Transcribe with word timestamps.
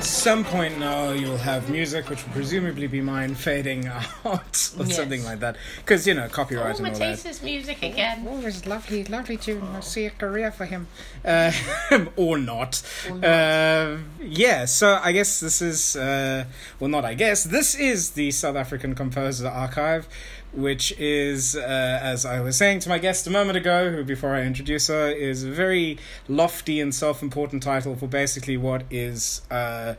some 0.00 0.44
point 0.44 0.78
now 0.78 1.10
you'll 1.10 1.36
have 1.38 1.70
music 1.70 2.08
which 2.08 2.24
will 2.24 2.32
presumably 2.32 2.86
be 2.86 3.00
mine 3.00 3.34
fading 3.34 3.86
out 4.24 4.72
or 4.76 4.84
Yes. 4.84 4.96
something 4.96 5.24
like 5.24 5.40
that 5.40 5.56
because 5.78 6.06
you 6.06 6.14
know 6.14 6.28
copyright 6.28 6.76
Oh, 6.80 6.84
and 6.84 6.92
all 6.94 6.98
that 6.98 7.18
Matthijs's 7.18 7.42
music 7.42 7.82
again. 7.82 8.26
Oh, 8.28 8.40
it's 8.46 8.66
lovely, 8.66 9.04
lovely 9.04 9.36
tune. 9.36 9.62
I 9.62 9.80
see 9.80 10.06
a 10.06 10.10
career 10.10 10.50
for 10.50 10.64
him. 10.66 10.86
Uh, 11.24 11.52
or 12.16 12.38
not. 12.38 12.82
Or 13.08 13.16
not. 13.16 13.24
Uh, 13.24 13.96
yeah, 14.20 14.64
so 14.66 14.98
I 15.02 15.12
guess 15.12 15.40
this 15.40 15.60
is, 15.62 15.96
uh, 15.96 16.44
well, 16.80 16.90
not 16.90 17.04
I 17.04 17.14
guess, 17.14 17.44
this 17.44 17.74
is 17.74 18.10
the 18.10 18.30
South 18.30 18.56
African 18.56 18.94
Composer 18.94 19.48
Archive, 19.48 20.08
which 20.52 20.92
is, 20.98 21.56
uh, 21.56 22.00
as 22.02 22.24
I 22.24 22.40
was 22.40 22.56
saying 22.56 22.80
to 22.80 22.88
my 22.88 22.98
guest 22.98 23.26
a 23.26 23.30
moment 23.30 23.56
ago, 23.56 23.90
who 23.90 24.04
before 24.04 24.34
I 24.34 24.42
introduce 24.42 24.88
her, 24.88 25.10
is 25.10 25.44
a 25.44 25.50
very 25.50 25.98
lofty 26.28 26.80
and 26.80 26.94
self 26.94 27.22
important 27.22 27.62
title 27.62 27.96
for 27.96 28.06
basically 28.06 28.56
what 28.56 28.84
is 28.90 29.42
uh, 29.50 29.94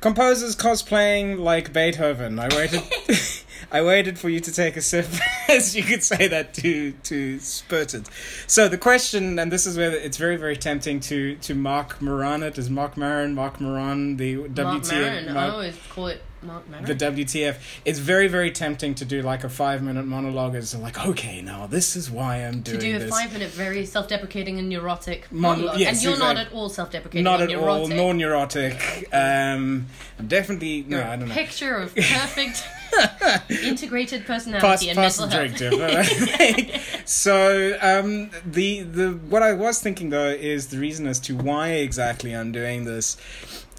composers 0.00 0.56
cosplaying 0.56 1.38
like 1.38 1.72
Beethoven. 1.72 2.38
I 2.38 2.48
waited. 2.54 2.82
I 3.72 3.82
waited 3.82 4.18
for 4.18 4.28
you 4.28 4.40
to 4.40 4.52
take 4.52 4.76
a 4.76 4.80
sip, 4.80 5.06
as 5.48 5.74
you 5.74 5.82
could 5.82 6.02
say 6.02 6.28
that 6.28 6.54
to 6.54 6.92
to 6.92 7.38
spurt 7.40 7.94
it. 7.94 8.08
So 8.46 8.68
the 8.68 8.78
question, 8.78 9.38
and 9.38 9.50
this 9.50 9.66
is 9.66 9.76
where 9.76 9.92
it's 9.92 10.16
very 10.16 10.36
very 10.36 10.56
tempting 10.56 11.00
to 11.00 11.36
to 11.36 11.54
Mark 11.54 12.00
Moran 12.00 12.42
it 12.42 12.58
is 12.58 12.70
Mark 12.70 12.96
Maron, 12.96 13.34
Mark 13.34 13.60
Moran, 13.60 14.16
the 14.16 14.36
Mark 14.36 14.86
Maron. 14.92 15.28
Oh, 15.36 15.60
it's 15.60 15.78
call 15.88 16.08
it. 16.08 16.22
The 16.46 16.94
WTF. 16.94 17.56
It's 17.84 17.98
very 17.98 18.28
very 18.28 18.50
tempting 18.50 18.94
to 18.96 19.04
do 19.04 19.22
like 19.22 19.44
a 19.44 19.48
five 19.48 19.82
minute 19.82 20.06
monologue. 20.06 20.54
It's 20.54 20.74
like 20.76 21.04
okay, 21.06 21.42
now 21.42 21.66
this 21.66 21.96
is 21.96 22.10
why 22.10 22.36
I'm 22.36 22.60
doing 22.60 22.62
this. 22.62 22.72
to 22.72 22.78
do 22.90 22.96
a 22.96 22.98
this. 23.00 23.10
five 23.10 23.32
minute, 23.32 23.50
very 23.50 23.84
self 23.86 24.08
deprecating 24.08 24.58
and 24.58 24.68
neurotic 24.68 25.30
Mon- 25.32 25.58
monologue. 25.58 25.78
yes, 25.80 25.96
and 25.96 26.04
you're 26.04 26.18
not 26.18 26.36
at 26.36 26.52
all 26.52 26.68
self 26.68 26.90
deprecating 26.90 27.24
Not 27.24 27.40
and 27.40 27.50
at 27.52 27.58
all, 27.58 27.88
neurotic. 27.88 27.96
nor 27.96 28.14
neurotic. 28.14 29.08
Um, 29.12 29.86
I'm 30.18 30.26
definitely 30.28 30.84
no, 30.88 31.02
I 31.02 31.16
don't 31.16 31.28
know. 31.28 31.34
picture 31.34 31.74
of 31.76 31.94
perfect 31.96 32.64
integrated 33.50 34.24
pass, 34.26 34.44
personality 34.44 34.88
and 34.90 34.96
pass 34.96 35.18
mental 35.18 35.48
the 35.48 35.76
health. 35.76 37.02
so 37.08 37.76
um, 37.82 38.30
the 38.44 38.82
the 38.82 39.12
what 39.12 39.42
I 39.42 39.52
was 39.52 39.80
thinking 39.80 40.10
though 40.10 40.28
is 40.30 40.68
the 40.68 40.78
reason 40.78 41.06
as 41.06 41.18
to 41.20 41.36
why 41.36 41.68
exactly 41.70 42.32
I'm 42.34 42.52
doing 42.52 42.84
this. 42.84 43.16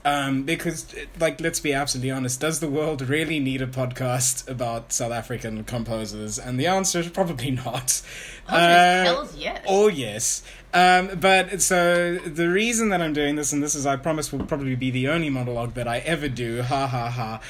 Um, 0.06 0.44
because, 0.44 0.94
like, 1.20 1.42
let's 1.42 1.60
be 1.60 1.74
absolutely 1.74 2.12
honest, 2.12 2.40
does 2.40 2.60
the 2.62 2.70
world 2.70 3.02
really 3.02 3.40
need 3.40 3.62
a 3.62 3.68
podcast 3.68 4.48
about 4.50 4.94
South 4.94 5.12
African 5.12 5.64
composers? 5.66 6.40
And 6.40 6.58
the 6.60 6.68
answer 6.68 7.00
is 7.00 7.10
probably 7.10 7.52
not. 7.52 8.02
Oh, 8.50 8.56
Uh, 8.56 9.28
yes. 9.36 9.66
Oh 9.68 9.88
yes. 9.90 10.44
Um, 10.74 11.20
but 11.20 11.62
so 11.62 12.18
the 12.18 12.48
reason 12.48 12.90
that 12.90 13.02
I'm 13.02 13.14
doing 13.14 13.36
this, 13.36 13.52
and 13.52 13.62
this 13.62 13.76
is, 13.76 13.86
I 13.86 13.98
promise, 13.98 14.32
will 14.32 14.46
probably 14.46 14.76
be 14.76 14.92
the 14.92 15.10
only 15.10 15.30
monologue 15.30 15.74
that 15.74 15.88
I 15.88 15.98
ever 16.00 16.30
do. 16.30 16.62
Ha 16.62 16.88
ha 16.88 17.10
ha. 17.10 17.42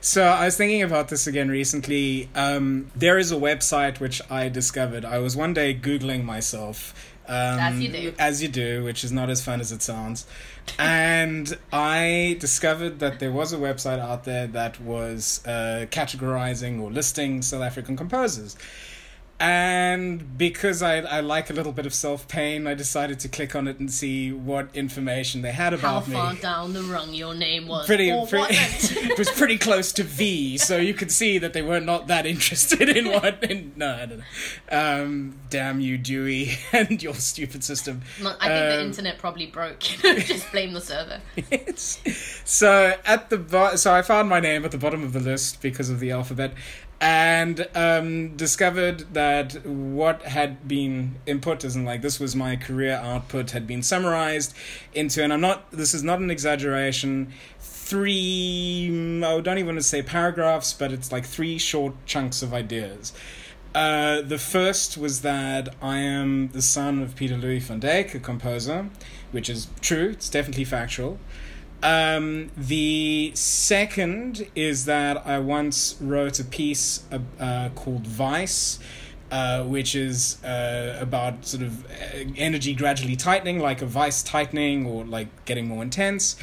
So 0.00 0.22
I 0.24 0.44
was 0.44 0.56
thinking 0.56 0.82
about 0.82 1.08
this 1.08 1.26
again 1.26 1.48
recently. 1.48 2.28
Um, 2.34 2.90
there 2.94 3.18
is 3.18 3.32
a 3.32 3.36
website 3.36 3.98
which 3.98 4.22
I 4.30 4.48
discovered. 4.48 5.04
I 5.04 5.18
was 5.18 5.36
one 5.36 5.52
day 5.52 5.74
googling 5.74 6.22
myself. 6.24 6.94
Um, 7.28 7.58
As 7.58 7.80
you 7.80 7.88
do. 7.88 8.14
As 8.18 8.42
you 8.42 8.48
do, 8.48 8.84
which 8.84 9.02
is 9.04 9.12
not 9.12 9.30
as 9.30 9.44
fun 9.44 9.60
as 9.60 9.72
it 9.72 9.82
sounds. 9.82 10.26
and 10.78 11.56
I 11.72 12.36
discovered 12.40 12.98
that 13.00 13.18
there 13.18 13.32
was 13.32 13.52
a 13.52 13.56
website 13.56 13.98
out 13.98 14.24
there 14.24 14.46
that 14.48 14.80
was 14.80 15.40
uh, 15.46 15.86
categorizing 15.90 16.80
or 16.80 16.90
listing 16.90 17.42
South 17.42 17.62
African 17.62 17.96
composers. 17.96 18.56
And 19.38 20.38
because 20.38 20.82
I, 20.82 20.96
I 21.00 21.20
like 21.20 21.50
a 21.50 21.52
little 21.52 21.72
bit 21.72 21.84
of 21.84 21.92
self 21.92 22.26
pain, 22.26 22.66
I 22.66 22.72
decided 22.74 23.20
to 23.20 23.28
click 23.28 23.54
on 23.54 23.68
it 23.68 23.78
and 23.78 23.90
see 23.92 24.32
what 24.32 24.68
information 24.74 25.42
they 25.42 25.52
had 25.52 25.74
about 25.74 26.08
me. 26.08 26.14
How 26.16 26.30
far 26.32 26.34
down 26.36 26.72
the 26.72 26.82
rung 26.82 27.12
your 27.12 27.34
name 27.34 27.68
was. 27.68 27.84
Pretty, 27.86 28.10
pretty 28.28 28.46
it 28.50 29.18
was 29.18 29.30
pretty 29.30 29.58
close 29.58 29.92
to 29.92 30.02
V, 30.04 30.56
so 30.56 30.78
you 30.78 30.94
could 30.94 31.12
see 31.12 31.36
that 31.38 31.52
they 31.52 31.60
were 31.62 31.80
not 31.80 32.06
that 32.06 32.24
interested 32.24 32.88
in 32.88 33.06
what. 33.12 33.44
In, 33.44 33.72
no, 33.76 33.94
I 33.94 34.06
don't 34.06 34.18
know. 34.18 34.24
Um, 35.02 35.36
damn 35.50 35.80
you, 35.80 35.98
Dewey, 35.98 36.52
and 36.72 37.02
your 37.02 37.14
stupid 37.14 37.62
system. 37.62 38.00
I 38.20 38.24
think 38.24 38.40
the 38.40 38.80
Um, 38.80 38.86
internet 38.86 39.18
probably 39.18 39.46
broke. 39.46 39.80
Just 39.80 40.50
blame 40.50 40.72
the 40.72 40.80
server. 40.80 41.20
So 42.44 42.94
at 43.04 43.28
the 43.30 43.38
bo- 43.38 43.76
so 43.76 43.92
I 43.92 44.02
found 44.02 44.28
my 44.28 44.40
name 44.40 44.64
at 44.64 44.70
the 44.70 44.78
bottom 44.78 45.02
of 45.02 45.12
the 45.12 45.20
list 45.20 45.60
because 45.60 45.90
of 45.90 46.00
the 46.00 46.10
alphabet, 46.10 46.54
and 47.00 47.68
um, 47.74 48.36
discovered 48.36 49.12
that 49.12 49.66
what 49.66 50.22
had 50.22 50.66
been 50.66 51.16
input, 51.26 51.64
in 51.64 51.84
like 51.84 52.00
this 52.02 52.18
was 52.18 52.34
my 52.34 52.56
career 52.56 52.94
output, 52.94 53.50
had 53.50 53.66
been 53.66 53.82
summarized 53.82 54.54
into, 54.94 55.22
and 55.22 55.32
I'm 55.32 55.40
not. 55.40 55.70
This 55.70 55.92
is 55.92 56.02
not 56.02 56.20
an 56.20 56.30
exaggeration. 56.30 57.32
Three, 57.60 58.88
I 59.22 59.40
don't 59.40 59.58
even 59.58 59.66
want 59.66 59.78
to 59.78 59.82
say 59.82 60.02
paragraphs, 60.02 60.72
but 60.72 60.90
it's 60.90 61.12
like 61.12 61.24
three 61.24 61.58
short 61.58 61.94
chunks 62.06 62.42
of 62.42 62.52
ideas. 62.54 63.12
Uh, 63.74 64.22
the 64.22 64.38
first 64.38 64.96
was 64.96 65.20
that 65.20 65.74
I 65.82 65.98
am 65.98 66.48
the 66.48 66.62
son 66.62 67.02
of 67.02 67.14
Peter 67.14 67.36
Louis 67.36 67.58
van 67.58 67.78
Dijk, 67.78 68.14
a 68.14 68.18
composer, 68.18 68.88
which 69.32 69.50
is 69.50 69.68
true. 69.82 70.08
It's 70.10 70.30
definitely 70.30 70.64
factual. 70.64 71.18
Um, 71.82 72.50
the 72.56 73.32
second 73.34 74.48
is 74.54 74.86
that 74.86 75.26
I 75.26 75.38
once 75.38 75.96
wrote 76.00 76.40
a 76.40 76.44
piece 76.44 77.04
uh, 77.12 77.18
uh, 77.38 77.68
called 77.70 78.06
Vice, 78.06 78.78
uh, 79.30 79.64
which 79.64 79.94
is 79.94 80.42
uh, 80.44 80.98
about 81.00 81.44
sort 81.44 81.62
of 81.62 81.84
uh, 81.84 82.24
energy 82.36 82.74
gradually 82.74 83.16
tightening, 83.16 83.58
like 83.58 83.82
a 83.82 83.86
vice 83.86 84.22
tightening 84.22 84.86
or 84.86 85.04
like 85.04 85.44
getting 85.44 85.68
more 85.68 85.82
intense. 85.82 86.36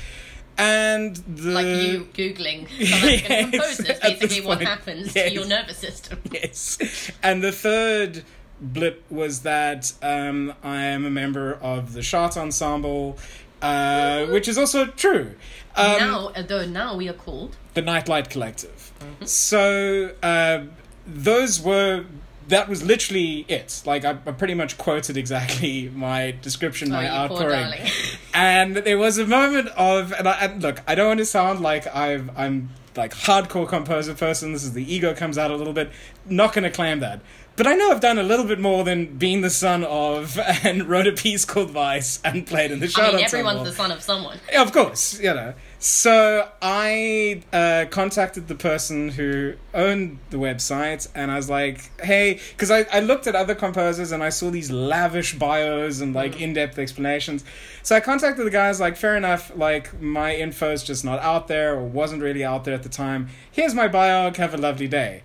And 0.58 1.16
the 1.16 1.50
Like 1.50 1.66
you 1.66 2.08
Googling 2.14 2.68
Yes, 2.78 3.52
composers, 3.52 3.90
at 3.90 4.02
basically 4.02 4.28
this 4.28 4.46
what 4.46 4.58
point, 4.60 4.70
happens 4.70 5.16
yes. 5.16 5.30
to 5.30 5.34
your 5.34 5.48
nervous 5.48 5.78
system. 5.78 6.20
yes. 6.32 7.12
And 7.24 7.44
the 7.44 7.52
third 7.52 8.24
blip 8.62 9.04
was 9.10 9.42
that 9.42 9.92
um, 10.02 10.54
I 10.64 10.84
am 10.84 11.06
a 11.06 11.10
member 11.10 11.56
of 11.56 11.94
the 11.94 12.02
Chart 12.02 12.38
Ensemble, 12.38 13.18
uh, 13.64 14.26
which 14.28 14.48
is 14.48 14.58
also 14.58 14.86
true. 14.86 15.36
Um, 15.76 15.98
now, 15.98 16.32
although 16.36 16.66
now 16.66 16.96
we 16.96 17.10
are 17.10 17.14
called 17.14 17.56
the 17.74 17.82
Night 17.82 18.08
Light 18.08 18.30
Collective. 18.30 18.92
Mm-hmm. 19.00 19.26
So 19.26 20.14
uh, 20.22 20.64
those 21.08 21.62
were. 21.62 22.06
That 22.50 22.68
was 22.68 22.84
literally 22.84 23.46
it. 23.48 23.82
Like 23.86 24.04
I, 24.04 24.12
I 24.12 24.32
pretty 24.34 24.54
much 24.54 24.78
quoted 24.78 25.16
exactly 25.16 25.90
my 25.96 26.36
description, 26.42 26.90
my 26.90 26.98
Oh, 26.98 27.02
you 27.02 27.08
outpouring, 27.08 27.90
and 28.34 28.76
there 28.76 28.98
was 28.98 29.18
a 29.18 29.26
moment 29.26 29.70
of. 29.70 30.12
And, 30.12 30.28
I, 30.28 30.34
and 30.46 30.62
look, 30.62 30.82
I 30.86 30.94
don't 30.94 31.08
want 31.08 31.20
to 31.20 31.26
sound 31.26 31.62
like 31.62 31.88
I've, 31.96 32.30
I'm 32.38 32.70
like 32.98 33.14
hardcore 33.14 33.68
composer 33.68 34.14
person. 34.14 34.52
This 34.52 34.66
is 34.66 34.74
the 34.74 34.94
ego 34.94 35.16
comes 35.16 35.38
out 35.38 35.52
a 35.52 35.56
little 35.56 35.74
bit. 35.74 35.90
Not 36.26 36.54
going 36.54 36.64
to 36.66 36.70
claim 36.70 37.00
that, 37.00 37.22
but 37.56 37.68
I 37.68 37.76
know 37.76 37.92
I've 37.92 38.00
done 38.00 38.18
a 38.18 38.24
little 38.24 38.46
bit 38.46 38.60
more 38.60 38.84
than 38.84 39.18
being 39.18 39.42
the 39.42 39.50
son 39.50 39.84
of 39.84 40.40
and 40.64 40.84
wrote 40.90 41.08
a 41.08 41.12
piece 41.12 41.46
called 41.46 41.70
Vice 41.70 42.20
and 42.24 42.48
played 42.48 42.72
in 42.72 42.80
the 42.80 42.88
show. 42.88 43.04
I 43.04 43.12
mean, 43.12 43.26
everyone's 43.26 43.68
the 43.68 43.76
son 43.76 43.92
of 43.92 44.02
someone. 44.02 44.40
Yeah, 44.52 44.64
of 44.64 44.72
course, 44.72 45.20
you 45.20 45.34
know. 45.34 45.54
So 45.78 46.50
I 46.62 47.44
uh, 47.52 47.86
contacted 47.92 48.48
the 48.48 48.56
person 48.56 49.10
who 49.10 49.56
owned 49.74 50.18
the 50.30 50.38
website, 50.38 51.10
and 51.14 51.30
I 51.30 51.36
was 51.36 51.50
like, 51.50 51.92
"Hey," 52.02 52.40
because 52.52 52.72
I, 52.72 52.86
I 52.92 53.02
looked 53.02 53.28
at 53.28 53.36
other 53.36 53.54
composers 53.54 54.12
and 54.12 54.24
I 54.24 54.30
saw 54.30 54.50
these 54.50 54.72
lavish 54.72 55.38
bios 55.38 56.00
and 56.00 56.16
like 56.16 56.40
in 56.40 56.54
depth 56.54 56.80
explanations. 56.80 57.44
So 57.84 57.96
I 57.96 58.00
contacted 58.00 58.46
the 58.46 58.52
guys, 58.52 58.80
like, 58.80 58.96
"Fair 58.96 59.16
enough, 59.16 59.52
like 59.56 60.02
my 60.02 60.34
info's 60.36 60.84
just 60.84 61.04
not 61.04 61.20
out 61.20 61.48
there 61.50 61.76
or 61.76 61.84
wasn't 61.84 62.24
really 62.24 62.44
out 62.46 62.64
there 62.64 62.74
at 62.74 62.84
the 62.84 62.90
time. 62.90 63.28
Here's 63.52 63.76
my 63.76 63.88
bio. 63.88 64.34
Have 64.34 64.54
a 64.54 64.58
lovely 64.58 64.88
day." 64.88 65.22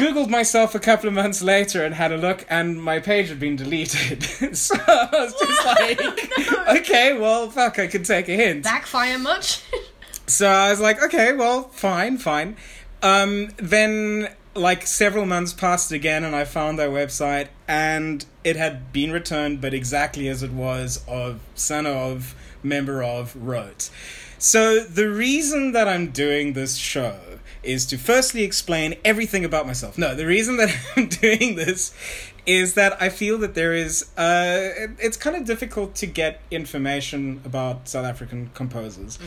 Googled 0.00 0.30
myself 0.30 0.74
a 0.74 0.78
couple 0.78 1.08
of 1.08 1.14
months 1.14 1.42
later 1.42 1.84
and 1.84 1.94
had 1.94 2.10
a 2.10 2.16
look, 2.16 2.46
and 2.48 2.82
my 2.82 3.00
page 3.00 3.28
had 3.28 3.38
been 3.38 3.56
deleted. 3.56 4.22
so 4.56 4.74
I 4.78 5.08
was 5.12 5.34
just 5.34 5.66
like, 5.66 6.78
okay, 6.80 7.18
well, 7.18 7.50
fuck, 7.50 7.78
I 7.78 7.86
could 7.86 8.06
take 8.06 8.28
a 8.30 8.34
hint. 8.34 8.64
Backfire 8.64 9.18
much? 9.18 9.62
So 10.26 10.48
I 10.48 10.70
was 10.70 10.80
like, 10.80 11.02
okay, 11.02 11.34
well, 11.34 11.64
fine, 11.64 12.16
fine. 12.16 12.56
Um, 13.02 13.50
then, 13.58 14.30
like, 14.54 14.86
several 14.86 15.26
months 15.26 15.52
passed 15.52 15.92
again, 15.92 16.24
and 16.24 16.34
I 16.34 16.44
found 16.46 16.78
their 16.78 16.88
website, 16.88 17.48
and 17.68 18.24
it 18.42 18.56
had 18.56 18.94
been 18.94 19.12
returned, 19.12 19.60
but 19.60 19.74
exactly 19.74 20.28
as 20.28 20.42
it 20.42 20.52
was 20.52 21.04
of 21.06 21.40
son 21.54 21.84
of, 21.84 22.34
member 22.62 23.02
of, 23.02 23.36
wrote. 23.36 23.90
So 24.38 24.80
the 24.80 25.10
reason 25.10 25.72
that 25.72 25.86
I'm 25.86 26.10
doing 26.10 26.54
this 26.54 26.76
show 26.76 27.18
is 27.62 27.86
to 27.86 27.98
firstly 27.98 28.42
explain 28.42 28.94
everything 29.04 29.44
about 29.44 29.66
myself. 29.66 29.98
No, 29.98 30.14
the 30.14 30.26
reason 30.26 30.56
that 30.56 30.74
I'm 30.96 31.08
doing 31.08 31.56
this 31.56 31.94
is 32.46 32.74
that 32.74 33.00
I 33.00 33.10
feel 33.10 33.38
that 33.38 33.54
there 33.54 33.74
is 33.74 34.10
uh, 34.16 34.88
it's 34.98 35.16
kind 35.16 35.36
of 35.36 35.44
difficult 35.44 35.94
to 35.96 36.06
get 36.06 36.40
information 36.50 37.40
about 37.44 37.88
South 37.88 38.06
African 38.06 38.50
composers. 38.54 39.18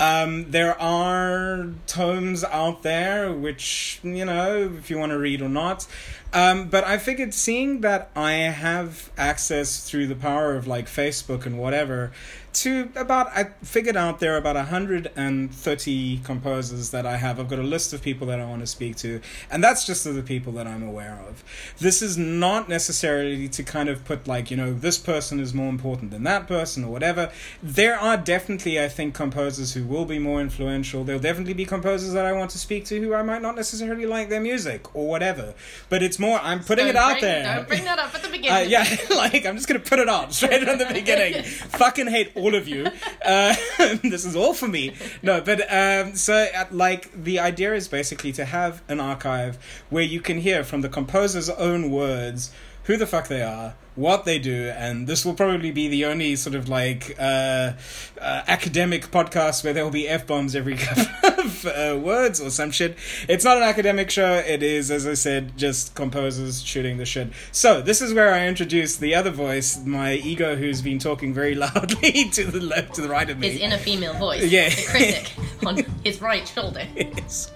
Um, 0.00 0.50
there 0.52 0.80
are 0.80 1.70
tomes 1.88 2.44
out 2.44 2.84
there, 2.84 3.32
which, 3.32 3.98
you 4.04 4.24
know, 4.24 4.72
if 4.78 4.90
you 4.90 4.98
want 4.98 5.10
to 5.10 5.18
read 5.18 5.42
or 5.42 5.48
not. 5.48 5.86
Um, 6.32 6.68
but 6.68 6.84
I 6.84 6.98
figured 6.98 7.32
seeing 7.32 7.80
that 7.80 8.10
I 8.14 8.32
have 8.32 9.10
access 9.16 9.88
through 9.88 10.08
the 10.08 10.14
power 10.14 10.54
of 10.56 10.66
like 10.66 10.86
Facebook 10.86 11.46
and 11.46 11.58
whatever 11.58 12.12
to 12.58 12.90
about, 12.96 13.28
I 13.28 13.44
figured 13.62 13.96
out 13.96 14.20
there 14.20 14.34
are 14.34 14.38
about 14.38 14.56
130 14.56 16.18
composers 16.24 16.90
that 16.90 17.06
I 17.06 17.16
have. 17.16 17.38
I've 17.38 17.48
got 17.48 17.58
a 17.58 17.62
list 17.62 17.92
of 17.92 18.02
people 18.02 18.26
that 18.28 18.40
I 18.40 18.44
want 18.44 18.60
to 18.60 18.66
speak 18.66 18.96
to, 18.96 19.20
and 19.50 19.62
that's 19.62 19.86
just 19.86 20.04
the 20.04 20.22
people 20.22 20.52
that 20.54 20.66
I'm 20.66 20.82
aware 20.82 21.20
of. 21.28 21.44
This 21.78 22.02
is 22.02 22.16
not 22.16 22.68
necessarily 22.68 23.48
to 23.48 23.62
kind 23.62 23.88
of 23.88 24.04
put 24.04 24.26
like, 24.26 24.50
you 24.50 24.56
know, 24.56 24.72
this 24.72 24.98
person 24.98 25.40
is 25.40 25.54
more 25.54 25.68
important 25.68 26.10
than 26.10 26.24
that 26.24 26.48
person 26.48 26.84
or 26.84 26.90
whatever. 26.90 27.30
There 27.62 27.98
are 27.98 28.16
definitely, 28.16 28.80
I 28.80 28.88
think, 28.88 29.14
composers 29.14 29.74
who 29.74 29.84
will 29.84 30.04
be 30.04 30.18
more 30.18 30.40
influential. 30.40 31.04
There'll 31.04 31.20
definitely 31.20 31.54
be 31.54 31.64
composers 31.64 32.12
that 32.12 32.24
I 32.24 32.32
want 32.32 32.50
to 32.52 32.58
speak 32.58 32.86
to 32.86 33.00
who 33.00 33.14
I 33.14 33.22
might 33.22 33.42
not 33.42 33.56
necessarily 33.56 34.06
like 34.06 34.30
their 34.30 34.40
music 34.40 34.94
or 34.96 35.06
whatever. 35.08 35.54
But 35.88 36.02
it's 36.02 36.17
more, 36.18 36.38
I'm 36.40 36.60
putting 36.60 36.86
Don't 36.86 36.90
it 36.90 36.96
out 36.96 37.10
bring- 37.12 37.22
there. 37.22 37.54
Don't 37.56 37.68
bring 37.68 37.84
that 37.84 37.98
up 37.98 38.14
at 38.14 38.22
the 38.22 38.28
Uh, 38.28 38.32
beginning. 38.32 38.70
yeah, 38.70 38.84
like 39.16 39.44
I'm 39.46 39.56
just 39.56 39.66
gonna 39.68 39.80
put 39.80 39.98
it 39.98 40.08
on 40.08 40.30
straight 40.32 40.62
from 40.64 40.78
the 40.78 40.86
beginning. 40.92 41.42
Fucking 41.42 42.06
hate 42.08 42.32
all 42.34 42.54
of 42.54 42.66
you. 42.68 42.86
Uh, 43.24 43.54
this 44.02 44.24
is 44.24 44.34
all 44.36 44.54
for 44.54 44.68
me. 44.68 44.94
No, 45.22 45.40
but 45.40 45.60
um, 45.72 46.14
so 46.16 46.34
uh, 46.54 46.64
like 46.70 47.10
the 47.24 47.38
idea 47.40 47.74
is 47.74 47.88
basically 47.88 48.32
to 48.32 48.44
have 48.44 48.82
an 48.88 49.00
archive 49.00 49.58
where 49.90 50.04
you 50.04 50.20
can 50.20 50.38
hear 50.38 50.64
from 50.64 50.80
the 50.82 50.88
composer's 50.88 51.48
own 51.50 51.90
words 51.90 52.50
who 52.84 52.96
the 52.96 53.06
fuck 53.06 53.28
they 53.28 53.42
are, 53.42 53.74
what 53.98 54.24
they 54.24 54.38
do, 54.38 54.72
and 54.76 55.08
this 55.08 55.24
will 55.24 55.34
probably 55.34 55.72
be 55.72 55.88
the 55.88 56.04
only 56.04 56.36
sort 56.36 56.54
of 56.54 56.68
like 56.68 57.16
uh, 57.18 57.72
uh, 58.20 58.42
academic 58.46 59.10
podcast 59.10 59.64
where 59.64 59.72
there 59.72 59.82
will 59.82 59.90
be 59.90 60.08
f 60.08 60.24
bombs 60.24 60.54
every 60.54 60.76
couple 60.76 61.04
of 61.44 61.66
uh, 61.66 61.98
words 62.00 62.40
or 62.40 62.50
some 62.50 62.70
shit. 62.70 62.96
It's 63.28 63.44
not 63.44 63.56
an 63.56 63.64
academic 63.64 64.10
show. 64.10 64.34
It 64.34 64.62
is, 64.62 64.92
as 64.92 65.04
I 65.06 65.14
said, 65.14 65.58
just 65.58 65.96
composers 65.96 66.62
shooting 66.62 66.98
the 66.98 67.04
shit. 67.04 67.28
So 67.50 67.82
this 67.82 68.00
is 68.00 68.14
where 68.14 68.32
I 68.32 68.46
introduce 68.46 68.96
the 68.96 69.16
other 69.16 69.30
voice, 69.30 69.84
my 69.84 70.14
ego, 70.14 70.54
who's 70.54 70.80
been 70.80 71.00
talking 71.00 71.34
very 71.34 71.54
loudly 71.56 72.30
to 72.30 72.44
the 72.44 72.60
left, 72.60 72.94
to 72.94 73.00
the 73.00 73.08
right 73.08 73.28
of 73.28 73.38
me. 73.38 73.50
His 73.50 73.60
inner 73.60 73.78
female 73.78 74.14
voice. 74.14 74.44
Yeah. 74.44 74.68
The 74.68 74.86
critic 74.88 75.32
on 75.66 75.76
his 76.04 76.22
right 76.22 76.46
shoulder. 76.46 76.86
Yes. 76.94 77.50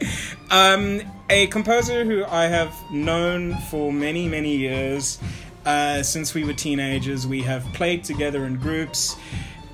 Um, 0.50 1.02
a 1.30 1.46
composer 1.46 2.04
who 2.04 2.24
I 2.24 2.46
have 2.46 2.74
known 2.90 3.54
for 3.70 3.92
many, 3.92 4.28
many 4.28 4.56
years. 4.56 5.18
Uh, 5.64 6.02
since 6.02 6.34
we 6.34 6.44
were 6.44 6.52
teenagers, 6.52 7.26
we 7.26 7.42
have 7.42 7.64
played 7.72 8.02
together 8.02 8.46
in 8.46 8.56
groups 8.56 9.16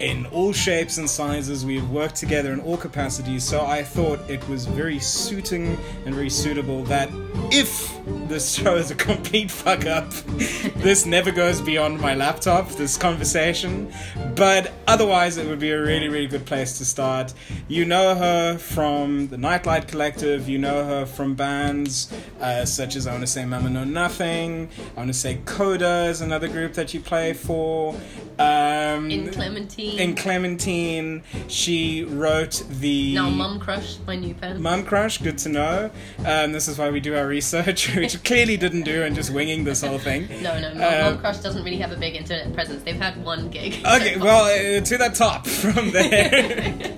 in 0.01 0.27
all 0.27 0.53
shapes 0.53 0.99
and 0.99 1.09
sizes. 1.09 1.65
We've 1.65 1.89
worked 1.91 2.17
together 2.17 2.53
in 2.53 2.61
all 2.61 2.77
capacities. 2.77 3.45
So 3.45 3.65
I 3.65 3.83
thought 3.83 4.21
it 4.29 4.47
was 4.49 4.67
very 4.67 4.99
suiting 4.99 5.79
and 6.07 6.15
very 6.15 6.31
suitable 6.31 6.85
that 6.85 7.09
if 7.51 7.93
this 8.29 8.55
show 8.57 8.77
is 8.77 8.91
a 8.91 8.95
complete 8.95 9.51
fuck 9.51 9.87
up, 9.87 10.11
this 10.77 11.07
never 11.07 11.31
goes 11.31 11.61
beyond 11.61 12.01
my 12.01 12.15
laptop, 12.15 12.69
this 12.71 12.97
conversation. 12.97 13.93
But 14.35 14.73
otherwise, 14.87 15.37
it 15.37 15.47
would 15.47 15.59
be 15.59 15.71
a 15.71 15.81
really, 15.81 16.09
really 16.09 16.27
good 16.27 16.47
place 16.47 16.79
to 16.79 16.85
start. 16.85 17.35
You 17.67 17.85
know 17.85 18.15
her 18.15 18.59
from 18.59 19.29
the 19.29 19.39
Night 19.39 19.67
Light 19.67 19.89
Collective, 19.89 20.49
you 20.49 20.59
know 20.59 20.85
her 20.85 21.07
from 21.07 21.35
bands 21.35 22.13
uh, 22.41 22.65
such 22.65 22.97
as 22.97 23.07
I 23.07 23.13
want 23.13 23.23
to 23.23 23.27
say 23.27 23.45
Mama 23.45 23.71
Know 23.71 23.85
Nothing, 23.85 24.69
I 24.95 25.01
want 25.01 25.09
to 25.09 25.15
say 25.15 25.41
Coda 25.45 26.05
is 26.05 26.21
another 26.21 26.49
group 26.49 26.75
that 26.75 26.95
you 26.95 27.01
play 27.01 27.33
for. 27.33 27.95
Um, 28.39 29.11
In 29.11 29.31
Clementine. 29.33 29.88
In 29.97 30.15
Clementine, 30.15 31.23
she 31.49 32.05
wrote 32.05 32.63
the 32.69 33.15
now 33.15 33.31
Mum 33.31 33.59
Crush, 33.59 33.99
my 34.07 34.17
new 34.17 34.35
pen. 34.35 34.61
Mum 34.61 34.85
Crush, 34.85 35.19
good 35.19 35.39
to 35.39 35.49
know. 35.49 35.91
Um, 36.25 36.53
this 36.53 36.69
is 36.69 36.79
why 36.79 36.91
we 36.91 37.01
do 37.01 37.17
our 37.17 37.27
research, 37.27 37.95
which 37.97 38.23
clearly 38.25 38.57
didn't 38.57 38.83
do, 38.83 39.03
and 39.03 39.15
just 39.15 39.33
winging 39.33 39.65
this 39.65 39.83
whole 39.83 39.99
thing. 39.99 40.29
no, 40.43 40.61
no, 40.61 40.75
Mum, 40.75 41.01
Mum 41.15 41.19
Crush 41.19 41.39
doesn't 41.39 41.65
really 41.65 41.79
have 41.79 41.93
a 41.93 41.97
big 41.97 42.15
internet 42.15 42.53
presence. 42.55 42.83
They've 42.83 42.95
had 42.97 43.23
one 43.25 43.49
gig. 43.49 43.77
Okay, 43.99 44.15
so 44.15 44.25
well, 44.25 44.45
uh, 44.45 44.81
to 44.81 44.99
the 44.99 45.09
top 45.09 45.47
from 45.47 45.91
there. 45.93 46.93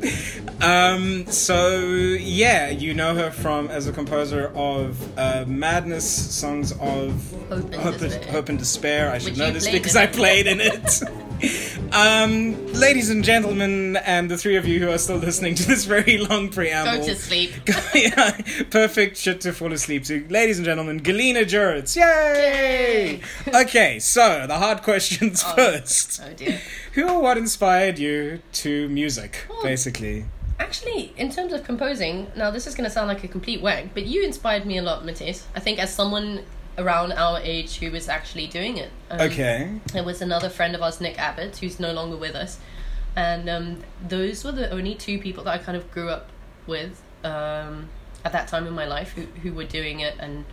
um, 0.60 1.24
so 1.26 1.78
yeah, 1.78 2.68
you 2.68 2.94
know 2.94 3.14
her 3.14 3.30
from 3.30 3.68
as 3.68 3.86
a 3.86 3.92
composer 3.92 4.48
of 4.54 5.18
uh, 5.18 5.44
Madness, 5.46 6.34
songs 6.34 6.72
of 6.72 7.32
Hope 7.48 7.72
and 7.72 7.74
Hope, 7.76 7.98
Despair. 7.98 8.32
Hope 8.32 8.48
and 8.48 8.58
Despair. 8.58 9.10
I 9.10 9.18
should 9.18 9.38
know 9.38 9.50
this 9.50 9.70
because. 9.70 9.96
I 9.96 10.06
played 10.06 10.46
in 10.46 10.60
it. 10.60 11.02
um, 11.92 12.66
ladies 12.74 13.10
and 13.10 13.24
gentlemen, 13.24 13.96
and 13.96 14.30
the 14.30 14.36
three 14.36 14.56
of 14.56 14.66
you 14.66 14.78
who 14.80 14.90
are 14.90 14.98
still 14.98 15.16
listening 15.16 15.54
to 15.54 15.66
this 15.66 15.84
very 15.84 16.18
long 16.18 16.48
preamble. 16.50 16.98
Go 17.00 17.06
to 17.06 17.14
sleep. 17.14 17.52
yeah, 17.94 18.38
perfect 18.70 19.16
shit 19.16 19.40
to 19.42 19.52
fall 19.52 19.72
asleep 19.72 20.04
to. 20.04 20.26
Ladies 20.28 20.58
and 20.58 20.64
gentlemen, 20.64 21.00
Galina 21.00 21.44
Juritz. 21.44 21.96
Yay! 21.96 23.20
okay, 23.54 23.98
so 23.98 24.46
the 24.46 24.58
hard 24.58 24.82
questions 24.82 25.42
Oh. 25.46 25.54
first. 25.56 26.20
Oh 26.24 26.32
dear. 26.34 26.60
Who 26.94 27.08
or 27.08 27.22
what 27.22 27.38
inspired 27.38 27.98
you 27.98 28.40
to 28.54 28.88
music, 28.88 29.46
Oh. 29.50 29.62
basically? 29.62 30.26
Actually, 30.58 31.14
in 31.16 31.30
terms 31.30 31.54
of 31.54 31.64
composing, 31.64 32.26
now 32.36 32.50
this 32.50 32.66
is 32.66 32.74
going 32.74 32.84
to 32.84 32.90
sound 32.90 33.08
like 33.08 33.24
a 33.24 33.28
complete 33.28 33.62
wag, 33.62 33.90
but 33.94 34.04
you 34.06 34.22
inspired 34.22 34.66
me 34.66 34.76
a 34.76 34.82
lot, 34.82 35.04
Matthijs. 35.04 35.44
I 35.56 35.60
think 35.60 35.78
as 35.78 35.92
someone 35.94 36.42
around 36.80 37.12
our 37.12 37.38
age 37.40 37.76
who 37.78 37.90
was 37.90 38.08
actually 38.08 38.46
doing 38.46 38.78
it. 38.78 38.90
Um, 39.10 39.20
Okay. 39.20 39.70
There 39.92 40.02
was 40.04 40.22
another 40.22 40.48
friend 40.48 40.74
of 40.74 40.82
ours, 40.82 41.00
Nick 41.00 41.18
Abbott, 41.18 41.58
who's 41.58 41.78
no 41.78 41.92
longer 41.92 42.16
with 42.16 42.34
us, 42.34 42.58
and 43.14 43.48
um, 43.48 43.82
those 44.06 44.44
were 44.44 44.52
the 44.52 44.70
only 44.70 44.94
two 44.94 45.18
people 45.18 45.44
that 45.44 45.54
I 45.54 45.58
kind 45.58 45.76
of 45.76 45.90
grew 45.90 46.08
up 46.08 46.28
with 46.66 47.02
um, 47.22 47.88
at 48.24 48.32
that 48.32 48.48
time 48.48 48.66
in 48.66 48.72
my 48.72 48.86
life 48.86 49.12
who 49.12 49.22
who 49.42 49.52
were 49.52 49.64
doing 49.64 50.00
it, 50.00 50.14
and 50.18 50.44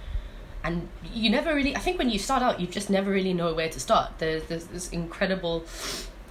and 0.63 0.89
you 1.13 1.29
never 1.29 1.55
really. 1.55 1.75
I 1.75 1.79
think 1.79 1.97
when 1.97 2.09
you 2.09 2.19
start 2.19 2.43
out, 2.43 2.59
you 2.59 2.67
just 2.67 2.89
never 2.89 3.09
really 3.11 3.33
know 3.33 3.53
where 3.53 3.69
to 3.69 3.79
start. 3.79 4.19
There's 4.19 4.43
there's 4.43 4.65
this 4.65 4.89
incredible 4.89 5.65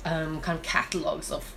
um, 0.05 0.41
kind 0.41 0.59
of 0.59 0.63
catalogs 0.65 1.31
of 1.33 1.55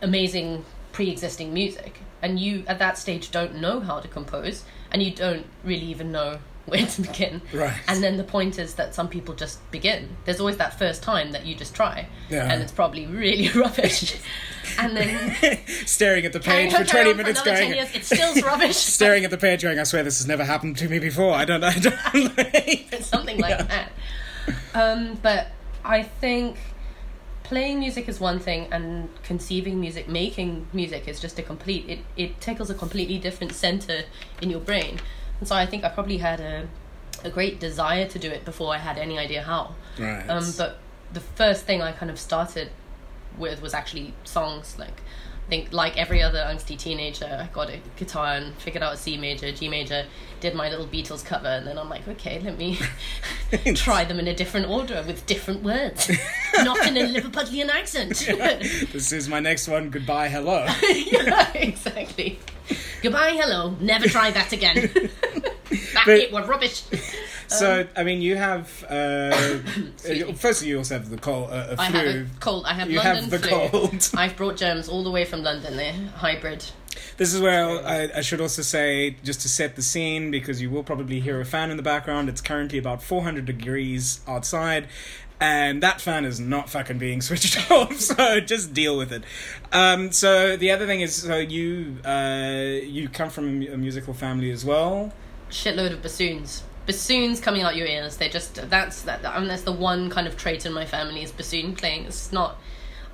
amazing 0.00 0.64
pre-existing 0.92 1.52
music, 1.52 2.00
and 2.22 2.40
you 2.40 2.64
at 2.66 2.78
that 2.78 2.96
stage 2.96 3.30
don't 3.30 3.56
know 3.56 3.80
how 3.80 4.00
to 4.00 4.08
compose, 4.08 4.64
and 4.90 5.02
you 5.02 5.10
don't 5.10 5.46
really 5.64 5.86
even 5.86 6.10
know 6.10 6.38
where 6.70 6.84
to 6.86 7.02
begin. 7.02 7.40
Right. 7.52 7.76
And 7.88 8.02
then 8.02 8.16
the 8.16 8.24
point 8.24 8.58
is 8.58 8.74
that 8.74 8.94
some 8.94 9.08
people 9.08 9.34
just 9.34 9.58
begin. 9.70 10.16
There's 10.24 10.40
always 10.40 10.56
that 10.56 10.78
first 10.78 11.02
time 11.02 11.32
that 11.32 11.46
you 11.46 11.54
just 11.54 11.74
try, 11.74 12.08
Yeah. 12.28 12.50
and 12.52 12.62
it's 12.62 12.72
probably 12.72 13.06
really 13.06 13.48
rubbish. 13.54 14.16
and 14.78 14.96
then 14.96 15.58
Staring 15.86 16.24
at 16.26 16.32
the 16.32 16.40
page 16.40 16.72
for 16.72 16.84
20 16.84 17.10
on 17.10 17.16
for 17.16 17.22
minutes 17.22 17.42
going. 17.42 17.56
10 17.56 17.74
years, 17.74 17.88
it's 17.94 18.06
still 18.06 18.34
rubbish. 18.42 18.76
Staring 18.76 19.24
at 19.24 19.30
the 19.30 19.38
page 19.38 19.62
going, 19.62 19.78
I 19.78 19.84
swear 19.84 20.02
this 20.02 20.18
has 20.18 20.26
never 20.26 20.44
happened 20.44 20.76
to 20.78 20.88
me 20.88 20.98
before. 20.98 21.32
I 21.32 21.44
don't 21.44 21.62
I 21.64 21.78
don't 21.78 23.02
something 23.02 23.38
like 23.38 23.50
Yeah. 23.50 23.62
that. 23.62 23.92
Um, 24.74 25.18
but 25.22 25.48
I 25.84 26.02
think 26.02 26.56
playing 27.44 27.78
music 27.78 28.08
is 28.08 28.18
one 28.18 28.40
thing, 28.40 28.66
and 28.72 29.08
conceiving 29.22 29.78
music, 29.80 30.08
making 30.08 30.66
music 30.72 31.06
is 31.06 31.20
just 31.20 31.38
a 31.38 31.42
complete. 31.42 31.88
It 31.88 32.00
it 32.16 32.40
tickles 32.40 32.70
a 32.70 32.74
completely 32.74 33.18
different 33.18 33.52
center 33.52 34.02
in 34.42 34.50
your 34.50 34.60
brain, 34.60 34.98
and 35.38 35.48
so 35.48 35.54
I 35.54 35.66
think 35.66 35.84
I 35.84 35.88
probably 35.88 36.18
had 36.18 36.40
a 36.40 36.68
a 37.24 37.30
great 37.30 37.60
desire 37.60 38.06
to 38.06 38.18
do 38.18 38.30
it 38.30 38.44
before 38.44 38.74
I 38.74 38.78
had 38.78 38.98
any 38.98 39.18
idea 39.18 39.42
how. 39.42 39.74
Right. 39.98 40.28
Um, 40.28 40.44
but 40.56 40.78
the 41.12 41.20
first 41.20 41.64
thing 41.64 41.82
I 41.82 41.92
kind 41.92 42.10
of 42.10 42.18
started 42.18 42.70
with 43.38 43.60
was 43.62 43.74
actually 43.74 44.14
songs. 44.24 44.76
Like, 44.78 45.00
I 45.46 45.48
think 45.48 45.72
like 45.72 45.96
every 45.96 46.22
other 46.22 46.38
angsty 46.38 46.78
teenager, 46.78 47.26
I 47.26 47.52
got 47.52 47.70
a 47.70 47.80
guitar 47.96 48.34
and 48.34 48.54
figured 48.56 48.82
out 48.82 48.98
C 48.98 49.16
major, 49.16 49.52
G 49.52 49.68
major, 49.68 50.06
did 50.40 50.54
my 50.54 50.68
little 50.68 50.86
Beatles 50.86 51.24
cover, 51.24 51.48
and 51.48 51.66
then 51.66 51.78
I'm 51.78 51.88
like, 51.88 52.06
okay, 52.08 52.40
let 52.40 52.58
me 52.58 52.78
try 53.74 54.04
them 54.04 54.18
in 54.18 54.28
a 54.28 54.34
different 54.34 54.68
order 54.68 55.02
with 55.06 55.24
different 55.26 55.62
words, 55.62 56.10
not 56.56 56.86
in 56.86 56.96
a 56.96 57.20
Liverpudlian 57.20 57.68
accent. 57.68 58.10
this 58.92 59.12
is 59.12 59.28
my 59.28 59.40
next 59.40 59.68
one. 59.68 59.90
Goodbye, 59.90 60.28
hello. 60.28 60.66
yeah, 60.90 61.52
exactly. 61.54 62.38
Goodbye, 63.02 63.32
hello. 63.32 63.76
Never 63.80 64.08
try 64.08 64.30
that 64.30 64.52
again. 64.52 64.74
that 65.70 66.02
But- 66.04 66.18
it 66.18 66.32
was 66.32 66.46
rubbish. 66.48 66.82
So, 67.48 67.86
I 67.96 68.02
mean, 68.02 68.22
you 68.22 68.34
have. 68.36 68.84
Uh, 68.88 69.58
firstly, 70.34 70.68
you 70.68 70.78
also 70.78 70.94
have 70.94 71.10
the 71.10 71.16
cold, 71.16 71.50
uh, 71.50 71.76
a 71.78 71.80
I 71.80 71.84
have 71.84 72.06
a 72.06 72.26
cold. 72.40 72.64
I 72.66 72.74
have 72.74 72.90
You 72.90 72.98
London 72.98 73.22
have 73.22 73.30
the 73.30 73.38
flu. 73.38 73.68
cold. 73.68 74.10
I've 74.16 74.36
brought 74.36 74.56
germs 74.56 74.88
all 74.88 75.04
the 75.04 75.12
way 75.12 75.24
from 75.24 75.42
London. 75.44 75.76
They're 75.76 75.92
hybrid. 76.16 76.64
This 77.18 77.32
is 77.32 77.40
where 77.40 77.86
I, 77.86 78.08
I 78.16 78.20
should 78.22 78.40
also 78.40 78.62
say, 78.62 79.16
just 79.22 79.42
to 79.42 79.48
set 79.48 79.76
the 79.76 79.82
scene, 79.82 80.30
because 80.32 80.60
you 80.60 80.70
will 80.70 80.82
probably 80.82 81.20
hear 81.20 81.40
a 81.40 81.44
fan 81.44 81.70
in 81.70 81.76
the 81.76 81.82
background. 81.84 82.28
It's 82.28 82.40
currently 82.40 82.78
about 82.78 83.00
400 83.02 83.44
degrees 83.44 84.20
outside, 84.26 84.88
and 85.40 85.82
that 85.82 86.00
fan 86.00 86.24
is 86.24 86.40
not 86.40 86.68
fucking 86.70 86.98
being 86.98 87.20
switched 87.22 87.70
off. 87.70 87.92
So 88.06 88.40
just 88.40 88.72
deal 88.72 88.96
with 88.96 89.12
it. 89.12 89.24
Um, 89.72 90.12
so 90.12 90.56
the 90.56 90.70
other 90.70 90.86
thing 90.86 91.00
is, 91.00 91.14
so 91.14 91.36
you 91.36 91.96
uh, 92.04 92.80
you 92.82 93.08
come 93.08 93.30
from 93.30 93.62
a 93.62 93.76
musical 93.76 94.14
family 94.14 94.50
as 94.50 94.64
well. 94.64 95.12
Shitload 95.50 95.92
of 95.92 96.02
bassoons. 96.02 96.62
Bassoons 96.86 97.40
coming 97.40 97.62
out 97.62 97.76
your 97.76 97.86
ears. 97.86 98.16
They're 98.16 98.28
just 98.28 98.54
that's 98.70 99.02
that. 99.02 99.24
I 99.26 99.38
mean, 99.38 99.48
that's 99.48 99.62
the 99.62 99.72
one 99.72 100.08
kind 100.10 100.26
of 100.26 100.36
trait 100.36 100.64
in 100.66 100.72
my 100.72 100.84
family 100.84 101.22
is 101.22 101.32
bassoon 101.32 101.74
playing. 101.74 102.06
It's 102.06 102.32
not. 102.32 102.58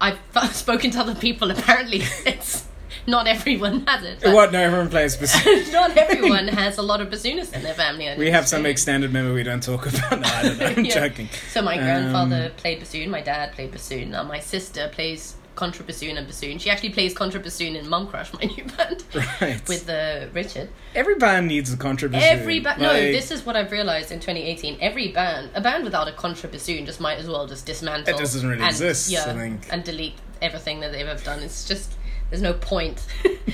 I've 0.00 0.18
spoken 0.52 0.90
to 0.92 1.00
other 1.00 1.14
people. 1.14 1.50
Apparently, 1.50 2.02
it's 2.26 2.66
not 3.06 3.26
everyone 3.26 3.80
has 3.86 4.02
it. 4.04 4.18
What? 4.32 4.52
No, 4.52 4.60
everyone 4.60 4.88
plays 4.88 5.16
bassoon. 5.20 5.72
not 5.72 5.96
everyone 5.96 6.48
has 6.48 6.78
a 6.78 6.82
lot 6.82 7.00
of 7.00 7.08
bassoonists 7.08 7.52
in 7.52 7.62
their 7.62 7.74
family. 7.74 8.14
We 8.16 8.30
have 8.30 8.46
some 8.48 8.66
extended 8.66 9.12
member 9.12 9.32
we 9.34 9.42
don't 9.42 9.62
talk 9.62 9.86
about. 9.92 10.20
No, 10.20 10.28
I 10.28 10.42
don't 10.42 10.58
know. 10.58 10.66
I'm 10.66 10.84
Yeah. 10.84 10.94
joking. 11.08 11.28
So 11.52 11.62
my 11.62 11.76
grandfather 11.76 12.46
Um, 12.46 12.50
played 12.56 12.80
bassoon, 12.80 13.10
my 13.10 13.20
dad 13.20 13.52
played 13.52 13.72
bassoon, 13.72 14.10
now 14.12 14.22
my 14.22 14.40
sister 14.40 14.88
plays 14.92 15.34
contrabassoon 15.54 16.16
and 16.16 16.26
bassoon. 16.26 16.58
She 16.58 16.70
actually 16.70 16.90
plays 16.90 17.14
contrabassoon 17.14 17.76
in 17.78 17.86
Mum 17.86 18.06
Crush, 18.06 18.32
my 18.32 18.44
new 18.44 18.64
band, 18.64 19.04
Right. 19.38 19.60
with 19.68 19.86
uh, 19.88 20.26
Richard. 20.32 20.70
Every 20.94 21.16
band 21.16 21.46
needs 21.48 21.70
a 21.70 21.76
contribution. 21.76 22.26
Every 22.26 22.60
band, 22.60 22.80
no, 22.80 22.94
this 22.94 23.30
is 23.30 23.44
what 23.44 23.54
I've 23.54 23.70
realized 23.70 24.10
in 24.12 24.18
2018. 24.18 24.78
Every 24.80 25.08
band, 25.08 25.50
a 25.54 25.60
band 25.60 25.84
without 25.84 26.08
a 26.08 26.12
contrabassoon 26.12 26.86
just 26.86 27.00
might 27.00 27.18
as 27.18 27.26
well 27.28 27.46
just 27.46 27.66
dismantle. 27.66 28.14
It 28.14 28.18
doesn't 28.18 28.48
really 28.48 28.62
and, 28.62 28.70
exist, 28.70 29.10
Yeah, 29.10 29.24
I 29.26 29.34
think. 29.34 29.66
and 29.70 29.84
delete 29.84 30.14
everything 30.40 30.80
that 30.80 30.90
they've 30.92 31.06
ever 31.06 31.22
done. 31.22 31.40
It's 31.40 31.68
just 31.68 31.92
there's 32.32 32.40
no 32.40 32.54
point. 32.54 33.06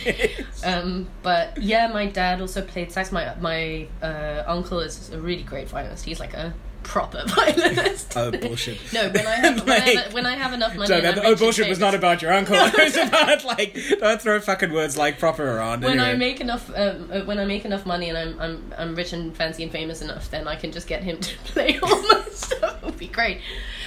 um, 0.65 1.09
but 1.25 1.61
yeah, 1.61 1.89
my 1.89 2.07
dad 2.07 2.41
also 2.41 2.63
played 2.63 2.93
sax. 2.93 3.11
My 3.11 3.35
my 3.41 3.89
uh, 4.01 4.45
uncle 4.47 4.79
is 4.79 5.11
a 5.11 5.21
really 5.21 5.43
great 5.43 5.69
violinist. 5.69 6.05
He's 6.05 6.21
like 6.21 6.33
a 6.33 6.55
proper 6.89 7.23
violinist. 7.29 8.17
Oh 8.17 8.31
bullshit! 8.31 8.79
No, 8.93 9.09
when 9.11 9.27
I 9.27 9.35
have, 9.35 9.61
when, 9.67 9.71
I 9.71 9.79
have, 9.79 10.15
when 10.15 10.27
I 10.27 10.35
have 10.35 10.53
enough 10.55 10.75
money, 10.75 10.89
So 10.89 11.01
that, 11.01 11.19
oh 11.25 11.37
bullshit 11.37 11.69
was 11.69 11.79
not 11.79 11.95
about 11.95 12.23
your 12.23 12.33
uncle. 12.33 12.57
It 12.57 12.77
was 12.77 12.97
about 12.97 13.45
like 13.45 13.79
don't 14.01 14.21
throw 14.21 14.41
fucking 14.41 14.73
words 14.73 14.97
like 14.97 15.19
proper 15.19 15.45
around. 15.45 15.85
when 15.85 16.01
I 16.01 16.15
make 16.15 16.41
enough, 16.41 16.71
um, 16.75 17.27
when 17.27 17.39
I 17.39 17.45
make 17.45 17.65
enough 17.65 17.85
money 17.85 18.09
and 18.09 18.17
I'm, 18.17 18.41
I'm, 18.41 18.75
I'm 18.79 18.95
rich 18.95 19.13
and 19.13 19.37
fancy 19.37 19.63
and 19.63 19.71
famous 19.71 20.01
enough, 20.01 20.31
then 20.31 20.49
I 20.49 20.57
can 20.57 20.73
just 20.73 20.87
get 20.89 21.03
him 21.03 21.21
to 21.21 21.37
play 21.45 21.79
all 21.83 22.03
my 22.03 22.25
stuff. 22.33 22.83
It 22.83 22.87
would 22.87 22.99
be 22.99 23.09
great. 23.09 23.41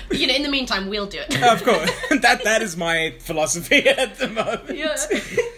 But, 0.08 0.20
you 0.20 0.28
know, 0.28 0.36
in 0.36 0.44
the 0.44 0.50
meantime, 0.50 0.88
we'll 0.88 1.08
do 1.08 1.20
it. 1.20 1.42
of 1.42 1.64
course, 1.64 1.92
that 2.22 2.44
that 2.44 2.62
is 2.62 2.78
my 2.78 3.16
philosophy 3.20 3.88
at 3.90 4.18
the 4.18 4.28
moment. 4.28 4.78
Yeah. 4.78 4.96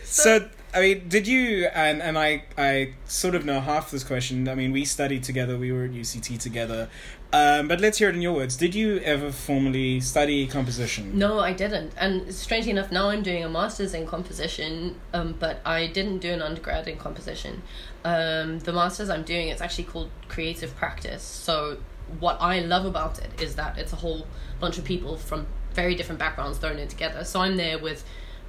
So, 0.04 0.48
I 0.74 0.80
mean, 0.82 1.08
did 1.10 1.28
you 1.28 1.66
and 1.74 2.02
and 2.02 2.18
I 2.18 2.44
I 2.58 2.94
sort 3.06 3.36
of 3.36 3.46
know 3.46 3.60
half 3.60 3.92
this 3.92 4.04
question. 4.04 4.48
I 4.48 4.56
mean, 4.56 4.72
we 4.72 4.86
studied 4.86 5.24
together. 5.24 5.58
We 5.58 5.72
were 5.72 5.84
at 5.86 5.92
UCT 5.92 6.40
together. 6.40 6.90
Um, 7.34 7.68
but 7.68 7.82
let's 7.82 7.98
hear 7.98 8.10
it 8.10 8.16
in 8.16 8.22
your 8.22 8.34
words. 8.34 8.56
Did 8.56 8.76
you 8.76 9.00
ever 9.00 9.32
formally 9.32 10.00
study 10.00 10.46
composition? 10.46 11.18
No, 11.18 11.40
I 11.40 11.52
didn't. 11.52 11.92
And 11.98 12.32
strangely 12.32 12.70
enough, 12.70 12.92
now 12.92 13.10
I'm 13.10 13.24
doing 13.24 13.44
a 13.44 13.50
master's 13.50 13.96
in 13.96 14.06
composition, 14.06 15.00
um, 15.14 15.36
but 15.40 15.60
I 15.66 15.88
didn't 15.88 16.20
do 16.20 16.32
an 16.32 16.44
undergrad 16.44 16.88
in 16.88 16.98
composition. 16.98 17.64
Um, 18.06 18.60
the 18.60 18.72
master's 18.72 19.10
I'm 19.10 19.24
doing, 19.24 19.48
it's 19.48 19.62
actually 19.62 19.86
called 19.86 20.12
creative 20.28 20.76
practice. 20.76 21.24
So, 21.24 21.80
what 22.20 22.38
I 22.40 22.60
love 22.60 22.86
about 22.86 23.18
it 23.18 23.42
is 23.42 23.56
that 23.56 23.80
it's 23.80 23.94
a 23.94 23.96
whole 23.96 24.28
bunch 24.60 24.78
of 24.78 24.84
people 24.84 25.18
from 25.18 25.48
very 25.74 25.96
different 25.96 26.20
backgrounds 26.20 26.60
thrown 26.60 26.78
in 26.78 26.88
together. 26.88 27.24
So, 27.24 27.42
I'm 27.42 27.58
there 27.58 27.80
with 27.80 28.06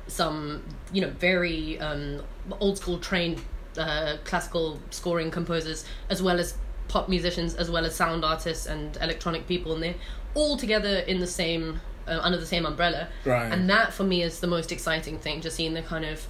some, 0.09 0.63
you 0.93 1.01
know, 1.01 1.09
very 1.09 1.81
um, 1.81 2.21
old 2.61 2.77
school 2.77 2.99
trained 2.99 3.41
uh, 3.79 4.19
classical 4.25 4.79
scoring 4.91 5.31
composers, 5.31 5.87
as 6.11 6.23
well 6.23 6.39
as 6.39 6.55
pop 6.89 7.09
musicians, 7.09 7.55
as 7.55 7.71
well 7.71 7.85
as 7.85 7.95
sound 7.95 8.25
artists 8.25 8.67
and 8.67 8.97
electronic 9.01 9.47
people, 9.47 9.75
and 9.75 9.83
they're 9.83 9.95
all 10.35 10.57
together 10.57 10.99
in 10.99 11.21
the 11.21 11.27
same 11.27 11.81
uh, 12.07 12.21
under 12.23 12.39
the 12.39 12.47
same 12.47 12.67
umbrella. 12.67 13.09
Right. 13.25 13.53
And 13.53 13.69
that 13.71 13.93
for 13.93 14.05
me 14.05 14.23
is 14.23 14.41
the 14.41 14.47
most 14.47 14.73
exciting 14.73 15.19
thing, 15.19 15.41
just 15.41 15.57
seeing 15.57 15.75
the 15.75 15.83
kind 15.83 16.05
of 16.05 16.27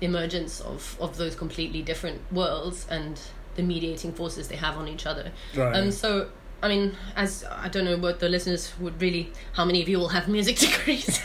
emergence 0.00 0.60
of 0.60 0.96
of 1.00 1.16
those 1.16 1.34
completely 1.34 1.82
different 1.82 2.20
worlds 2.32 2.86
and 2.90 3.20
the 3.56 3.62
mediating 3.62 4.12
forces 4.12 4.48
they 4.48 4.56
have 4.56 4.76
on 4.76 4.88
each 4.88 5.06
other. 5.06 5.32
Right. 5.54 5.76
Um. 5.76 5.90
So. 5.90 6.28
I 6.62 6.68
mean, 6.68 6.96
as 7.14 7.44
I 7.50 7.68
don't 7.68 7.84
know 7.84 7.98
what 7.98 8.20
the 8.20 8.28
listeners 8.30 8.72
would 8.80 8.98
really, 9.02 9.30
how 9.52 9.66
many 9.66 9.82
of 9.82 9.88
you 9.88 9.98
will 9.98 10.08
have 10.08 10.28
music 10.28 10.56
degrees? 10.60 11.20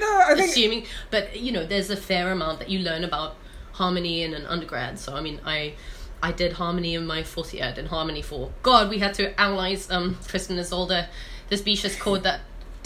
no, 0.00 0.22
I 0.26 0.34
think 0.34 0.50
assuming 0.50 0.86
but 1.10 1.38
you 1.38 1.52
know 1.52 1.64
there's 1.64 1.90
a 1.90 1.96
fair 1.96 2.32
amount 2.32 2.58
that 2.58 2.70
you 2.70 2.80
learn 2.80 3.04
about 3.04 3.36
harmony 3.72 4.22
in 4.22 4.34
an 4.34 4.46
undergrad 4.46 4.98
so 4.98 5.14
i 5.14 5.20
mean 5.20 5.40
i 5.44 5.72
i 6.22 6.32
did 6.32 6.52
harmony 6.54 6.94
in 6.94 7.06
my 7.06 7.22
fourth 7.22 7.54
year 7.54 7.64
i 7.64 7.72
did 7.72 7.86
harmony 7.86 8.22
for 8.22 8.50
god 8.62 8.88
we 8.88 8.98
had 8.98 9.14
to 9.14 9.40
analyze 9.40 9.90
um 9.90 10.16
tristan 10.26 10.58
isolde 10.58 11.06
the 11.48 11.56
specious 11.56 11.96
chord 11.96 12.22
that 12.22 12.40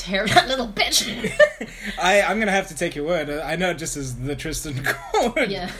tear 0.04 0.26
that 0.34 0.48
little 0.48 0.68
bitch 0.68 1.08
I 1.98 2.22
I'm 2.22 2.38
gonna 2.38 2.50
have 2.52 2.68
to 2.68 2.76
take 2.76 2.94
your 2.94 3.06
word. 3.06 3.30
I 3.30 3.56
know 3.56 3.72
just 3.72 3.96
as 3.96 4.16
the 4.16 4.36
Tristan 4.36 4.84
chord. 5.12 5.50
yeah 5.50 5.70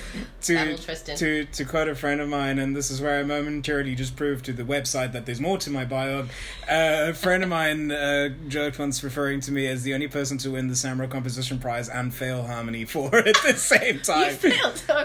to, 0.43 0.77
Tristan. 0.77 1.17
to 1.17 1.45
to 1.45 1.65
quote 1.65 1.89
a 1.89 1.95
friend 1.95 2.21
of 2.21 2.29
mine, 2.29 2.59
and 2.59 2.77
this 2.77 2.91
is 2.91 3.01
where 3.01 3.21
I 3.21 3.23
momentarily 3.23 3.95
just 3.95 4.17
proved 4.17 4.45
to 4.47 4.53
the 4.53 4.63
website 4.63 5.13
that 5.13 5.27
there's 5.27 5.41
more 5.41 5.59
to 5.59 5.71
my 5.71 5.85
bio. 5.85 6.23
Uh, 6.69 7.09
a 7.11 7.15
friend 7.15 7.43
of 7.43 7.49
mine 7.49 7.91
uh, 7.91 8.29
joked 8.49 8.79
once 8.79 9.03
referring 9.03 9.41
to 9.41 9.53
me 9.53 9.67
as 9.67 9.83
the 9.83 9.95
only 9.95 10.09
person 10.09 10.39
to 10.39 10.51
win 10.51 10.69
the 10.69 10.75
Samro 10.75 11.09
Composition 11.11 11.59
Prize 11.59 11.89
and 11.89 12.15
fail 12.15 12.43
harmony 12.45 12.85
for 12.85 13.15
at 13.17 13.37
the 13.43 13.55
same 13.55 14.01
time. 14.01 14.37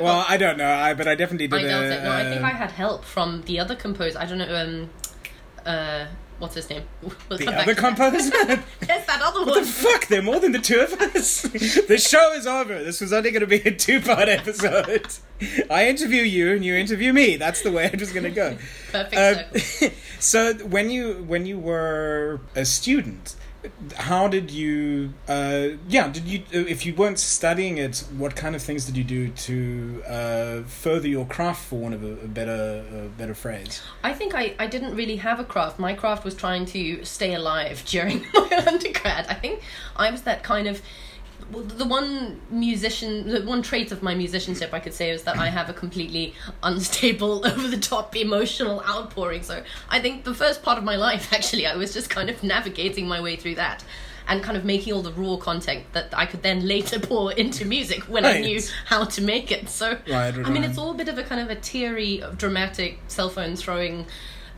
Well, 0.02 0.26
I 0.28 0.38
don't 0.38 0.58
know, 0.58 0.72
I 0.72 0.94
but 0.94 1.08
I 1.08 1.16
definitely 1.16 1.48
did. 1.48 1.60
i 1.60 1.64
doubt 1.64 1.84
a, 1.84 2.04
no 2.04 2.12
i 2.12 2.24
think 2.24 2.42
uh, 2.42 2.46
i 2.46 2.50
had 2.50 2.72
help 2.72 3.04
from 3.04 3.42
the 3.44 3.60
other 3.60 3.76
composer 3.76 4.20
i 4.20 4.26
don't 4.26 4.38
know 4.38 4.56
um 4.56 4.90
uh 5.66 6.06
what's 6.40 6.56
his 6.56 6.70
name 6.70 6.84
we'll 7.02 7.38
the 7.38 7.54
other 7.54 7.76
composer. 7.76 8.32
yes 8.88 9.06
that 9.06 9.22
other 9.22 9.46
What 9.46 9.60
the 9.60 9.66
fuck? 9.66 10.08
There 10.08 10.20
are 10.20 10.24
more 10.24 10.40
than 10.40 10.52
the 10.52 10.60
two 10.60 10.80
of 10.80 10.94
us. 10.94 11.42
the 11.88 11.98
show 11.98 12.34
is 12.34 12.48
over. 12.48 12.84
This 12.84 13.02
was 13.02 13.14
only 13.14 13.32
going 13.32 13.42
to 13.42 13.48
be 13.48 13.62
a 13.62 13.72
two-part 13.72 14.30
episode. 14.30 15.08
I 15.70 15.88
interview 15.88 16.24
you, 16.24 16.54
and 16.54 16.66
you 16.66 16.76
interview 16.76 17.14
me. 17.14 17.38
That's 17.38 17.62
the 17.62 17.72
way 17.72 17.86
it 17.86 18.00
was 18.00 18.12
going 18.12 18.24
to 18.24 18.32
go. 18.32 18.58
perfect 18.92 19.16
um, 19.16 19.60
circle. 19.60 19.98
so 20.20 20.54
when 20.66 20.90
you 20.90 21.24
when 21.28 21.46
you 21.46 21.60
were 21.60 22.42
a 22.56 22.66
student, 22.66 23.36
how 23.96 24.28
did 24.28 24.52
you? 24.52 25.14
Uh, 25.28 25.70
yeah, 25.88 26.08
did 26.10 26.26
you? 26.26 26.44
If 26.52 26.86
you 26.86 26.94
weren't 26.94 27.20
studying 27.20 27.78
it, 27.78 28.04
what 28.18 28.36
kind 28.36 28.56
of 28.56 28.62
things 28.62 28.86
did 28.86 28.98
you 28.98 29.04
do 29.04 29.30
to 29.30 30.04
uh, 30.08 30.62
further 30.64 31.08
your 31.08 31.26
craft, 31.26 31.66
for 31.66 31.80
one 31.80 31.94
of 31.94 32.04
a, 32.04 32.14
a 32.22 32.28
better 32.28 32.86
a 32.94 33.08
better 33.18 33.34
phrase? 33.34 33.82
I 34.04 34.14
think 34.14 34.34
I, 34.36 34.56
I 34.60 34.68
didn't 34.68 34.96
really 34.96 35.18
have 35.18 35.40
a 35.40 35.44
craft. 35.44 35.80
My 35.80 35.94
craft 35.94 36.24
was 36.26 36.36
trying 36.36 36.66
to 36.68 37.04
stay 37.04 37.34
alive 37.34 37.84
during 37.88 38.26
my 38.34 38.64
undergrad. 38.68 39.28
I 39.28 39.34
think 39.34 39.62
I 39.96 40.12
was 40.12 40.24
that 40.24 40.44
kind 40.44 40.68
of. 40.68 40.82
Well, 41.52 41.64
The 41.64 41.86
one 41.86 42.40
musician, 42.50 43.28
the 43.28 43.42
one 43.42 43.62
trait 43.62 43.92
of 43.92 44.02
my 44.04 44.16
musicianship, 44.16 44.74
I 44.74 44.80
could 44.80 44.94
say, 44.94 45.10
is 45.12 45.24
that 45.24 45.38
I 45.38 45.48
have 45.48 45.70
a 45.70 45.74
completely 45.74 46.34
unstable, 46.64 47.46
over 47.48 47.68
the 47.68 47.78
top 47.78 48.16
emotional 48.16 48.82
outpouring. 48.88 49.44
So 49.44 49.64
I 49.90 50.00
think 50.00 50.24
the 50.24 50.34
first 50.34 50.64
part 50.64 50.78
of 50.78 50.84
my 50.84 50.96
life, 50.96 51.34
actually, 51.38 51.66
I 51.66 51.76
was 51.76 51.94
just 51.94 52.10
kind 52.10 52.30
of 52.30 52.44
navigating 52.44 53.08
my 53.08 53.22
way 53.22 53.36
through 53.36 53.56
that 53.56 53.84
and 54.28 54.44
kind 54.44 54.56
of 54.56 54.64
making 54.64 54.94
all 54.94 55.02
the 55.02 55.12
raw 55.14 55.38
content 55.38 55.84
that 55.94 56.14
I 56.16 56.28
could 56.28 56.44
then 56.44 56.68
later 56.68 57.00
pour 57.10 57.32
into 57.34 57.66
music 57.66 58.04
when 58.04 58.26
I 58.26 58.40
knew 58.42 58.62
how 58.86 59.06
to 59.06 59.22
make 59.24 59.52
it. 59.52 59.70
So 59.70 59.98
Right, 60.08 60.34
I 60.34 60.38
mean, 60.50 60.62
right. 60.62 60.66
it's 60.70 60.78
all 60.78 60.92
a 60.92 60.94
bit 60.94 61.10
of 61.10 61.18
a 61.18 61.24
kind 61.24 61.42
of 61.42 61.50
a 61.50 61.60
teary, 61.60 62.24
dramatic 62.38 63.00
cell 63.08 63.30
phone 63.30 63.56
throwing, 63.56 64.06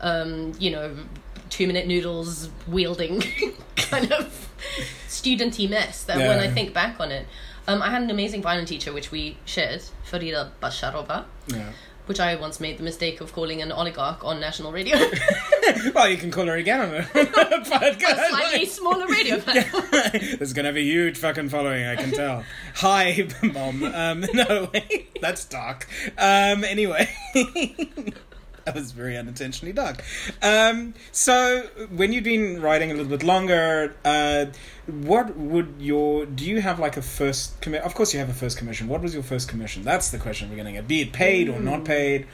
um, 0.02 0.52
you 0.58 0.70
know, 0.72 0.94
two 1.52 1.66
minute 1.66 1.86
noodles 1.86 2.48
wielding 2.66 3.20
kind 3.76 4.10
of 4.10 4.48
studenty 5.06 5.68
mess. 5.68 6.04
That 6.04 6.16
when 6.16 6.38
I 6.38 6.48
think 6.48 6.72
back 6.72 6.98
on 6.98 7.12
it, 7.12 7.26
um, 7.68 7.82
I 7.82 7.90
had 7.90 8.02
an 8.02 8.10
amazing 8.10 8.40
violin 8.42 8.64
teacher 8.64 8.92
which 8.92 9.10
we 9.10 9.36
shared, 9.44 9.82
Farida 10.10 10.50
Bacharova, 10.62 11.24
Yeah. 11.48 11.70
which 12.06 12.18
I 12.20 12.34
once 12.36 12.58
made 12.58 12.78
the 12.78 12.82
mistake 12.82 13.20
of 13.20 13.32
calling 13.34 13.60
an 13.60 13.70
oligarch 13.70 14.24
on 14.24 14.40
national 14.40 14.72
radio, 14.72 14.96
well, 15.94 16.08
you 16.08 16.16
can 16.16 16.30
call 16.30 16.46
her 16.46 16.56
again 16.56 16.80
on 16.80 16.90
the 16.90 17.02
podcast. 17.02 18.02
a 18.02 18.28
slightly 18.30 18.64
smaller 18.66 19.06
radio 19.06 19.38
platform. 19.38 19.84
this 19.92 20.40
is 20.40 20.52
gonna 20.54 20.68
have 20.68 20.76
a 20.76 20.80
huge 20.82 21.18
fucking 21.18 21.50
following, 21.50 21.84
I 21.86 21.96
can 21.96 22.10
tell. 22.12 22.44
Hi, 22.76 23.28
mom. 23.42 23.84
Um, 23.84 24.24
no, 24.32 24.70
that's 25.20 25.44
dark. 25.44 25.86
Um, 26.18 26.64
anyway, 26.64 27.08
that 28.64 28.74
was 28.74 28.92
very 28.92 29.16
unintentionally 29.16 29.72
dark. 29.72 30.04
Um, 30.42 30.94
so 31.10 31.68
when 31.90 32.12
you've 32.12 32.24
been 32.24 32.60
writing 32.60 32.90
a 32.90 32.94
little 32.94 33.10
bit 33.10 33.22
longer, 33.22 33.94
uh, 34.04 34.46
what 34.86 35.36
would 35.36 35.74
your? 35.78 36.26
Do 36.26 36.44
you 36.44 36.60
have 36.60 36.78
like 36.78 36.96
a 36.96 37.02
first 37.02 37.60
commit? 37.60 37.82
Of 37.82 37.94
course, 37.94 38.12
you 38.12 38.20
have 38.20 38.28
a 38.28 38.34
first 38.34 38.58
commission. 38.58 38.88
What 38.88 39.02
was 39.02 39.14
your 39.14 39.22
first 39.22 39.48
commission? 39.48 39.82
That's 39.82 40.10
the 40.10 40.18
question 40.18 40.50
we're 40.50 40.56
gonna 40.56 40.72
get. 40.72 40.88
Be 40.88 41.02
it 41.02 41.12
paid 41.12 41.48
or 41.48 41.60
not 41.60 41.84
paid. 41.84 42.26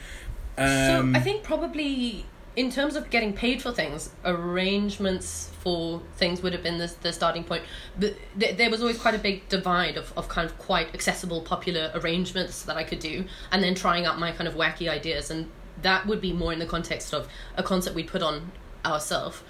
Um, 0.57 1.15
so 1.15 1.19
I 1.19 1.21
think 1.21 1.45
probably 1.45 2.27
in 2.59 2.73
terms 2.73 2.97
of 2.97 3.09
getting 3.09 3.33
paid 3.33 3.63
for 3.63 3.71
things, 3.71 4.11
arrangements 4.25 5.53
for 5.61 6.03
things 6.17 6.43
would 6.43 6.53
have 6.53 6.63
been 6.63 6.79
the, 6.79 6.93
the 7.03 7.13
starting 7.13 7.45
point. 7.45 7.63
But 7.97 8.17
th- 8.37 8.57
there 8.57 8.69
was 8.69 8.81
always 8.81 8.99
quite 8.99 9.15
a 9.15 9.19
big 9.19 9.49
divide 9.49 9.97
of, 9.97 10.13
of 10.17 10.29
kind 10.29 10.45
of 10.45 10.59
quite 10.59 10.93
accessible, 10.93 11.41
popular 11.43 11.93
arrangements 11.95 12.65
that 12.65 12.77
I 12.77 12.83
could 12.83 12.99
do, 12.99 13.27
and 13.53 13.63
then 13.63 13.77
trying 13.77 14.07
out 14.07 14.19
my 14.19 14.33
kind 14.33 14.49
of 14.49 14.55
wacky 14.55 14.89
ideas. 14.89 15.31
And 15.31 15.49
that 15.83 16.07
would 16.07 16.21
be 16.21 16.33
more 16.33 16.53
in 16.53 16.59
the 16.59 16.67
context 16.67 17.13
of 17.15 17.29
a 17.57 17.63
concert 17.63 17.95
we'd 17.95 18.09
put 18.09 18.23
on 18.23 18.53
ourselves. 18.85 19.43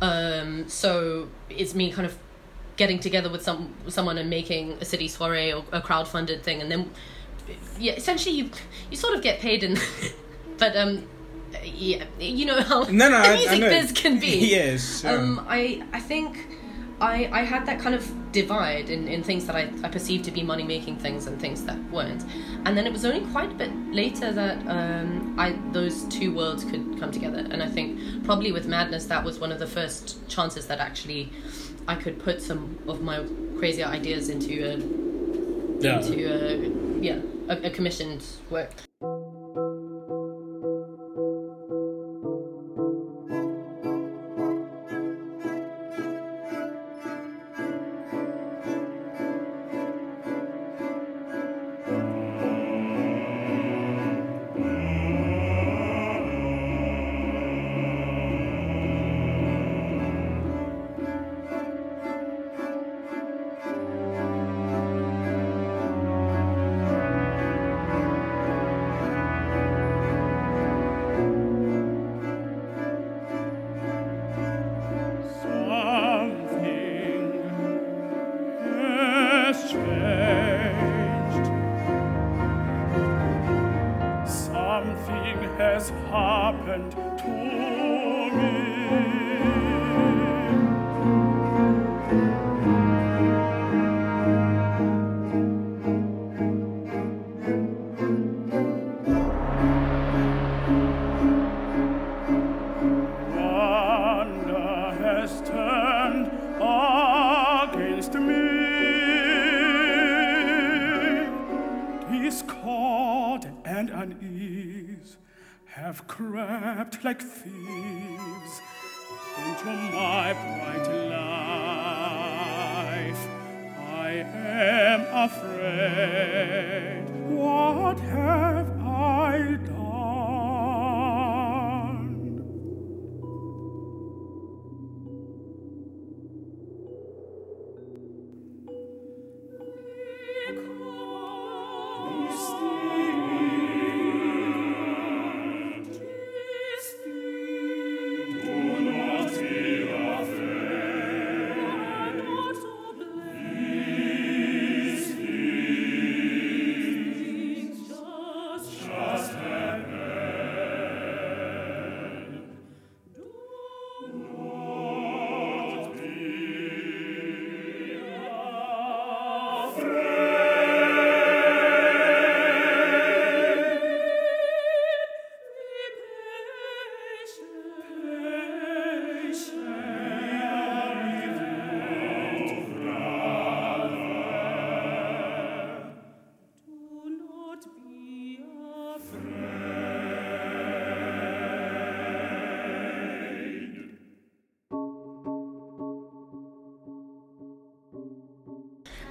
Um, 0.00 0.68
so 0.68 1.28
it's 1.50 1.74
me 1.74 1.90
kind 1.90 2.06
of 2.06 2.16
getting 2.76 3.00
together 3.00 3.28
with 3.28 3.42
some 3.42 3.74
someone 3.88 4.18
and 4.18 4.30
making 4.30 4.72
a 4.80 4.84
city 4.84 5.08
soiree 5.08 5.52
or 5.52 5.64
a 5.72 5.80
crowd 5.80 6.06
funded 6.06 6.42
thing, 6.42 6.60
and 6.62 6.70
then 6.70 6.90
yeah, 7.78 7.92
essentially 7.92 8.34
you 8.34 8.50
you 8.90 8.96
sort 8.96 9.14
of 9.14 9.22
get 9.22 9.40
paid 9.40 9.64
in, 9.64 9.76
but 10.58 10.76
um, 10.76 11.06
yeah, 11.64 12.04
you 12.20 12.46
know 12.46 12.60
how 12.62 12.82
no, 12.84 13.08
no, 13.08 13.10
the 13.22 13.28
I- 13.28 13.32
I 13.32 13.36
music 13.36 13.60
biz 13.60 13.92
can 13.92 14.20
be. 14.20 14.38
yes. 14.50 15.00
sure. 15.00 15.18
Um, 15.18 15.44
I 15.48 15.82
I 15.92 16.00
think 16.00 16.46
I 17.00 17.28
I 17.32 17.42
had 17.42 17.66
that 17.66 17.80
kind 17.80 17.94
of 17.94 18.32
divide 18.32 18.90
in, 18.90 19.08
in 19.08 19.22
things 19.22 19.46
that 19.46 19.56
I, 19.56 19.70
I 19.82 19.88
perceived 19.88 20.24
to 20.26 20.30
be 20.30 20.42
money 20.42 20.62
making 20.62 20.96
things 20.98 21.26
and 21.26 21.40
things 21.40 21.64
that 21.64 21.78
weren't. 21.90 22.22
And 22.64 22.76
then 22.76 22.86
it 22.86 22.92
was 22.92 23.04
only 23.04 23.24
quite 23.32 23.50
a 23.50 23.54
bit 23.54 23.70
later 23.92 24.32
that 24.32 24.58
um, 24.68 25.34
I 25.38 25.52
those 25.72 26.04
two 26.04 26.34
worlds 26.34 26.64
could 26.64 26.98
come 27.00 27.10
together. 27.10 27.46
And 27.50 27.62
I 27.62 27.68
think 27.68 28.24
probably 28.24 28.52
with 28.52 28.66
Madness, 28.66 29.06
that 29.06 29.24
was 29.24 29.38
one 29.38 29.52
of 29.52 29.58
the 29.58 29.66
first 29.66 30.28
chances 30.28 30.66
that 30.66 30.78
actually 30.80 31.32
I 31.86 31.94
could 31.94 32.18
put 32.18 32.42
some 32.42 32.78
of 32.86 33.00
my 33.02 33.24
crazier 33.58 33.86
ideas 33.86 34.28
into 34.28 34.52
a, 34.64 34.76
Yeah. 35.82 36.00
into 36.00 36.26
a, 36.26 37.00
yeah, 37.00 37.20
a, 37.48 37.68
a 37.68 37.70
commissioned 37.70 38.24
work. 38.50 38.70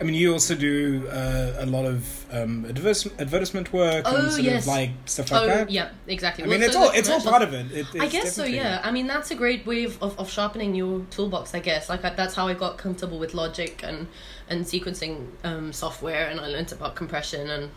Mean, 0.07 0.15
you 0.15 0.33
also 0.33 0.55
do 0.55 1.07
uh, 1.07 1.53
a 1.59 1.65
lot 1.65 1.85
of 1.85 2.25
um, 2.31 2.65
adverse- 2.65 3.07
advertisement 3.19 3.71
work 3.73 4.03
Oh, 4.07 4.15
and 4.15 4.31
sort 4.31 4.43
yes. 4.43 4.63
of 4.63 4.67
like 4.67 4.91
stuff 5.05 5.31
like 5.31 5.41
oh, 5.43 5.47
that. 5.47 5.69
yeah, 5.69 5.89
exactly. 6.07 6.43
I 6.43 6.47
Well, 6.47 6.57
mean, 6.57 6.67
it's 6.67 6.75
all 6.75 6.91
it's 6.91 7.09
all 7.09 7.21
part 7.21 7.41
of 7.41 7.53
it. 7.53 7.71
it 7.71 7.87
I 7.99 8.07
guess 8.07 8.33
so, 8.33 8.45
yeah. 8.45 8.81
I 8.83 8.91
mean, 8.91 9.07
that's 9.07 9.31
a 9.31 9.35
great 9.35 9.65
way 9.65 9.83
of, 9.83 10.01
of, 10.01 10.19
of 10.19 10.29
sharpening 10.31 10.75
your 10.75 11.05
toolbox, 11.11 11.53
I 11.53 11.59
guess. 11.59 11.89
Like, 11.89 12.03
I, 12.05 12.11
that's 12.11 12.35
how 12.35 12.47
I 12.47 12.53
got 12.53 12.77
comfortable 12.77 13.19
with 13.19 13.33
Logic 13.33 13.79
and, 13.83 14.07
and 14.49 14.65
sequencing 14.65 15.27
um, 15.43 15.73
software, 15.73 16.27
and 16.29 16.39
I 16.39 16.47
learned 16.47 16.71
about 16.71 16.95
compression 16.95 17.49
and 17.49 17.71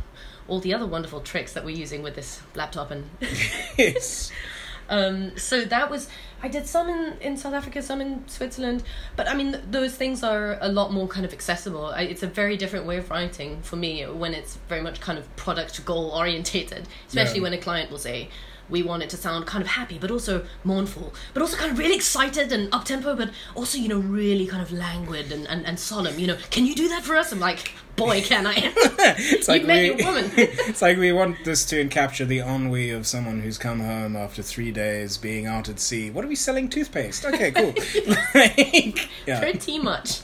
all 0.48 0.60
the 0.60 0.74
other 0.74 0.86
wonderful 0.86 1.20
tricks 1.20 1.52
that 1.52 1.64
we're 1.64 1.76
using 1.76 2.02
with 2.02 2.14
this 2.16 2.40
laptop. 2.54 2.90
And 2.90 3.08
yes. 3.78 4.32
um, 4.88 5.36
so 5.36 5.64
that 5.64 5.90
was, 5.90 6.08
I 6.42 6.48
did 6.48 6.66
some 6.66 6.88
in, 6.88 7.16
in 7.20 7.36
South 7.36 7.52
Africa, 7.54 7.82
some 7.82 8.00
in 8.00 8.26
Switzerland, 8.26 8.82
but 9.16 9.28
I 9.28 9.34
mean, 9.34 9.52
th- 9.52 9.64
those 9.70 9.94
things 9.94 10.22
are 10.22 10.56
a 10.60 10.68
lot 10.72 10.90
more 10.92 11.06
kind 11.06 11.26
of 11.26 11.32
accessible. 11.32 11.86
I, 11.86 12.02
it's 12.02 12.22
a 12.22 12.26
very 12.26 12.56
different 12.56 12.86
way 12.86 12.96
of 12.96 13.10
writing 13.10 13.60
for 13.62 13.76
me 13.76 14.04
when 14.04 14.32
it's 14.32 14.56
very 14.68 14.80
much 14.80 15.00
kind 15.00 15.18
of 15.18 15.36
product 15.36 15.84
goal 15.84 16.10
orientated, 16.10 16.88
especially 17.08 17.36
Yeah. 17.38 17.42
when 17.42 17.52
a 17.52 17.58
client 17.58 17.90
will 17.90 17.98
say, 17.98 18.30
we 18.70 18.82
want 18.82 19.02
it 19.02 19.10
to 19.10 19.16
sound 19.16 19.46
kind 19.46 19.62
of 19.62 19.68
happy, 19.68 19.98
but 19.98 20.10
also 20.10 20.44
mournful, 20.64 21.12
but 21.34 21.42
also 21.42 21.56
kind 21.56 21.72
of 21.72 21.78
really 21.78 21.96
excited 21.96 22.52
and 22.52 22.72
up 22.72 22.84
tempo, 22.84 23.14
but 23.14 23.30
also, 23.54 23.78
you 23.78 23.88
know, 23.88 23.98
really 23.98 24.46
kind 24.46 24.62
of 24.62 24.72
languid 24.72 25.32
and, 25.32 25.46
and, 25.48 25.66
and 25.66 25.78
solemn. 25.78 26.18
You 26.18 26.28
know, 26.28 26.36
can 26.50 26.66
you 26.66 26.74
do 26.74 26.88
that 26.88 27.02
for 27.02 27.16
us? 27.16 27.32
I'm 27.32 27.40
like, 27.40 27.72
boy, 27.96 28.22
can 28.22 28.46
I? 28.46 28.72
It's 29.02 29.48
you 29.48 29.54
like 29.54 29.64
met 29.64 29.96
we, 29.96 30.02
your 30.02 30.12
woman. 30.12 30.30
it's 30.36 30.82
like 30.82 30.98
we 30.98 31.12
want 31.12 31.44
this 31.44 31.64
to 31.66 31.86
capture 31.88 32.24
the 32.24 32.38
ennui 32.38 32.90
of 32.90 33.06
someone 33.06 33.40
who's 33.40 33.58
come 33.58 33.80
home 33.80 34.14
after 34.16 34.42
three 34.42 34.70
days 34.70 35.16
being 35.16 35.46
out 35.46 35.68
at 35.68 35.80
sea. 35.80 36.10
What 36.10 36.24
are 36.24 36.28
we 36.28 36.36
selling? 36.36 36.68
Toothpaste. 36.68 37.24
Okay, 37.24 37.50
cool. 37.50 37.74
like, 38.34 39.08
yeah. 39.26 39.40
Pretty 39.40 39.78
much. 39.78 40.20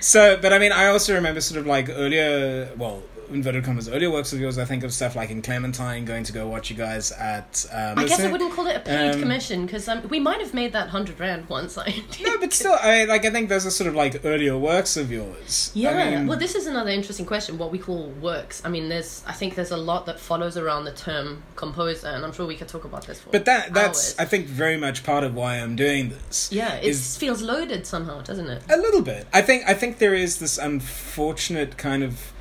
So, 0.00 0.38
but 0.40 0.52
I 0.52 0.58
mean, 0.58 0.72
I 0.72 0.86
also 0.86 1.14
remember 1.14 1.40
sort 1.40 1.60
of 1.60 1.66
like 1.66 1.88
earlier, 1.88 2.70
well, 2.76 3.02
inverted 3.30 3.64
commas, 3.64 3.88
earlier 3.88 4.10
works 4.10 4.32
of 4.32 4.40
yours. 4.40 4.58
I 4.58 4.64
think 4.64 4.84
of 4.84 4.92
stuff 4.92 5.14
like 5.16 5.30
in 5.30 5.42
Clementine, 5.42 6.04
going 6.04 6.24
to 6.24 6.32
go 6.32 6.46
watch 6.48 6.70
you 6.70 6.76
guys 6.76 7.12
at. 7.12 7.64
Um, 7.72 7.98
I 7.98 8.04
guess 8.06 8.20
I 8.20 8.30
wouldn't 8.30 8.52
call 8.52 8.66
it 8.66 8.76
a 8.76 8.80
paid 8.80 9.14
Um, 9.14 9.20
commission 9.20 9.66
because 9.66 9.88
um, 9.88 10.06
we 10.08 10.18
might 10.20 10.40
have 10.40 10.54
made 10.54 10.72
that 10.72 10.88
hundred 10.88 11.18
rand 11.20 11.48
once. 11.48 11.76
I 11.78 11.94
No, 12.22 12.38
but 12.38 12.52
still, 12.52 12.76
I 12.80 13.04
like. 13.04 13.24
I 13.24 13.30
think 13.30 13.48
those 13.48 13.66
are 13.66 13.70
sort 13.70 13.88
of 13.88 13.94
like 13.94 14.24
earlier 14.24 14.56
works 14.56 14.96
of 14.96 15.10
yours. 15.10 15.70
Yeah. 15.74 15.90
I 15.90 16.10
mean, 16.16 16.26
well, 16.26 16.38
this 16.38 16.54
is 16.54 16.66
another 16.66 16.90
interesting 16.90 17.26
question. 17.26 17.58
What 17.58 17.70
we 17.72 17.78
call 17.78 18.08
works. 18.20 18.62
I 18.64 18.68
mean, 18.68 18.88
there's. 18.88 19.22
I 19.26 19.32
think 19.32 19.54
there's 19.54 19.70
a 19.70 19.76
lot 19.76 20.06
that 20.06 20.18
follows 20.18 20.56
around 20.56 20.84
the 20.84 20.92
term 20.92 21.42
composer, 21.56 22.08
and 22.08 22.24
I'm 22.24 22.32
sure 22.32 22.46
we 22.46 22.56
could 22.56 22.68
talk 22.68 22.84
about 22.84 23.06
this 23.06 23.20
for. 23.20 23.30
but 23.30 23.44
that 23.44 23.74
that's 23.74 24.10
hours. 24.12 24.16
I 24.18 24.24
think 24.24 24.46
very 24.46 24.76
much 24.76 25.04
part 25.04 25.24
of 25.24 25.34
why 25.34 25.56
I'm 25.56 25.76
doing 25.76 26.08
this. 26.10 26.50
yeah, 26.52 26.74
it 26.76 26.84
is 26.84 27.16
feels 27.16 27.42
loaded 27.42 27.86
somehow, 27.86 28.22
doesn't 28.22 28.48
it? 28.48 28.62
a 28.70 28.76
little 28.76 29.02
bit. 29.02 29.26
I 29.32 29.42
think 29.42 29.64
I 29.68 29.74
think 29.74 29.98
there 29.98 30.14
is 30.14 30.38
this 30.38 30.58
unfortunate 30.58 31.76
kind 31.76 32.02
of. 32.02 32.32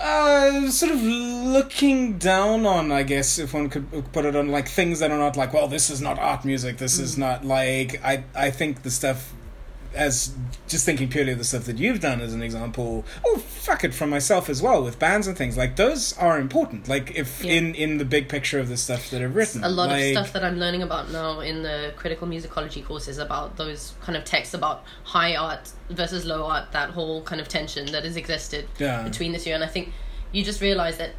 Uh, 0.00 0.70
sort 0.70 0.92
of 0.92 1.02
looking 1.02 2.18
down 2.18 2.64
on, 2.66 2.92
I 2.92 3.02
guess, 3.02 3.38
if 3.38 3.52
one 3.52 3.68
could 3.68 4.12
put 4.12 4.24
it 4.24 4.36
on, 4.36 4.48
like 4.48 4.68
things 4.68 5.00
that 5.00 5.10
are 5.10 5.18
not 5.18 5.36
like, 5.36 5.52
well, 5.52 5.66
this 5.66 5.90
is 5.90 6.00
not 6.00 6.18
art 6.18 6.44
music. 6.44 6.78
This 6.78 6.98
is 6.98 7.18
not 7.18 7.44
like 7.44 8.00
I. 8.04 8.24
I 8.34 8.50
think 8.50 8.82
the 8.82 8.90
stuff, 8.90 9.34
as 9.94 10.34
just 10.68 10.86
thinking 10.86 11.08
purely 11.08 11.32
of 11.32 11.38
the 11.38 11.44
stuff 11.44 11.64
that 11.64 11.78
you've 11.78 12.00
done 12.00 12.20
as 12.20 12.32
an 12.32 12.42
example, 12.42 13.04
or 13.24 13.38
fuck 13.68 13.84
it 13.84 13.92
from 13.92 14.08
myself 14.08 14.48
as 14.48 14.62
well 14.62 14.82
with 14.82 14.98
bands 14.98 15.26
and 15.26 15.36
things 15.36 15.56
like 15.62 15.76
those 15.76 16.16
are 16.16 16.38
important 16.40 16.88
like 16.88 17.06
if 17.14 17.44
Yeah. 17.44 17.52
in 17.58 17.74
in 17.74 17.98
the 17.98 18.04
big 18.16 18.24
picture 18.28 18.58
of 18.58 18.68
the 18.68 18.76
stuff 18.78 19.10
that 19.10 19.20
I've 19.22 19.36
written 19.36 19.62
a 19.62 19.68
lot 19.68 19.90
like, 19.90 20.04
of 20.04 20.10
stuff 20.12 20.32
that 20.32 20.42
I'm 20.48 20.58
learning 20.58 20.82
about 20.82 21.10
now 21.10 21.40
in 21.40 21.62
the 21.62 21.92
critical 21.96 22.26
musicology 22.26 22.82
courses 22.84 23.18
about 23.18 23.56
those 23.58 23.92
kind 24.00 24.16
of 24.16 24.24
texts 24.24 24.54
about 24.54 24.84
high 25.04 25.36
art 25.36 25.64
versus 25.90 26.24
low 26.24 26.46
art, 26.46 26.72
that 26.72 26.90
whole 26.90 27.22
kind 27.22 27.40
of 27.42 27.48
tension 27.48 27.84
that 27.92 28.04
has 28.04 28.16
existed 28.16 28.66
Yeah. 28.78 29.02
between 29.02 29.32
the 29.32 29.38
two. 29.38 29.50
And 29.50 29.62
I 29.62 29.66
think 29.66 29.92
you 30.32 30.42
just 30.44 30.60
realize 30.62 30.96
that 30.98 31.12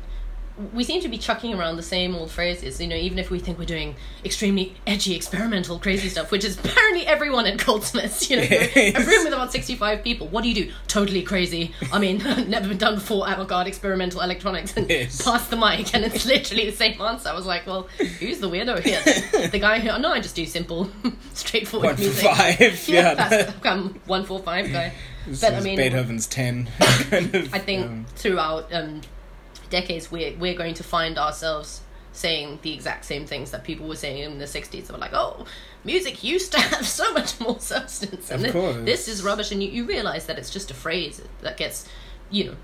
we 0.74 0.84
seem 0.84 1.02
to 1.02 1.08
be 1.08 1.18
chucking 1.18 1.54
around 1.54 1.78
the 1.78 1.84
same 1.84 2.16
old 2.16 2.32
phrases, 2.32 2.82
you 2.82 2.88
know, 2.88 2.96
even 2.96 3.18
if 3.18 3.30
we 3.32 3.40
think 3.40 3.58
we're 3.58 3.66
doing 3.66 3.96
extremely 4.26 4.76
edgy, 4.86 5.16
experimental, 5.16 5.80
crazy 5.80 6.10
stuff, 6.16 6.32
which 6.32 6.44
is 6.44 6.60
apparently 6.60 7.06
everyone 7.08 7.46
at 7.46 7.64
Goldsmiths, 7.66 8.30
you 8.30 8.38
know, 8.38 8.44
a 8.50 8.94
room 8.94 9.24
with 9.24 9.34
about 9.34 9.52
65 9.52 10.04
people. 10.04 10.28
What 10.28 10.44
do 10.44 10.50
you 10.50 10.66
do? 10.66 10.72
Totally 10.88 11.22
crazy. 11.22 11.74
I 11.94 12.00
mean, 12.00 12.18
never 12.50 12.68
been 12.68 12.78
done 12.78 12.96
before, 12.96 13.28
avant-garde 13.28 13.68
experimental 13.68 14.22
electronics, 14.22 14.76
and 14.76 14.90
Yes. 14.90 15.22
pass 15.22 15.48
the 15.48 15.56
mic, 15.56 15.94
and 15.96 16.04
it's 16.04 16.26
literally 16.26 16.66
the 16.70 16.76
same 16.76 17.00
answer. 17.02 17.30
I 17.30 17.34
was 17.34 17.46
like, 17.46 17.66
well, 17.66 17.84
who's 18.20 18.40
the 18.40 18.50
weirdo 18.50 18.80
here? 18.80 19.48
the 19.50 19.60
guy 19.60 19.80
who, 19.80 19.98
no, 20.00 20.12
I 20.12 20.20
just 20.20 20.36
do 20.36 20.46
simple, 20.46 20.90
straightforward 21.34 21.92
one 21.92 22.00
music. 22.00 22.26
five 22.36 22.88
Yeah, 22.90 23.30
yeah, 23.64 23.72
um, 23.72 24.00
one 24.06 24.26
four 24.26 24.40
five 24.40 24.72
guy. 24.72 24.94
This 25.28 25.42
But 25.42 25.54
I 25.54 25.60
mean, 25.62 25.78
Beethoven's 25.78 26.28
10 26.28 26.70
kind 27.10 27.36
of, 27.36 27.54
I 27.54 27.60
think 27.60 27.86
um, 27.86 28.06
throughout 28.16 28.74
um, 28.74 29.02
decades, 29.70 30.12
we're 30.12 30.36
we're 30.38 30.56
going 30.58 30.74
to 30.76 30.84
find 30.84 31.18
ourselves 31.18 31.82
saying 32.12 32.60
the 32.64 32.74
exact 32.74 33.06
same 33.06 33.26
things 33.26 33.52
that 33.52 33.64
people 33.64 33.88
were 33.88 33.96
saying 33.96 34.24
in 34.24 34.40
the 34.40 34.46
'60s. 34.46 34.88
They 34.88 34.94
were 34.94 35.00
like, 35.00 35.14
"Oh, 35.14 35.46
music 35.84 36.24
used 36.24 36.52
to 36.54 36.60
have 36.74 36.88
so 36.88 37.14
much 37.14 37.40
more 37.40 37.60
substance, 37.60 38.30
and 38.32 38.46
Of 38.46 38.54
course. 38.54 38.78
this 38.86 39.08
is 39.08 39.24
rubbish." 39.24 39.52
And 39.52 39.62
you, 39.64 39.70
you 39.70 39.86
realize 39.86 40.26
that 40.28 40.38
it's 40.38 40.50
just 40.50 40.72
a 40.72 40.74
phrase 40.74 41.22
that 41.42 41.58
gets, 41.58 41.88
you 42.30 42.46
know, 42.46 42.56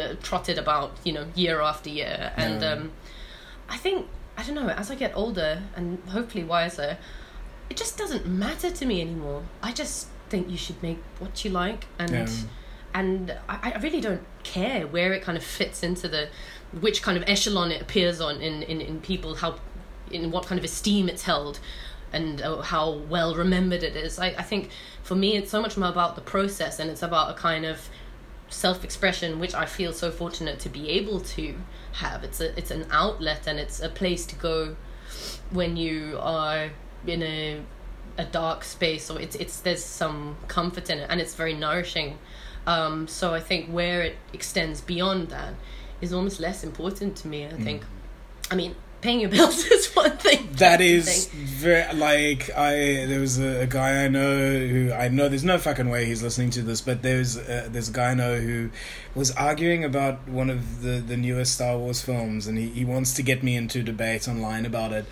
uh, 0.00 0.14
trotted 0.22 0.58
about, 0.58 0.92
you 1.04 1.12
know, 1.12 1.26
year 1.34 1.60
after 1.60 1.88
year. 1.90 2.32
And 2.36 2.60
Yeah. 2.62 2.72
um, 2.72 2.92
I 3.68 3.76
think 3.76 4.06
I 4.36 4.42
don't 4.42 4.54
know. 4.54 4.68
As 4.68 4.90
I 4.90 4.94
get 4.94 5.12
older 5.16 5.62
and 5.74 5.98
hopefully 6.10 6.44
wiser, 6.44 6.98
it 7.70 7.76
just 7.76 7.96
doesn't 7.96 8.26
matter 8.26 8.70
to 8.70 8.84
me 8.86 9.00
anymore. 9.00 9.42
I 9.62 9.72
just 9.72 10.08
think 10.28 10.50
you 10.50 10.56
should 10.58 10.82
make 10.82 10.98
what 11.18 11.44
you 11.44 11.50
like 11.50 11.86
and 11.98 12.10
Yeah. 12.10 12.28
and 12.94 13.30
I, 13.48 13.72
I 13.74 13.78
really 13.78 14.00
don't 14.00 14.22
care 14.46 14.86
where 14.86 15.12
it 15.12 15.22
kind 15.22 15.36
of 15.36 15.44
fits 15.44 15.82
into 15.82 16.08
the 16.08 16.28
which 16.80 17.02
kind 17.02 17.16
of 17.16 17.24
echelon 17.28 17.70
it 17.70 17.80
appears 17.80 18.20
on 18.20 18.40
in, 18.40 18.62
in, 18.62 18.80
in 18.80 19.00
people 19.00 19.36
how 19.36 19.58
in 20.10 20.30
what 20.30 20.46
kind 20.46 20.58
of 20.58 20.64
esteem 20.64 21.08
it's 21.08 21.22
held 21.22 21.58
and 22.12 22.40
uh, 22.40 22.62
how 22.62 22.90
well 22.90 23.34
remembered 23.34 23.82
it 23.82 23.96
is. 23.96 24.18
I, 24.18 24.28
I 24.28 24.42
think 24.42 24.70
for 25.02 25.14
me 25.14 25.36
it's 25.36 25.50
so 25.50 25.60
much 25.60 25.76
more 25.76 25.88
about 25.88 26.14
the 26.14 26.22
process 26.22 26.78
and 26.78 26.90
it's 26.90 27.02
about 27.02 27.30
a 27.30 27.34
kind 27.34 27.64
of 27.64 27.88
self-expression 28.48 29.40
which 29.40 29.56
i 29.56 29.66
feel 29.66 29.92
so 29.92 30.08
fortunate 30.08 30.60
to 30.60 30.68
be 30.68 30.88
able 30.90 31.20
to 31.20 31.54
have. 31.94 32.22
It's 32.24 32.40
a 32.40 32.56
it's 32.58 32.70
an 32.70 32.86
outlet 32.90 33.46
and 33.46 33.58
it's 33.58 33.80
a 33.80 33.88
place 33.88 34.24
to 34.26 34.36
go 34.36 34.76
when 35.50 35.76
you 35.76 36.18
are 36.20 36.70
in 37.06 37.22
a 37.22 37.62
a 38.18 38.24
dark 38.24 38.64
space 38.64 39.10
or 39.10 39.20
it's 39.20 39.36
it's 39.36 39.60
there's 39.60 39.84
some 39.84 40.36
comfort 40.48 40.88
in 40.88 40.98
it 40.98 41.06
and 41.10 41.20
it's 41.20 41.34
very 41.34 41.54
nourishing 41.54 42.18
um 42.66 43.06
so 43.08 43.34
i 43.34 43.40
think 43.40 43.68
where 43.68 44.02
it 44.02 44.16
extends 44.32 44.80
beyond 44.80 45.28
that 45.28 45.54
is 46.00 46.12
almost 46.12 46.40
less 46.40 46.64
important 46.64 47.16
to 47.16 47.28
me 47.28 47.46
i 47.46 47.50
think 47.50 47.82
i 48.50 48.54
mean 48.54 48.74
paying 49.00 49.20
your 49.20 49.30
bills 49.30 49.64
is 49.76 49.94
one 49.94 50.16
thing 50.18 50.48
That's 50.52 50.78
the 50.78 50.84
is 50.84 51.26
very 51.26 51.94
like 51.94 52.50
I. 52.56 53.06
There 53.06 53.20
was 53.20 53.38
a, 53.38 53.62
a 53.62 53.66
guy 53.66 54.04
I 54.04 54.08
know 54.08 54.66
who 54.66 54.92
I 54.92 55.08
know. 55.08 55.28
There's 55.28 55.44
no 55.44 55.58
fucking 55.58 55.88
way 55.88 56.06
he's 56.06 56.22
listening 56.22 56.50
to 56.50 56.62
this, 56.62 56.80
but 56.80 57.02
there's 57.02 57.36
uh, 57.36 57.68
there's 57.70 57.88
a 57.88 57.92
guy 57.92 58.10
I 58.10 58.14
know 58.14 58.36
who 58.38 58.70
was 59.14 59.30
arguing 59.32 59.84
about 59.84 60.28
one 60.28 60.50
of 60.50 60.82
the 60.82 60.98
the 60.98 61.16
newest 61.16 61.54
Star 61.54 61.78
Wars 61.78 62.02
films, 62.02 62.46
and 62.46 62.58
he 62.58 62.68
he 62.68 62.84
wants 62.84 63.14
to 63.14 63.22
get 63.22 63.42
me 63.42 63.56
into 63.56 63.82
debate 63.82 64.26
online 64.28 64.66
about 64.66 64.92
it. 64.92 65.06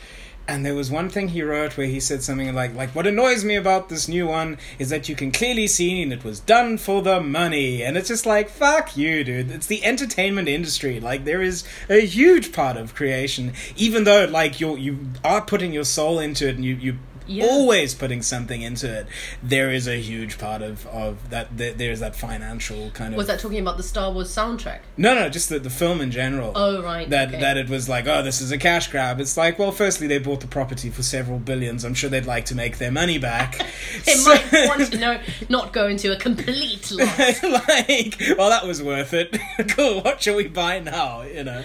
And 0.46 0.64
there 0.64 0.74
was 0.74 0.90
one 0.90 1.08
thing 1.08 1.28
he 1.28 1.42
wrote 1.42 1.78
where 1.78 1.86
he 1.86 2.00
said 2.00 2.22
something 2.22 2.54
like, 2.54 2.74
like, 2.74 2.94
what 2.94 3.06
annoys 3.06 3.44
me 3.44 3.56
about 3.56 3.88
this 3.88 4.08
new 4.08 4.26
one 4.26 4.58
is 4.78 4.90
that 4.90 5.08
you 5.08 5.16
can 5.16 5.32
clearly 5.32 5.66
see 5.66 6.02
it 6.02 6.22
was 6.24 6.40
done 6.40 6.76
for 6.76 7.00
the 7.00 7.20
money. 7.20 7.82
And 7.82 7.96
it's 7.96 8.08
just 8.08 8.26
like, 8.26 8.50
fuck 8.50 8.94
you, 8.94 9.24
dude. 9.24 9.50
It's 9.50 9.66
the 9.66 9.82
entertainment 9.84 10.48
industry. 10.48 11.00
Like, 11.00 11.24
there 11.24 11.40
is 11.40 11.64
a 11.88 12.00
huge 12.00 12.52
part 12.52 12.76
of 12.76 12.94
creation, 12.94 13.54
even 13.76 14.04
though, 14.04 14.26
like, 14.26 14.60
you're, 14.60 14.76
you 14.76 14.98
are 15.24 15.40
putting 15.40 15.72
your 15.72 15.84
soul 15.84 16.18
into 16.18 16.46
it 16.46 16.56
and 16.56 16.64
you, 16.64 16.74
you 16.74 16.98
Yeah. 17.26 17.46
always 17.46 17.94
putting 17.94 18.22
something 18.22 18.62
into 18.62 18.92
it. 19.00 19.06
There 19.42 19.70
is 19.70 19.86
a 19.88 19.96
huge 20.00 20.38
part 20.38 20.62
of, 20.62 20.86
of 20.88 21.30
that, 21.30 21.56
there, 21.56 21.72
there's 21.72 22.00
that 22.00 22.14
financial 22.16 22.90
kind 22.90 23.14
of. 23.14 23.18
was 23.18 23.26
that 23.28 23.40
talking 23.40 23.58
about 23.60 23.76
the 23.76 23.82
star 23.82 24.12
wars 24.12 24.28
soundtrack 24.34 24.80
No, 24.96 25.14
no, 25.14 25.28
just 25.28 25.48
the, 25.48 25.58
the 25.58 25.70
film 25.70 26.00
in 26.00 26.10
general. 26.10 26.52
oh 26.54 26.82
right 26.82 27.08
That 27.10 27.28
okay. 27.28 27.40
that 27.40 27.56
it 27.56 27.68
was 27.68 27.88
like, 27.88 28.06
oh, 28.06 28.22
this 28.22 28.40
is 28.40 28.50
a 28.52 28.58
cash 28.58 28.88
grab. 28.90 29.20
It's 29.20 29.36
like, 29.36 29.58
well, 29.58 29.72
firstly, 29.72 30.06
they 30.06 30.18
bought 30.18 30.40
the 30.40 30.46
property 30.46 30.90
for 30.90 31.02
several 31.02 31.38
billions. 31.38 31.84
I'm 31.84 31.94
sure 31.94 32.10
they'd 32.10 32.26
like 32.26 32.44
to 32.46 32.54
make 32.54 32.78
their 32.78 32.92
money 32.92 33.18
back. 33.18 33.58
it 34.06 34.18
So- 34.18 34.30
might 34.30 34.68
want 34.68 34.92
to 34.92 34.98
know 34.98 35.20
not 35.48 35.72
go 35.72 35.86
into 35.88 36.12
a 36.12 36.16
complete 36.16 36.90
loss 36.90 37.42
like, 37.42 38.20
well, 38.38 38.50
that 38.50 38.66
was 38.66 38.82
worth 38.82 39.12
it. 39.14 39.36
cool. 39.68 40.00
What 40.02 40.22
shall 40.22 40.36
we 40.36 40.48
buy 40.48 40.78
now? 40.80 41.22
You 41.22 41.44
know. 41.44 41.64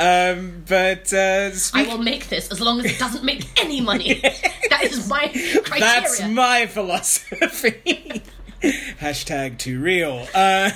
Um, 0.00 0.64
but 0.66 1.12
uh, 1.12 1.50
I 1.74 1.86
will 1.86 1.98
make 1.98 2.30
this 2.30 2.50
as 2.50 2.58
long 2.58 2.80
as 2.80 2.86
it 2.86 2.98
doesn't 2.98 3.22
make 3.22 3.46
any 3.60 3.82
money. 3.82 4.14
that 4.70 4.84
is 4.84 5.06
my 5.06 5.28
criteria. 5.28 5.80
that's 5.80 6.22
my 6.22 6.66
philosophy. 6.66 8.22
Hashtag 9.00 9.56
too 9.56 9.80
real. 9.80 10.26
Uh, 10.34 10.70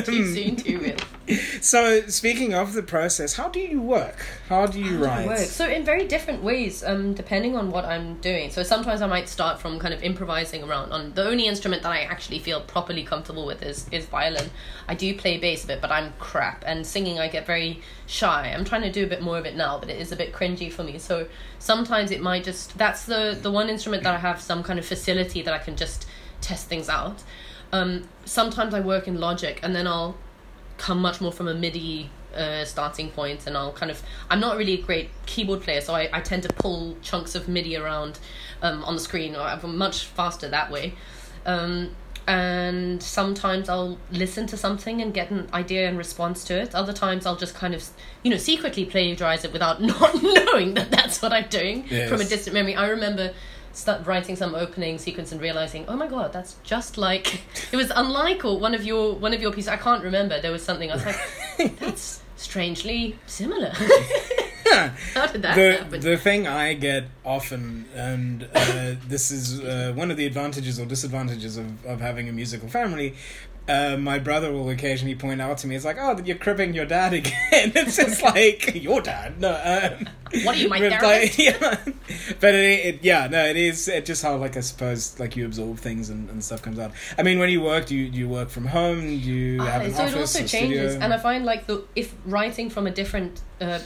too 0.00 0.34
soon, 0.34 0.56
too 0.56 0.78
real. 0.78 0.96
so, 1.60 2.00
speaking 2.06 2.54
of 2.54 2.72
the 2.72 2.82
process, 2.82 3.34
how 3.34 3.50
do 3.50 3.60
you 3.60 3.82
work? 3.82 4.24
How 4.48 4.66
do 4.66 4.80
you 4.80 4.96
write? 5.04 5.26
Work. 5.26 5.40
So 5.40 5.68
in 5.68 5.84
very 5.84 6.06
different 6.06 6.42
ways, 6.42 6.82
um, 6.82 7.12
depending 7.12 7.54
on 7.54 7.70
what 7.70 7.84
I'm 7.84 8.14
doing. 8.20 8.50
So 8.50 8.62
sometimes 8.62 9.02
I 9.02 9.06
might 9.06 9.28
start 9.28 9.60
from 9.60 9.78
kind 9.78 9.92
of 9.92 10.02
improvising 10.02 10.64
around. 10.64 10.90
On 10.90 11.12
the 11.12 11.28
only 11.28 11.46
instrument 11.46 11.82
that 11.82 11.92
I 11.92 12.00
actually 12.04 12.38
feel 12.38 12.62
properly 12.62 13.04
comfortable 13.04 13.44
with 13.44 13.62
is 13.62 13.86
is 13.92 14.06
violin. 14.06 14.48
I 14.88 14.94
do 14.94 15.14
play 15.14 15.36
bass 15.36 15.64
a 15.64 15.66
bit, 15.66 15.82
but 15.82 15.92
I'm 15.92 16.14
crap. 16.18 16.64
And 16.66 16.86
singing, 16.86 17.18
I 17.18 17.28
get 17.28 17.46
very 17.46 17.82
shy. 18.06 18.54
I'm 18.56 18.64
trying 18.64 18.82
to 18.82 18.90
do 18.90 19.04
a 19.04 19.06
bit 19.06 19.20
more 19.20 19.36
of 19.36 19.44
it 19.44 19.54
now, 19.54 19.78
but 19.78 19.90
it 19.90 20.00
is 20.00 20.12
a 20.12 20.16
bit 20.16 20.32
cringy 20.32 20.72
for 20.72 20.82
me. 20.82 20.98
So 20.98 21.26
sometimes 21.58 22.10
it 22.10 22.22
might 22.22 22.44
just 22.44 22.78
that's 22.78 23.04
the 23.04 23.38
the 23.38 23.50
one 23.50 23.68
instrument 23.68 24.02
that 24.04 24.14
I 24.14 24.18
have 24.18 24.40
some 24.40 24.62
kind 24.62 24.78
of 24.78 24.86
facility 24.86 25.42
that 25.42 25.52
I 25.52 25.58
can 25.58 25.76
just 25.76 26.07
test 26.48 26.68
things 26.68 26.88
out. 26.88 27.22
Um, 27.72 28.08
sometimes 28.24 28.72
I 28.74 28.80
work 28.80 29.06
in 29.06 29.20
Logic, 29.20 29.60
and 29.62 29.74
then 29.76 29.86
I'll 29.86 30.16
come 30.78 30.98
much 31.00 31.20
more 31.20 31.32
from 31.32 31.48
a 31.48 31.54
MIDI 31.54 32.10
uh, 32.34 32.64
starting 32.64 33.10
point, 33.10 33.46
and 33.46 33.56
I'll 33.56 33.72
kind 33.72 33.90
of. 33.90 34.02
I'm 34.30 34.40
not 34.40 34.56
really 34.56 34.74
a 34.80 34.82
great 34.82 35.10
keyboard 35.26 35.60
player, 35.62 35.80
so 35.80 35.94
I, 35.94 36.08
I 36.12 36.20
tend 36.20 36.42
to 36.44 36.48
pull 36.64 36.96
chunks 37.02 37.34
of 37.34 37.48
MIDI 37.48 37.76
around 37.76 38.18
um, 38.62 38.82
on 38.84 38.94
the 38.94 39.00
screen, 39.00 39.36
or 39.36 39.40
I'm 39.42 39.76
much 39.76 40.06
faster 40.06 40.48
that 40.48 40.70
way. 40.70 40.94
Um, 41.44 41.94
and 42.26 43.02
sometimes 43.02 43.70
I'll 43.70 43.96
listen 44.12 44.46
to 44.48 44.56
something 44.58 45.00
and 45.00 45.14
get 45.14 45.30
an 45.30 45.48
idea 45.54 45.88
in 45.88 45.96
response 45.96 46.44
to 46.44 46.60
it. 46.60 46.74
Other 46.74 46.92
times 46.92 47.24
I'll 47.24 47.36
just 47.36 47.54
kind 47.54 47.74
of, 47.74 47.82
you 48.22 48.30
know, 48.30 48.36
secretly 48.36 48.84
plagiarize 48.84 49.44
it 49.46 49.52
without 49.54 49.80
not 49.92 50.12
knowing 50.22 50.74
that 50.74 50.90
that's 50.90 51.22
what 51.22 51.32
I'm 51.32 51.48
doing 51.48 51.86
Yes. 51.88 52.10
from 52.10 52.20
a 52.20 52.24
distant 52.24 52.52
memory. 52.52 52.74
I 52.76 52.88
remember 52.88 53.32
start 53.78 54.06
writing 54.06 54.36
some 54.36 54.54
opening 54.54 54.98
sequence 54.98 55.32
and 55.32 55.40
realizing, 55.40 55.84
oh 55.88 55.96
my 55.96 56.08
god, 56.08 56.32
that's 56.32 56.56
just 56.64 56.98
like 56.98 57.40
it 57.72 57.76
was 57.76 57.92
unlike 57.94 58.44
or 58.44 58.58
one 58.58 58.74
of 58.74 58.84
your 58.84 59.14
one 59.14 59.32
of 59.32 59.40
your 59.40 59.52
pieces. 59.52 59.68
I 59.68 59.76
can't 59.76 60.02
remember. 60.02 60.40
There 60.40 60.52
was 60.52 60.62
something 60.62 60.90
I 60.90 60.94
was 60.94 61.06
like, 61.06 61.78
that's 61.78 62.20
strangely 62.36 63.18
similar. 63.26 63.72
How 65.14 65.26
did 65.26 65.42
that 65.42 65.54
the 65.56 65.72
happen? 65.78 66.00
the 66.00 66.16
thing 66.16 66.46
I 66.46 66.74
get 66.74 67.04
often, 67.24 67.86
and 67.94 68.48
uh, 68.54 68.94
this 69.06 69.30
is 69.30 69.60
uh, 69.60 69.92
one 69.94 70.10
of 70.10 70.16
the 70.16 70.26
advantages 70.26 70.78
or 70.78 70.86
disadvantages 70.86 71.56
of, 71.56 71.84
of 71.86 72.00
having 72.00 72.28
a 72.28 72.32
musical 72.32 72.68
family. 72.68 73.14
Uh, 73.68 73.98
my 73.98 74.18
brother 74.18 74.50
will 74.50 74.70
occasionally 74.70 75.14
point 75.14 75.42
out 75.42 75.58
to 75.58 75.66
me, 75.66 75.76
"It's 75.76 75.84
like, 75.84 75.98
oh, 76.00 76.18
you're 76.24 76.38
cribbing 76.38 76.72
your 76.72 76.86
dad 76.86 77.12
again." 77.20 77.32
it's 77.52 77.96
just 77.96 78.22
like 78.22 78.74
your 78.82 79.02
dad. 79.02 79.38
No, 79.38 79.50
um, 79.50 80.08
What 80.44 80.56
are 80.56 80.58
you, 80.58 80.70
my 80.70 80.78
therapist? 80.88 81.02
like, 81.02 81.38
yeah, 81.38 81.76
but 82.40 82.54
it, 82.54 82.86
it, 82.86 82.98
yeah, 83.04 83.26
no, 83.26 83.44
it 83.44 83.56
is 83.58 83.86
it 83.88 84.06
just 84.06 84.22
how 84.22 84.36
like 84.36 84.56
I 84.56 84.60
suppose 84.60 85.20
like 85.20 85.36
you 85.36 85.44
absorb 85.44 85.76
things 85.80 86.08
and, 86.08 86.30
and 86.30 86.42
stuff 86.42 86.62
comes 86.62 86.78
out. 86.78 86.92
I 87.18 87.22
mean, 87.22 87.38
when 87.38 87.50
you 87.50 87.60
work, 87.60 87.84
do 87.84 87.94
you 87.94 88.08
do 88.08 88.18
you 88.18 88.28
work 88.28 88.48
from 88.48 88.64
home? 88.64 89.02
Do 89.02 89.08
you 89.08 89.60
have 89.60 89.82
Ah, 89.82 89.84
an 89.84 89.92
so 89.92 90.02
office? 90.02 90.14
it 90.14 90.18
also 90.20 90.38
changes, 90.46 90.92
studio? 90.92 91.04
and 91.04 91.12
I 91.12 91.18
find 91.18 91.44
like 91.44 91.66
the 91.66 91.84
if 91.94 92.14
writing 92.24 92.70
from 92.70 92.86
a 92.86 92.90
different 92.90 93.42
uh, 93.60 93.80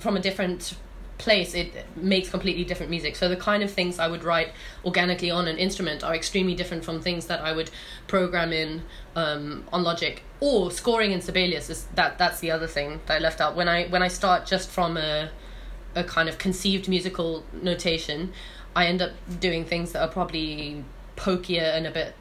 from 0.00 0.16
a 0.16 0.20
different 0.20 0.74
place, 1.18 1.54
it 1.54 1.86
makes 1.96 2.28
completely 2.28 2.64
different 2.64 2.90
music. 2.90 3.14
So 3.14 3.28
the 3.28 3.36
kind 3.36 3.62
of 3.62 3.70
things 3.70 3.98
I 3.98 4.08
would 4.08 4.24
write 4.24 4.52
organically 4.84 5.30
on 5.30 5.46
an 5.46 5.56
instrument 5.56 6.02
are 6.02 6.14
extremely 6.14 6.54
different 6.54 6.84
from 6.84 7.00
things 7.00 7.26
that 7.26 7.40
I 7.40 7.52
would 7.52 7.70
program 8.08 8.52
in 8.52 8.82
um, 9.14 9.64
on 9.72 9.84
Logic 9.84 10.22
or 10.40 10.70
scoring 10.70 11.12
in 11.12 11.20
Sibelius. 11.20 11.70
Is 11.70 11.86
that 11.94 12.18
that's 12.18 12.40
the 12.40 12.50
other 12.50 12.66
thing 12.66 13.00
that 13.06 13.16
I 13.16 13.18
left 13.20 13.40
out 13.40 13.54
when 13.54 13.68
I 13.68 13.86
when 13.86 14.02
I 14.02 14.08
start 14.08 14.46
just 14.46 14.68
from 14.68 14.96
a 14.96 15.30
a 15.94 16.04
kind 16.04 16.28
of 16.28 16.38
conceived 16.38 16.88
musical 16.88 17.44
notation, 17.52 18.32
I 18.74 18.86
end 18.86 19.02
up 19.02 19.12
doing 19.40 19.64
things 19.64 19.92
that 19.92 20.02
are 20.02 20.08
probably 20.08 20.84
pokier 21.16 21.76
and 21.76 21.86
a 21.86 21.90
bit 21.90 22.14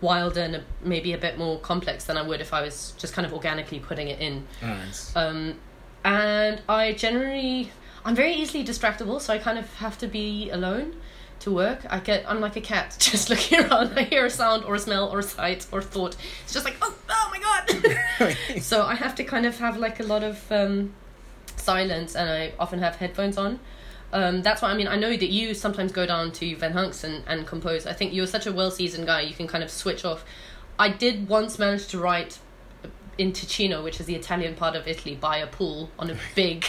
wilder 0.00 0.40
and 0.40 0.56
a, 0.56 0.64
maybe 0.82 1.12
a 1.12 1.18
bit 1.18 1.38
more 1.38 1.58
complex 1.60 2.04
than 2.04 2.18
I 2.18 2.22
would 2.22 2.40
if 2.40 2.52
I 2.52 2.62
was 2.62 2.92
just 2.98 3.14
kind 3.14 3.24
of 3.24 3.32
organically 3.32 3.80
putting 3.80 4.08
it 4.08 4.20
in. 4.20 4.46
Nice. 4.60 5.14
Um, 5.16 5.58
and 6.06 6.62
I 6.68 6.92
generally, 6.92 7.72
I'm 8.04 8.14
very 8.14 8.32
easily 8.32 8.64
distractible, 8.64 9.20
so 9.20 9.34
I 9.34 9.38
kind 9.38 9.58
of 9.58 9.74
have 9.74 9.98
to 9.98 10.06
be 10.06 10.50
alone 10.50 10.94
to 11.40 11.50
work. 11.52 11.84
I 11.90 11.98
get, 11.98 12.24
I'm 12.30 12.40
like 12.40 12.54
a 12.54 12.60
cat, 12.60 12.96
just 13.00 13.28
looking 13.28 13.60
around. 13.64 13.98
I 13.98 14.04
hear 14.04 14.24
a 14.24 14.30
sound 14.30 14.64
or 14.64 14.76
a 14.76 14.78
smell 14.78 15.08
or 15.08 15.18
a 15.18 15.22
sight 15.24 15.66
or 15.72 15.82
thought. 15.82 16.16
It's 16.44 16.52
just 16.52 16.64
like, 16.64 16.76
oh, 16.80 16.94
oh 17.08 17.32
my 17.32 17.40
god. 17.40 18.36
so 18.62 18.84
I 18.84 18.94
have 18.94 19.16
to 19.16 19.24
kind 19.24 19.46
of 19.46 19.58
have 19.58 19.78
like 19.78 19.98
a 19.98 20.04
lot 20.04 20.22
of 20.22 20.40
um, 20.52 20.94
silence, 21.56 22.14
and 22.14 22.30
I 22.30 22.52
often 22.58 22.78
have 22.78 22.94
headphones 22.96 23.36
on. 23.36 23.58
Um, 24.12 24.42
that's 24.42 24.62
why 24.62 24.70
I 24.70 24.76
mean 24.76 24.86
I 24.86 24.94
know 24.94 25.10
that 25.10 25.30
you 25.30 25.52
sometimes 25.52 25.90
go 25.90 26.06
down 26.06 26.30
to 26.32 26.54
Van 26.56 26.72
Hunks 26.72 27.02
and, 27.02 27.24
and 27.26 27.44
compose. 27.44 27.84
I 27.84 27.92
think 27.92 28.14
you're 28.14 28.28
such 28.28 28.46
a 28.46 28.52
well 28.52 28.70
seasoned 28.70 29.08
guy. 29.08 29.22
You 29.22 29.34
can 29.34 29.48
kind 29.48 29.64
of 29.64 29.70
switch 29.70 30.04
off. 30.04 30.24
I 30.78 30.88
did 30.90 31.28
once 31.28 31.58
manage 31.58 31.88
to 31.88 31.98
write 31.98 32.38
in 33.18 33.32
Ticino, 33.32 33.82
which 33.82 33.98
is 34.00 34.06
the 34.06 34.14
Italian 34.14 34.54
part 34.54 34.76
of 34.76 34.86
Italy, 34.86 35.14
by 35.14 35.38
a 35.38 35.46
pool 35.46 35.90
on 35.98 36.10
a 36.10 36.16
big 36.34 36.66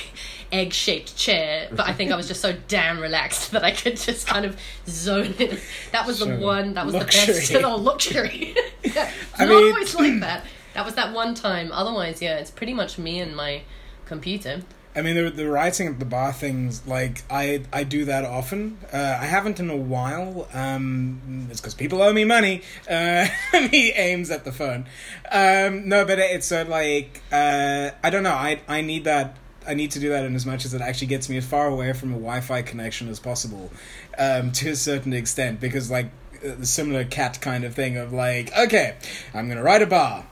egg 0.51 0.71
shaped 0.73 1.15
chair. 1.17 1.67
But 1.71 1.87
I 1.87 1.93
think 1.93 2.11
I 2.11 2.15
was 2.15 2.27
just 2.27 2.41
so 2.41 2.55
damn 2.67 2.99
relaxed 2.99 3.51
that 3.53 3.63
I 3.63 3.71
could 3.71 3.97
just 3.97 4.27
kind 4.27 4.45
of 4.45 4.57
zone 4.87 5.33
in. 5.39 5.57
That 5.91 6.07
was 6.07 6.19
the 6.19 6.37
one, 6.37 6.73
that 6.75 6.85
was 6.85 6.95
Luxury. 6.95 7.33
the 7.33 7.33
best. 7.53 7.53
Oh, 7.65 7.75
luxury. 7.75 8.55
yeah. 8.83 9.11
I 9.37 9.45
not 9.45 9.49
mean- 9.55 9.73
always 9.73 9.93
like 9.95 10.19
that. 10.21 10.45
That 10.73 10.85
was 10.85 10.95
that 10.95 11.13
one 11.13 11.33
time. 11.33 11.71
Otherwise, 11.71 12.21
yeah, 12.21 12.37
it's 12.37 12.51
pretty 12.51 12.73
much 12.73 12.97
me 12.97 13.19
and 13.19 13.35
my 13.35 13.63
computer. 14.05 14.61
I 14.97 15.03
mean, 15.03 15.15
the, 15.15 15.29
the 15.29 15.47
writing 15.47 15.87
at 15.87 15.99
the 15.99 16.05
bar 16.05 16.33
things, 16.33 16.87
like, 16.87 17.21
I 17.29 17.61
I 17.71 17.83
do 17.83 18.05
that 18.05 18.25
often. 18.25 18.79
Uh, 18.91 18.97
I 18.97 19.25
haven't 19.25 19.59
in 19.59 19.69
a 19.69 19.77
while. 19.77 20.47
Um, 20.55 21.47
it's 21.51 21.61
because 21.61 21.75
people 21.75 22.01
owe 22.01 22.11
me 22.11 22.25
money. 22.25 22.63
Uh, 22.89 23.27
he 23.69 23.91
aims 23.91 24.31
at 24.31 24.43
the 24.43 24.51
phone. 24.51 24.87
Um, 25.31 25.87
no, 25.87 26.03
but 26.03 26.17
it's 26.17 26.51
uh, 26.51 26.65
like, 26.67 27.21
uh, 27.31 27.91
I 28.03 28.09
don't 28.09 28.23
know. 28.23 28.31
I, 28.31 28.59
I 28.67 28.81
need 28.81 29.03
that. 29.03 29.37
I 29.67 29.75
need 29.75 29.91
to 29.91 29.99
do 29.99 30.09
that 30.09 30.25
in 30.25 30.33
as 30.33 30.47
much 30.47 30.65
as 30.65 30.73
it 30.73 30.81
actually 30.81 31.07
gets 31.07 31.29
me 31.29 31.37
as 31.37 31.45
far 31.45 31.67
away 31.67 31.93
from 31.93 32.09
a 32.09 32.13
Wi 32.13 32.41
Fi 32.41 32.63
connection 32.63 33.07
as 33.07 33.19
possible 33.19 33.71
um, 34.17 34.51
to 34.53 34.71
a 34.71 34.75
certain 34.75 35.13
extent. 35.13 35.59
Because, 35.59 35.91
like, 35.91 36.07
uh, 36.43 36.55
the 36.55 36.65
similar 36.65 37.03
cat 37.03 37.39
kind 37.39 37.65
of 37.65 37.75
thing 37.75 37.97
of, 37.97 38.13
like, 38.13 38.51
okay, 38.57 38.95
I'm 39.35 39.45
going 39.45 39.57
to 39.57 39.63
write 39.63 39.83
a 39.83 39.87
bar. 39.87 40.25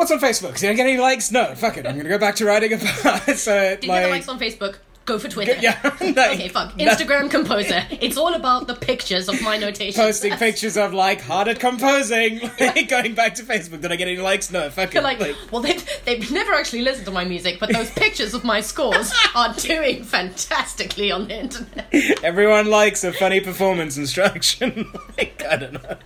What's 0.00 0.10
on 0.10 0.18
Facebook? 0.18 0.58
Did 0.58 0.70
I 0.70 0.72
get 0.72 0.86
any 0.86 0.96
likes? 0.96 1.30
No, 1.30 1.54
fuck 1.54 1.76
it. 1.76 1.86
I'm 1.86 1.94
gonna 1.94 2.08
go 2.08 2.16
back 2.16 2.36
to 2.36 2.46
writing 2.46 2.72
a 2.72 2.78
bar. 2.78 3.20
so, 3.36 3.76
Did 3.76 3.84
you 3.84 3.90
like, 3.90 4.00
get 4.00 4.06
the 4.06 4.08
likes 4.08 4.28
on 4.30 4.40
Facebook? 4.40 4.78
Go 5.04 5.18
for 5.18 5.28
Twitter. 5.28 5.56
yeah, 5.60 5.78
like, 6.00 6.16
Okay, 6.16 6.48
fuck. 6.48 6.72
Instagram 6.78 7.30
composer. 7.30 7.84
It's 7.90 8.16
all 8.16 8.32
about 8.32 8.66
the 8.66 8.74
pictures 8.74 9.28
of 9.28 9.42
my 9.42 9.58
notations. 9.58 9.98
posting 9.98 10.32
pictures 10.38 10.78
of 10.78 10.94
like 10.94 11.20
hard 11.20 11.48
at 11.48 11.60
composing, 11.60 12.40
like, 12.58 12.88
going 12.88 13.14
back 13.14 13.34
to 13.34 13.42
Facebook. 13.42 13.82
Did 13.82 13.92
I 13.92 13.96
get 13.96 14.08
any 14.08 14.16
likes? 14.16 14.50
No, 14.50 14.70
fuck 14.70 14.94
it. 14.94 15.02
like, 15.02 15.20
well, 15.52 15.60
they've, 15.60 15.86
they've 16.06 16.32
never 16.32 16.54
actually 16.54 16.80
listened 16.80 17.04
to 17.04 17.12
my 17.12 17.26
music, 17.26 17.58
but 17.60 17.70
those 17.70 17.90
pictures 17.90 18.32
of 18.32 18.42
my 18.42 18.62
scores 18.62 19.12
are 19.34 19.52
doing 19.52 20.02
fantastically 20.02 21.12
on 21.12 21.28
the 21.28 21.40
internet. 21.40 22.24
everyone 22.24 22.68
likes 22.68 23.04
a 23.04 23.12
funny 23.12 23.40
performance 23.42 23.98
instruction. 23.98 24.90
like, 25.18 25.44
I 25.44 25.56
don't 25.56 25.74
know. 25.74 25.98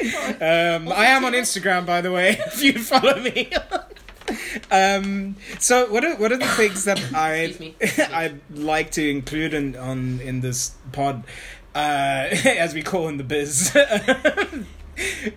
Um, 0.40 0.92
I 0.92 1.06
am 1.06 1.24
on 1.24 1.32
Instagram, 1.32 1.86
by 1.86 2.00
the 2.00 2.10
way. 2.10 2.38
If 2.46 2.62
you 2.62 2.78
follow 2.78 3.18
me. 3.20 3.50
um, 4.70 5.36
so 5.58 5.90
what 5.90 6.04
are 6.04 6.16
what 6.16 6.32
are 6.32 6.36
the 6.36 6.46
things 6.46 6.84
that 6.84 6.98
I 7.14 7.34
Excuse 7.34 7.60
me. 7.60 7.76
Excuse 7.80 8.08
me. 8.08 8.14
I'd 8.14 8.40
like 8.50 8.90
to 8.92 9.08
include 9.08 9.54
in 9.54 9.76
on 9.76 10.20
in 10.20 10.40
this 10.40 10.72
pod, 10.92 11.24
uh, 11.74 12.26
as 12.44 12.74
we 12.74 12.82
call 12.82 13.08
in 13.08 13.16
the 13.16 13.24
biz. 13.24 13.74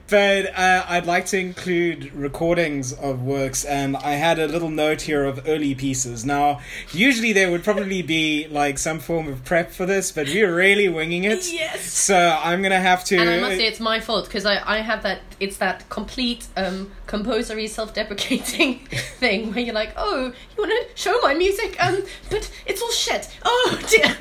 But 0.10 0.58
uh, 0.58 0.86
I'd 0.88 1.06
like 1.06 1.26
to 1.28 1.40
include 1.40 2.14
recordings 2.14 2.94
of 2.94 3.22
works, 3.22 3.66
and 3.66 3.98
I 3.98 4.12
had 4.12 4.40
a 4.40 4.48
little 4.48 4.70
note 4.70 5.02
here 5.02 5.26
of 5.26 5.48
early 5.48 5.76
pieces. 5.76 6.26
Now, 6.26 6.62
usually 6.92 7.34
there 7.34 7.52
would 7.52 7.64
probably 7.64 8.02
be 8.02 8.48
like 8.50 8.78
some 8.78 9.00
form 9.00 9.28
of 9.28 9.44
prep 9.44 9.72
for 9.72 9.86
this, 9.86 10.12
but 10.12 10.28
we're 10.28 10.54
really 10.54 10.90
winging 10.90 11.24
it. 11.24 11.46
Yes. 11.58 11.92
So 11.92 12.38
I'm 12.44 12.62
gonna 12.62 12.80
have 12.80 13.04
to. 13.06 13.18
And 13.18 13.30
I 13.30 13.40
must 13.40 13.58
say, 13.58 13.68
it's 13.68 13.80
my 13.80 14.00
fault 14.00 14.26
because 14.26 14.46
I, 14.46 14.62
I 14.66 14.78
have 14.82 15.02
that. 15.04 15.22
It's 15.40 15.58
that 15.58 15.90
complete 15.90 16.46
um, 16.56 16.92
composery, 17.08 17.68
self-deprecating 17.68 18.80
thing 19.20 19.52
where 19.52 19.60
you're 19.60 19.74
like, 19.74 19.94
oh, 19.98 20.34
want 20.58 20.72
to 20.72 20.88
show 20.96 21.20
my 21.22 21.34
music? 21.34 21.76
Um, 21.84 22.04
but 22.30 22.50
it's 22.66 22.82
all 22.82 22.92
shit. 22.92 23.30
Oh 23.44 23.80
dear. 23.90 24.16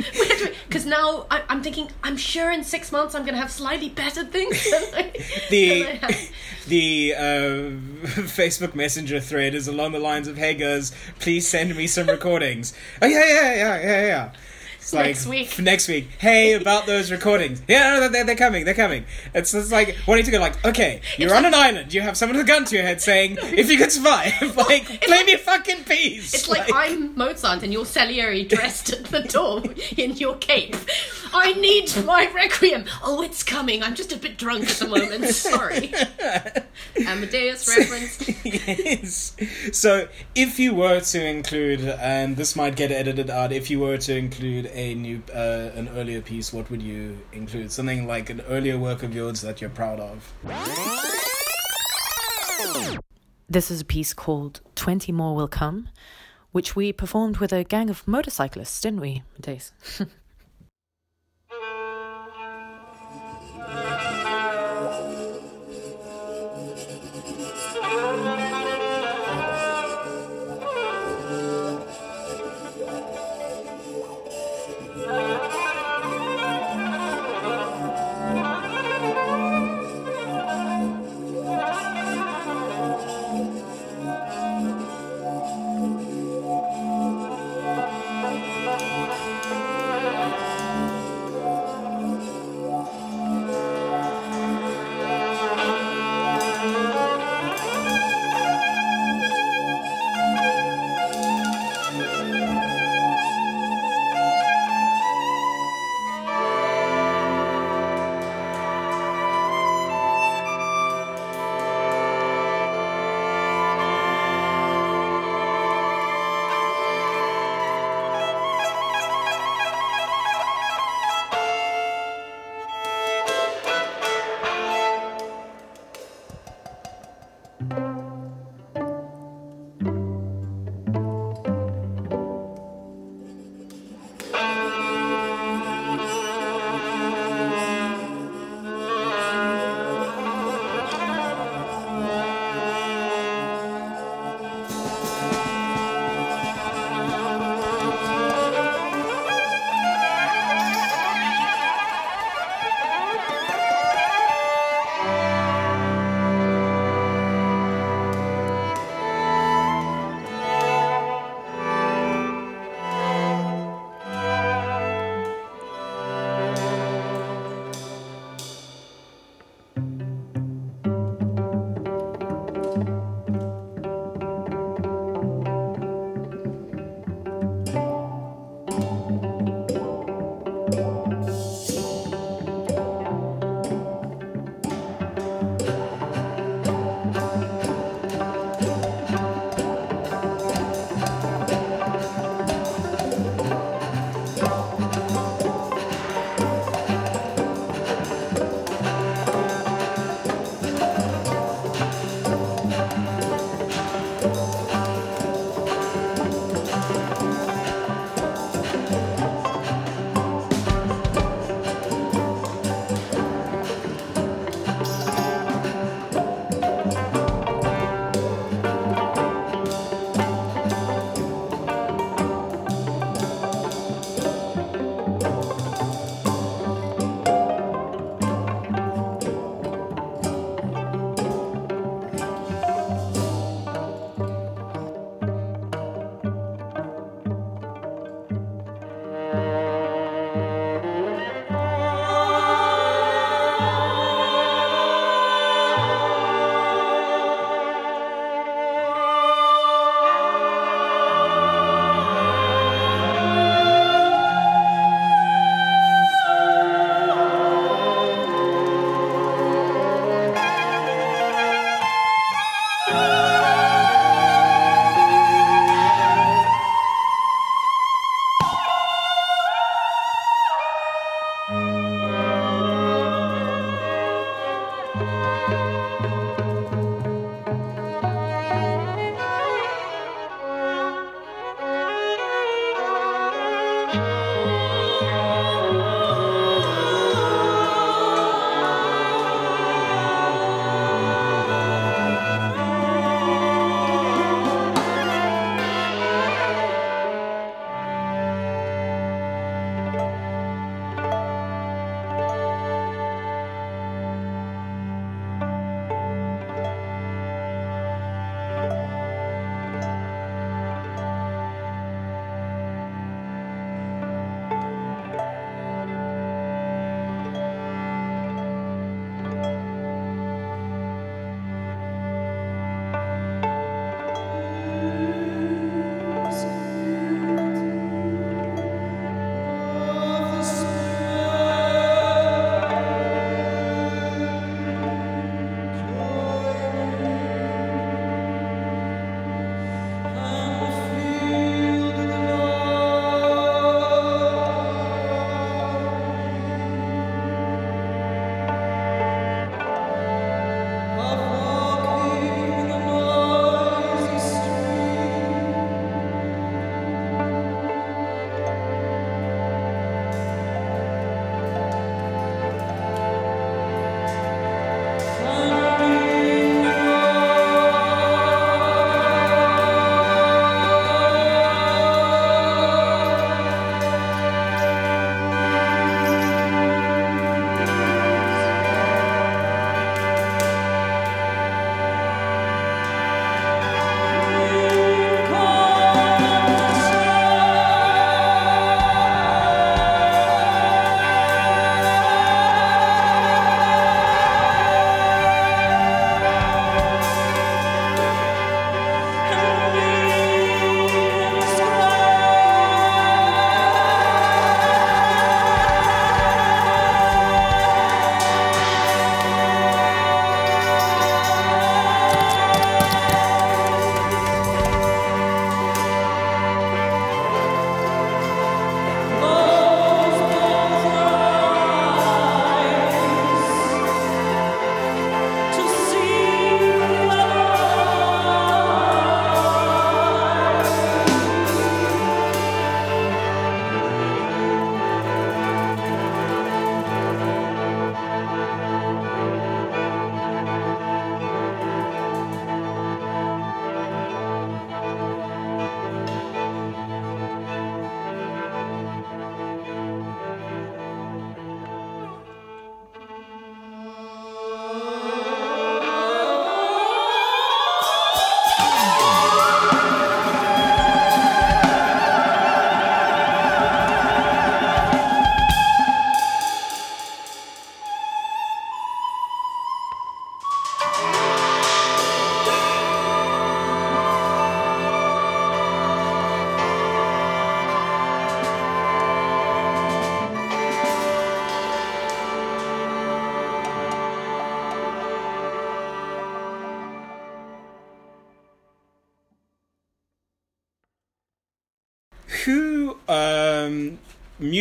Because 0.69 0.87
now 0.87 1.27
I, 1.31 1.43
I'm 1.49 1.63
thinking, 1.63 1.91
I'm 2.03 2.17
sure 2.17 2.51
in 2.51 2.65
six 2.65 2.93
months 2.93 3.15
I'm 3.15 3.25
gonna 3.25 3.39
have 3.39 3.51
slightly 3.51 3.89
better 3.89 4.25
things. 4.25 4.71
Than 4.71 4.83
I, 4.95 5.13
the 5.51 5.83
than 5.83 5.89
I 5.89 5.95
have. 6.07 6.31
the 6.69 7.15
uh, 7.17 7.21
Facebook 8.27 8.75
Messenger 8.75 9.21
thread 9.21 9.55
is 9.55 9.69
along 9.69 9.93
the 9.93 9.99
lines 9.99 10.29
of, 10.29 10.37
"Hey 10.37 10.55
guys, 10.55 10.93
please 11.19 11.49
send 11.49 11.75
me 11.77 11.87
some 11.87 12.07
recordings." 12.07 12.73
oh 13.03 13.07
yeah, 13.07 13.25
yeah, 13.27 13.55
yeah, 13.55 13.81
yeah, 13.81 14.07
yeah. 14.07 14.33
It's 14.93 14.95
Next 14.95 15.27
week. 15.27 15.59
Next 15.59 15.89
week. 15.89 16.09
Hey, 16.19 16.53
about 16.53 16.87
those 16.87 17.11
recordings. 17.11 17.61
Yeah, 17.67 17.99
no, 17.99 18.09
they're, 18.09 18.25
they're 18.25 18.37
coming. 18.37 18.65
They're 18.65 18.73
coming. 18.73 19.05
It's 19.35 19.51
just 19.51 19.73
like 19.73 19.97
wanting 20.07 20.25
to 20.27 20.31
go 20.31 20.39
like, 20.39 20.65
okay, 20.65 21.01
you're 21.19 21.35
on 21.35 21.45
an 21.45 21.55
island. 21.55 21.93
You 21.93 22.03
have 22.03 22.17
someone 22.17 22.37
with 22.37 22.47
a 22.47 22.49
gun 22.49 22.65
to 22.67 22.77
your 22.77 22.85
head 22.85 23.03
saying, 23.03 23.39
"If 23.43 23.69
you 23.69 23.79
could 23.79 23.91
survive, 23.91 24.41
like, 24.57 24.85
play 25.03 25.25
me 25.25 25.33
a 25.33 25.39
fucking 25.39 25.85
piece." 25.85 26.35
It's 26.35 26.49
like, 26.49 26.73
I'm 26.73 27.17
Mozart 27.17 27.65
and 27.65 27.73
you're 27.73 27.85
Salieri 27.85 28.45
dressed 28.45 28.93
at 28.93 29.07
the 29.07 29.23
door 29.23 29.63
in 29.97 30.13
your 30.19 30.37
cape. 30.37 30.77
I 31.35 31.55
need 31.55 31.93
my 32.05 32.31
requiem. 32.33 32.85
Oh, 33.03 33.23
it's 33.23 33.43
coming. 33.43 33.83
I'm 33.83 33.97
just 33.97 34.13
a 34.13 34.17
bit 34.17 34.39
drunk 34.39 34.71
at 34.71 34.77
the 34.77 34.87
moment. 34.87 35.25
Sorry. 35.27 35.93
Amadeus 37.07 37.77
reference. 37.77 38.45
yes. 38.45 39.37
So, 39.73 40.09
if 40.37 40.61
you 40.61 40.75
were 40.75 41.01
to 41.01 41.27
include, 41.27 41.81
and 41.81 42.37
this 42.37 42.55
might 42.55 42.77
get 42.77 42.93
edited 42.93 43.31
out, 43.31 43.51
if 43.53 43.69
you 43.69 43.81
were 43.81 43.99
to 43.99 44.17
include 44.17 44.67
a 44.77 44.95
new, 44.95 45.23
uh, 45.35 45.71
an 45.75 45.89
earlier 45.89 46.21
piece, 46.21 46.53
what 46.53 46.71
would 46.71 46.83
you 46.83 47.19
include? 47.33 47.73
Something 47.73 48.07
like 48.07 48.31
an 48.31 48.43
earlier 48.43 48.79
work 48.79 49.03
of 49.03 49.15
yours 49.15 49.41
that 49.41 49.61
you're 49.61 49.71
proud 49.71 49.99
of. 49.99 50.33
This 53.49 53.71
is 53.71 53.81
a 53.81 53.85
piece 53.85 54.13
called 54.13 54.61
20 54.75 55.13
More 55.13 55.35
Will 55.35 55.49
Come, 55.49 55.89
which 56.53 56.77
we 56.77 56.93
performed 56.93 57.39
with 57.39 57.53
a 57.53 57.65
gang 57.65 57.89
of 57.89 58.07
motorcyclists, 58.07 58.81
didn't 58.81 59.01
we, 59.01 59.23
Matthijs? 59.41 59.73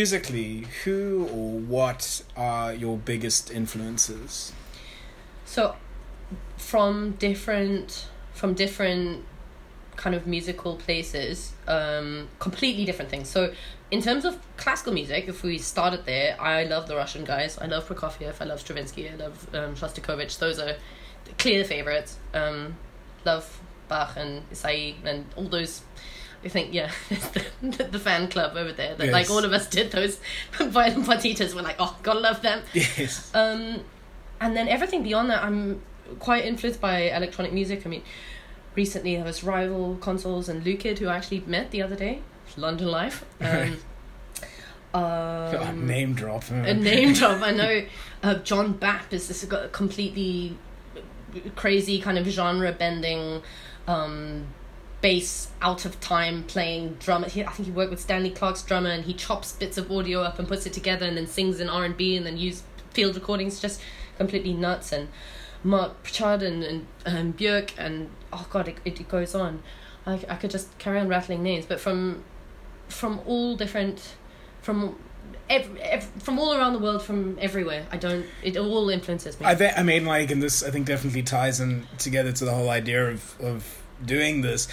musically, 0.05 0.67
who 0.83 1.27
or 1.33 1.59
what 1.61 2.21
are 2.37 2.71
your 2.71 2.95
biggest 2.95 3.49
influences? 3.49 4.53
So, 5.45 5.75
from 6.57 7.13
different 7.13 8.07
from 8.31 8.53
different 8.53 9.23
kind 9.95 10.15
of 10.15 10.27
musical 10.27 10.75
places, 10.75 11.53
um, 11.67 12.27
completely 12.37 12.85
different 12.85 13.09
things. 13.09 13.27
So, 13.27 13.51
in 13.89 13.99
terms 13.99 14.25
of 14.25 14.37
classical 14.57 14.93
music, 14.93 15.27
if 15.27 15.41
we 15.41 15.57
started 15.57 16.05
there, 16.05 16.39
I 16.39 16.65
love 16.65 16.87
the 16.87 16.95
Russian 16.95 17.23
guys. 17.23 17.57
I 17.57 17.65
love 17.65 17.87
Prokofiev. 17.87 18.35
I 18.39 18.45
love 18.45 18.59
Stravinsky. 18.59 19.09
I 19.09 19.15
love 19.15 19.55
um, 19.55 19.73
Shostakovich. 19.73 20.37
Those 20.37 20.59
are 20.59 20.75
clear 21.39 21.63
favorites. 21.63 22.19
Um, 22.31 22.77
love 23.25 23.59
Bach 23.87 24.13
and 24.17 24.47
Ysaÿe 24.51 24.97
and 25.03 25.25
all 25.35 25.49
those. 25.49 25.81
I 26.45 26.49
think 26.49 26.73
yeah, 26.73 26.91
the, 27.61 27.83
the 27.83 27.99
fan 27.99 28.27
club 28.27 28.55
over 28.55 28.71
there 28.71 28.95
that 28.95 29.11
like 29.11 29.31
all 29.31 29.43
of 29.43 29.51
us 29.51 29.67
did 29.67 29.91
those 29.91 30.19
violin 30.59 31.03
partitas. 31.03 31.55
We're 31.55 31.63
like, 31.63 31.77
oh, 31.79 31.97
gotta 32.03 32.19
love 32.19 32.41
them. 32.41 32.61
Yes. 32.73 33.33
Um, 33.33 33.81
and 34.39 34.55
then 34.55 34.67
everything 34.67 35.01
beyond 35.01 35.31
that, 35.31 35.43
I'm 35.43 35.81
quite 36.19 36.45
influenced 36.45 36.79
by 36.79 37.09
electronic 37.09 37.51
music. 37.51 37.85
I 37.85 37.89
mean, 37.89 38.03
recently 38.75 39.15
there 39.15 39.25
was 39.25 39.43
Rival 39.43 39.97
Consoles 39.97 40.47
and 40.47 40.63
Lucid, 40.63 40.99
who 40.99 41.07
I 41.07 41.17
actually 41.17 41.41
met 41.47 41.71
the 41.71 41.81
other 41.81 41.95
day. 41.95 42.21
London 42.57 42.87
Life. 42.87 43.25
Um, 44.93 45.03
um, 45.03 45.87
name 45.87 46.13
drop. 46.13 46.49
a 46.49 46.73
name 46.73 47.11
drop. 47.11 47.41
I 47.41 47.51
know 47.51 47.85
uh, 48.23 48.35
John 48.35 48.73
Bapp 48.75 49.11
is 49.11 49.27
this 49.27 49.45
completely 49.73 50.57
crazy 51.57 51.99
kind 51.99 52.17
of 52.17 52.25
genre 52.27 52.71
bending 52.71 53.41
um, 53.89 54.47
bass 55.05 55.49
out 55.61 55.85
of 55.85 55.99
time 55.99 56.41
playing 56.45 56.95
drum. 56.95 57.21
He, 57.25 57.43
I 57.43 57.51
think 57.51 57.67
he 57.67 57.71
worked 57.71 57.91
with 57.91 57.99
Stanley 57.99 58.31
Clarke's 58.31 58.63
drummer 58.63 58.89
and 58.89 59.05
he 59.05 59.13
chops 59.13 59.51
bits 59.51 59.77
of 59.77 59.91
audio 59.91 60.23
up 60.23 60.39
and 60.39 60.47
puts 60.47 60.65
it 60.65 60.73
together 60.73 61.05
and 61.05 61.15
then 61.15 61.27
sings 61.27 61.59
in 61.59 61.69
R 61.69 61.85
and 61.85 61.95
B 61.95 62.17
and 62.17 62.25
then 62.25 62.37
use 62.37 62.63
field 62.89 63.13
recordings. 63.13 63.59
Just 63.59 63.79
completely 64.17 64.53
nuts 64.53 64.91
and 64.91 65.09
Mark 65.63 66.01
Pritchard 66.01 66.41
and 66.41 66.63
and 66.63 66.87
um, 67.05 67.33
Björk 67.33 67.73
and 67.77 68.09
oh 68.33 68.47
god, 68.49 68.67
it, 68.67 68.77
it 68.83 69.07
goes 69.07 69.35
on. 69.35 69.61
I, 70.07 70.13
I 70.27 70.37
could 70.37 70.49
just 70.49 70.75
carry 70.79 70.99
on 70.99 71.07
rattling 71.07 71.43
names, 71.43 71.67
but 71.67 71.79
from 71.79 72.23
from 72.87 73.21
all 73.27 73.55
different 73.55 74.15
from 74.63 74.97
ev- 75.51 75.77
ev- 75.81 76.09
from 76.17 76.39
all 76.39 76.55
around 76.55 76.73
the 76.73 76.79
world, 76.79 77.03
from 77.03 77.37
everywhere. 77.39 77.85
I 77.91 77.97
don't. 77.97 78.25
It 78.41 78.57
all 78.57 78.89
influences 78.89 79.39
me. 79.39 79.45
I 79.45 79.53
think 79.53 79.77
I 79.77 79.83
mean 79.83 80.03
like, 80.03 80.31
and 80.31 80.41
this 80.41 80.63
I 80.63 80.71
think 80.71 80.87
definitely 80.87 81.21
ties 81.21 81.59
in 81.59 81.85
together 81.99 82.31
to 82.31 82.45
the 82.45 82.55
whole 82.55 82.71
idea 82.71 83.11
of 83.11 83.39
of 83.39 83.84
doing 84.03 84.41
this. 84.41 84.67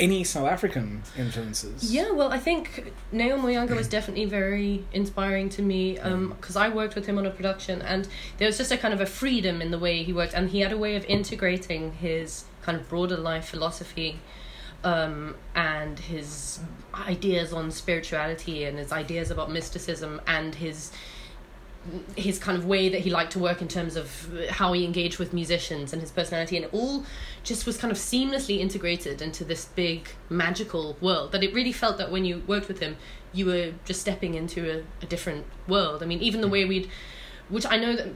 Any 0.00 0.24
South 0.24 0.48
African 0.48 1.02
influences? 1.16 1.92
yeah, 1.92 2.10
well, 2.10 2.32
I 2.32 2.38
think 2.38 2.92
Neo 3.12 3.36
Muyanga 3.36 3.76
was 3.76 3.88
definitely 3.96 4.24
very 4.24 4.84
inspiring 4.92 5.48
to 5.50 5.62
me 5.62 5.94
because 5.94 6.56
I 6.56 6.70
worked 6.70 6.94
with 6.94 7.06
him 7.06 7.18
on 7.18 7.26
a 7.26 7.30
production, 7.30 7.82
and 7.82 8.08
there 8.38 8.46
was 8.46 8.58
just 8.58 8.72
a 8.72 8.76
kind 8.76 8.92
of 8.94 9.00
a 9.00 9.06
freedom 9.06 9.62
in 9.62 9.70
the 9.70 9.78
way 9.78 10.02
he 10.02 10.12
worked, 10.12 10.34
and 10.34 10.50
he 10.50 10.60
had 10.60 10.72
a 10.72 10.78
way 10.78 10.96
of 10.96 11.04
integrating 11.04 11.92
his 11.92 12.46
kind 12.62 12.80
of 12.80 12.88
broader 12.88 13.16
life 13.16 13.44
philosophy 13.44 14.18
um, 14.84 15.36
and 15.54 15.98
his 15.98 16.60
ideas 16.94 17.52
on 17.52 17.70
spirituality 17.70 18.64
and 18.64 18.78
his 18.78 18.92
ideas 18.92 19.30
about 19.30 19.50
mysticism 19.50 20.20
and 20.26 20.54
his 20.54 20.90
his 22.16 22.38
kind 22.38 22.56
of 22.56 22.64
way 22.64 22.88
that 22.88 23.00
he 23.00 23.10
liked 23.10 23.32
to 23.32 23.38
work 23.38 23.60
in 23.60 23.68
terms 23.68 23.96
of 23.96 24.28
how 24.50 24.72
he 24.72 24.84
engaged 24.84 25.18
with 25.18 25.32
musicians 25.32 25.92
and 25.92 26.00
his 26.00 26.12
personality 26.12 26.56
and 26.56 26.64
it 26.64 26.72
all 26.72 27.04
just 27.42 27.66
was 27.66 27.76
kind 27.76 27.90
of 27.90 27.98
seamlessly 27.98 28.60
integrated 28.60 29.20
into 29.20 29.44
this 29.44 29.64
big 29.64 30.08
magical 30.28 30.96
world 31.00 31.32
that 31.32 31.42
it 31.42 31.52
really 31.52 31.72
felt 31.72 31.98
that 31.98 32.10
when 32.10 32.24
you 32.24 32.42
worked 32.46 32.68
with 32.68 32.78
him 32.78 32.96
you 33.32 33.46
were 33.46 33.72
just 33.84 34.00
stepping 34.00 34.34
into 34.34 34.70
a, 34.70 34.82
a 35.02 35.06
different 35.06 35.44
world. 35.66 36.02
I 36.02 36.06
mean 36.06 36.20
even 36.20 36.40
the 36.40 36.48
way 36.48 36.64
we'd 36.64 36.88
which 37.48 37.66
i 37.66 37.76
know 37.76 37.96
that 37.96 38.08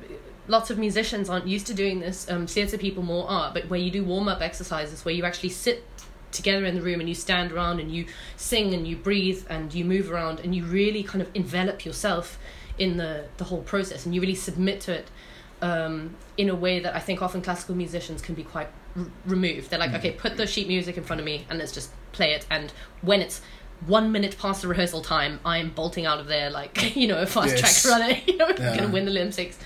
lots 0.48 0.70
of 0.70 0.78
musicians 0.78 1.28
aren't 1.28 1.48
used 1.48 1.66
to 1.66 1.74
doing 1.74 1.98
this 1.98 2.30
um, 2.30 2.46
theatre 2.46 2.78
people 2.78 3.02
more 3.02 3.28
are 3.28 3.52
but 3.52 3.68
where 3.68 3.80
you 3.80 3.90
do 3.90 4.04
warm-up 4.04 4.40
exercises 4.40 5.04
where 5.04 5.14
you 5.14 5.24
actually 5.24 5.48
sit 5.48 5.84
together 6.30 6.64
in 6.64 6.74
the 6.74 6.82
room 6.82 7.00
and 7.00 7.08
you 7.08 7.14
stand 7.14 7.50
around 7.50 7.80
and 7.80 7.90
you 7.90 8.06
sing 8.36 8.74
and 8.74 8.86
you 8.86 8.96
breathe 8.96 9.44
and 9.48 9.74
you 9.74 9.84
move 9.84 10.10
around 10.10 10.40
and 10.40 10.54
you 10.54 10.64
really 10.64 11.02
kind 11.02 11.22
of 11.22 11.28
envelop 11.34 11.84
yourself 11.84 12.38
in 12.78 12.96
the 12.96 13.24
the 13.38 13.44
whole 13.44 13.62
process 13.62 14.04
and 14.06 14.14
you 14.14 14.20
really 14.20 14.34
submit 14.34 14.80
to 14.82 14.92
it 14.92 15.08
um, 15.62 16.14
in 16.36 16.48
a 16.50 16.54
way 16.54 16.80
that 16.80 16.94
I 16.94 16.98
think 17.00 17.22
often 17.22 17.40
classical 17.42 17.74
musicians 17.74 18.20
can 18.20 18.34
be 18.34 18.42
quite 18.44 18.68
r- 18.96 19.06
removed. 19.24 19.70
They're 19.70 19.78
like, 19.78 19.94
okay, 19.94 20.10
put 20.12 20.36
the 20.36 20.46
sheet 20.46 20.68
music 20.68 20.96
in 20.98 21.04
front 21.04 21.20
of 21.20 21.24
me 21.24 21.46
and 21.48 21.58
let's 21.58 21.72
just 21.72 21.90
play 22.12 22.32
it. 22.32 22.46
And 22.50 22.72
when 23.02 23.20
it's 23.22 23.40
one 23.86 24.12
minute 24.12 24.36
past 24.38 24.62
the 24.62 24.68
rehearsal 24.68 25.00
time, 25.02 25.40
I'm 25.44 25.70
bolting 25.70 26.04
out 26.06 26.20
of 26.20 26.26
there 26.26 26.50
like 26.50 26.96
you 26.96 27.06
know 27.08 27.18
a 27.20 27.26
fast 27.26 27.56
Yes. 27.56 27.82
track 27.82 28.00
runner, 28.00 28.14
you 28.26 28.36
know, 28.36 28.48
Yeah. 28.48 28.76
gonna 28.76 28.88
win 28.92 29.04
the 29.06 29.10
Olympics. 29.10 29.58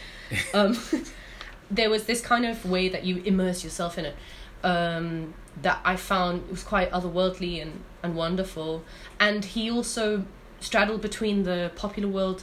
Um, 0.54 0.78
there 1.70 1.90
was 1.90 2.04
this 2.04 2.20
kind 2.20 2.44
of 2.46 2.64
way 2.68 2.88
that 2.88 3.04
you 3.04 3.18
immerse 3.24 3.64
yourself 3.64 3.98
in 3.98 4.04
it 4.06 4.16
um, 4.64 5.34
that 5.62 5.80
I 5.84 5.96
found 5.96 6.48
was 6.48 6.62
quite 6.62 6.90
otherworldly 6.92 7.61
and, 7.62 7.82
and 8.02 8.14
wonderful. 8.14 8.84
And 9.18 9.44
he 9.44 9.70
also 9.70 10.24
straddled 10.61 11.00
between 11.00 11.42
the 11.44 11.70
popular 11.76 12.08
world 12.08 12.42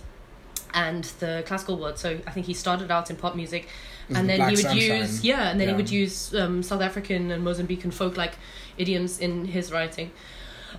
and 0.86 1.04
the 1.24 1.44
classical 1.48 1.76
world. 1.82 1.98
So 1.98 2.10
I 2.28 2.32
think 2.34 2.46
he 2.46 2.54
started 2.54 2.90
out 2.92 3.10
in 3.12 3.16
pop 3.24 3.36
music, 3.36 3.64
and 4.10 4.30
the 4.30 4.38
then 4.38 4.40
he 4.50 4.56
would 4.56 4.66
Sunshine. 4.70 5.02
use 5.02 5.24
yeah, 5.32 5.50
and 5.50 5.60
then 5.60 5.68
Yeah. 5.68 5.74
he 5.76 5.78
would 5.82 5.92
use 6.04 6.18
um, 6.42 6.62
South 6.64 6.82
African 6.90 7.32
and 7.34 7.42
Mozambican 7.48 7.92
folk 7.94 8.16
like 8.24 8.34
idioms 8.78 9.20
in 9.20 9.46
his 9.46 9.72
writing. 9.72 10.10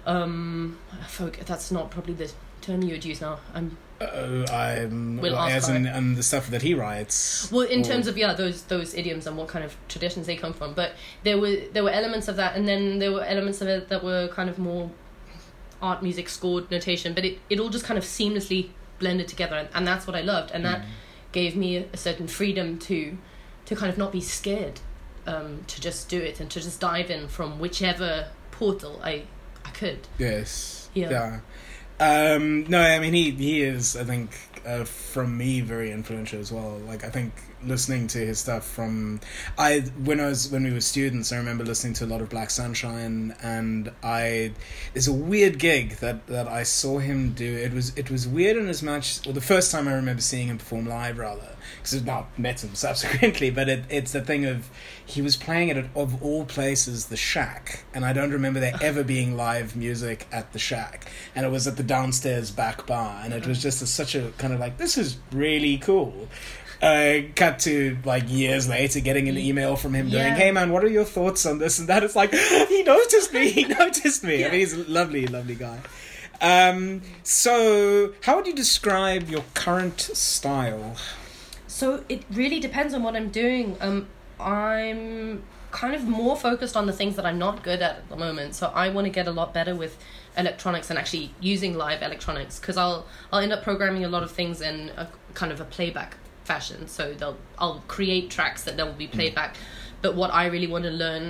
Um, 0.07 0.79
folk 1.09 1.35
that's 1.51 1.71
not 1.71 1.91
probably 1.91 2.15
the 2.15 2.31
term 2.61 2.83
you 2.83 2.93
would 2.97 3.05
use 3.05 3.21
now. 3.21 3.39
I'm 3.55 3.77
Uh, 4.01 4.47
I'm 4.53 5.17
We'll 5.21 5.33
well, 5.35 5.49
as 5.57 5.69
in 5.69 5.85
and 5.87 6.17
the 6.17 6.23
stuff 6.23 6.45
that 6.55 6.63
he 6.63 6.73
writes. 6.83 7.51
Well, 7.51 7.67
in 7.67 7.81
or- 7.81 7.85
terms 7.91 8.07
of 8.07 8.15
yeah, 8.17 8.33
those 8.43 8.63
those 8.75 8.95
idioms 9.01 9.27
and 9.27 9.37
what 9.37 9.49
kind 9.49 9.65
of 9.65 9.73
traditions 9.89 10.27
they 10.29 10.37
come 10.37 10.53
from, 10.53 10.71
but 10.75 10.91
there 11.25 11.39
were 11.43 11.57
there 11.75 11.83
were 11.87 11.91
elements 12.01 12.29
of 12.29 12.37
that, 12.37 12.55
and 12.57 12.65
then 12.71 13.01
there 13.01 13.11
were 13.17 13.25
elements 13.35 13.61
of 13.61 13.67
it 13.69 13.89
that 13.89 14.05
were 14.05 14.29
kind 14.39 14.49
of 14.49 14.57
more 14.59 14.91
art 15.83 16.01
music 16.03 16.29
scored 16.29 16.71
notation, 16.71 17.13
but 17.15 17.25
it, 17.25 17.35
it 17.51 17.59
all 17.61 17.71
just 17.71 17.85
kind 17.89 17.99
of 17.99 18.05
seamlessly 18.05 18.69
blended 18.99 19.29
together, 19.29 19.57
and, 19.57 19.69
and 19.75 19.87
that's 19.87 20.07
what 20.07 20.17
I 20.17 20.21
loved, 20.23 20.51
and 20.53 20.65
Mm. 20.65 20.73
that 20.73 20.85
gave 21.33 21.57
me 21.57 21.77
a, 21.77 21.85
a 21.93 21.97
certain 21.97 22.27
freedom 22.29 22.79
to 22.81 23.17
to 23.67 23.77
kind 23.77 23.91
of 23.93 23.99
not 23.99 24.13
be 24.13 24.21
scared, 24.21 24.81
um, 25.27 25.63
to 25.67 25.81
just 25.81 26.09
do 26.09 26.19
it 26.19 26.41
and 26.41 26.51
to 26.51 26.59
just 26.61 26.81
dive 26.81 27.11
in 27.11 27.29
from 27.29 27.59
whichever 27.59 28.29
portal 28.51 29.01
I 29.05 29.25
I 29.65 29.71
could. 29.71 30.09
Yes. 30.19 30.89
Yeah. 30.95 31.11
Yeah. 31.11 31.41
Um, 32.01 32.65
no, 32.69 32.81
I 32.81 32.99
mean 32.99 33.13
he 33.13 33.31
he 33.33 33.63
is 33.63 33.97
I 33.97 34.05
think 34.05 34.31
uh, 34.67 34.85
from 34.85 35.37
me 35.37 35.61
very 35.61 35.91
influential 35.91 36.41
as 36.41 36.51
well. 36.53 36.79
Like 36.87 37.05
I 37.05 37.11
think 37.11 37.33
listening 37.65 38.07
to 38.09 38.19
his 38.19 38.39
stuff 38.39 38.67
from 38.67 39.21
I 39.57 39.81
when 40.05 40.21
I 40.21 40.27
was 40.27 40.51
when 40.51 40.65
we 40.65 40.73
were 40.73 40.81
students, 40.81 41.33
I 41.33 41.37
remember 41.37 41.65
listening 41.65 41.95
to 41.95 42.05
a 42.05 42.07
lot 42.07 42.21
of 42.21 42.29
Black 42.29 42.51
Sunshine, 42.51 43.35
and 43.43 43.91
I 44.03 44.53
there's 44.93 45.09
a 45.09 45.13
weird 45.13 45.59
gig 45.59 45.97
that 45.97 46.27
that 46.29 46.49
I 46.49 46.63
saw 46.63 46.99
him 46.99 47.33
do. 47.33 47.57
It 47.57 47.73
was 47.73 47.97
it 47.97 48.11
was 48.11 48.27
weird 48.27 48.57
in 48.57 48.69
as 48.69 48.83
much. 48.83 49.25
Well, 49.25 49.35
the 49.35 49.41
first 49.41 49.71
time 49.73 49.89
I 49.89 49.95
remember 49.95 50.23
seeing 50.23 50.49
him 50.49 50.59
perform 50.59 50.87
live, 50.87 51.19
rather, 51.19 51.57
because 51.77 51.95
I've 51.95 52.07
now 52.07 52.29
met 52.37 52.63
him 52.63 52.75
subsequently. 52.75 53.51
But 53.51 53.69
it, 53.69 53.85
it's 53.89 54.13
the 54.13 54.21
thing 54.21 54.45
of 54.45 54.71
he 55.05 55.23
was 55.23 55.37
playing 55.37 55.69
it 55.69 55.77
at 55.77 55.87
of 55.95 56.23
all 56.23 56.45
places, 56.45 57.07
the 57.07 57.17
Shack, 57.17 57.85
and 57.95 58.05
I 58.05 58.13
don't 58.13 58.31
remember 58.31 58.61
there 58.61 58.77
ever 58.81 59.03
being 59.03 59.37
live 59.37 59.77
music 59.77 60.27
at 60.31 60.53
the 60.53 60.59
Shack, 60.59 61.11
and 61.35 61.45
it 61.45 61.49
was 61.51 61.67
at 61.67 61.77
the 61.77 61.83
downstairs 61.83 62.51
back 62.51 62.87
bar, 62.87 63.21
and 63.25 63.33
it 63.33 63.47
was 63.47 63.63
just 63.63 63.83
a, 63.83 63.87
such 63.87 64.15
a 64.15 64.33
kind 64.39 64.53
of 64.53 64.61
like 64.61 64.79
this 64.79 64.97
is 64.97 65.19
really 65.33 65.79
cool. 65.79 66.29
Uh, 66.81 67.23
cut 67.35 67.59
to 67.59 67.99
like 68.05 68.31
years 68.31 68.69
later, 68.69 69.01
getting 69.01 69.29
an 69.29 69.37
email 69.37 69.75
from 69.75 69.95
him 69.95 70.11
going, 70.11 70.35
"Hey 70.35 70.53
man, 70.53 70.71
what 70.71 70.85
are 70.85 70.89
your 70.89 71.05
thoughts 71.05 71.45
on 71.45 71.59
this 71.59 71.79
and 71.81 71.89
that?" 71.89 72.05
It's 72.05 72.15
like 72.15 72.33
he 72.69 72.85
noticed 72.85 73.33
me. 73.33 73.51
He 73.51 73.65
noticed 73.81 74.23
me. 74.23 74.45
I 74.45 74.51
mean, 74.51 74.61
he's 74.61 74.75
a 74.75 74.85
lovely, 74.89 75.27
lovely 75.27 75.57
guy. 75.57 75.81
Um, 76.41 77.03
so, 77.25 78.15
how 78.23 78.37
would 78.37 78.47
you 78.47 78.55
describe 78.55 79.29
your 79.29 79.43
current 79.55 80.01
style? 80.01 80.95
So 81.67 82.05
it 82.09 82.25
really 82.31 82.61
depends 82.61 82.95
on 82.95 83.03
what 83.03 83.15
I'm 83.15 83.29
doing. 83.29 83.77
Um, 83.81 84.09
I'm 84.41 85.43
kind 85.71 85.95
of 85.95 86.05
more 86.05 86.37
focused 86.37 86.77
on 86.77 86.87
the 86.87 86.93
things 86.93 87.17
that 87.17 87.27
I'm 87.27 87.39
not 87.39 87.63
good 87.63 87.83
at 87.83 87.97
at 87.97 88.09
the 88.09 88.17
moment. 88.17 88.55
So 88.55 88.73
I 88.75 88.89
want 88.89 89.05
to 89.05 89.11
get 89.11 89.27
a 89.27 89.31
lot 89.31 89.53
better 89.53 89.75
with 89.75 89.99
electronics 90.37 90.91
and 90.91 90.99
actually 90.99 91.35
using 91.41 91.77
live 91.77 92.03
electronics 92.03 92.59
because 92.59 92.77
I'll 92.77 93.07
I'll 93.33 93.41
end 93.41 93.53
up 93.53 93.63
programming 93.63 94.05
a 94.05 94.09
lot 94.09 94.23
of 94.23 94.31
things 94.31 94.61
in 94.61 94.91
a 94.97 95.09
kind 95.35 95.53
of 95.53 95.61
a 95.61 95.65
playback 95.65 96.17
fashion. 96.53 96.89
So 96.89 97.03
they'll 97.19 97.39
I'll 97.63 97.83
create 97.97 98.27
tracks 98.31 98.61
that 98.65 98.77
then 98.77 98.87
will 98.87 98.95
be 99.07 99.07
played 99.19 99.35
back. 99.41 99.53
But 100.03 100.13
what 100.21 100.31
I 100.43 100.45
really 100.55 100.67
want 100.75 100.85
to 100.85 100.91
learn 101.05 101.25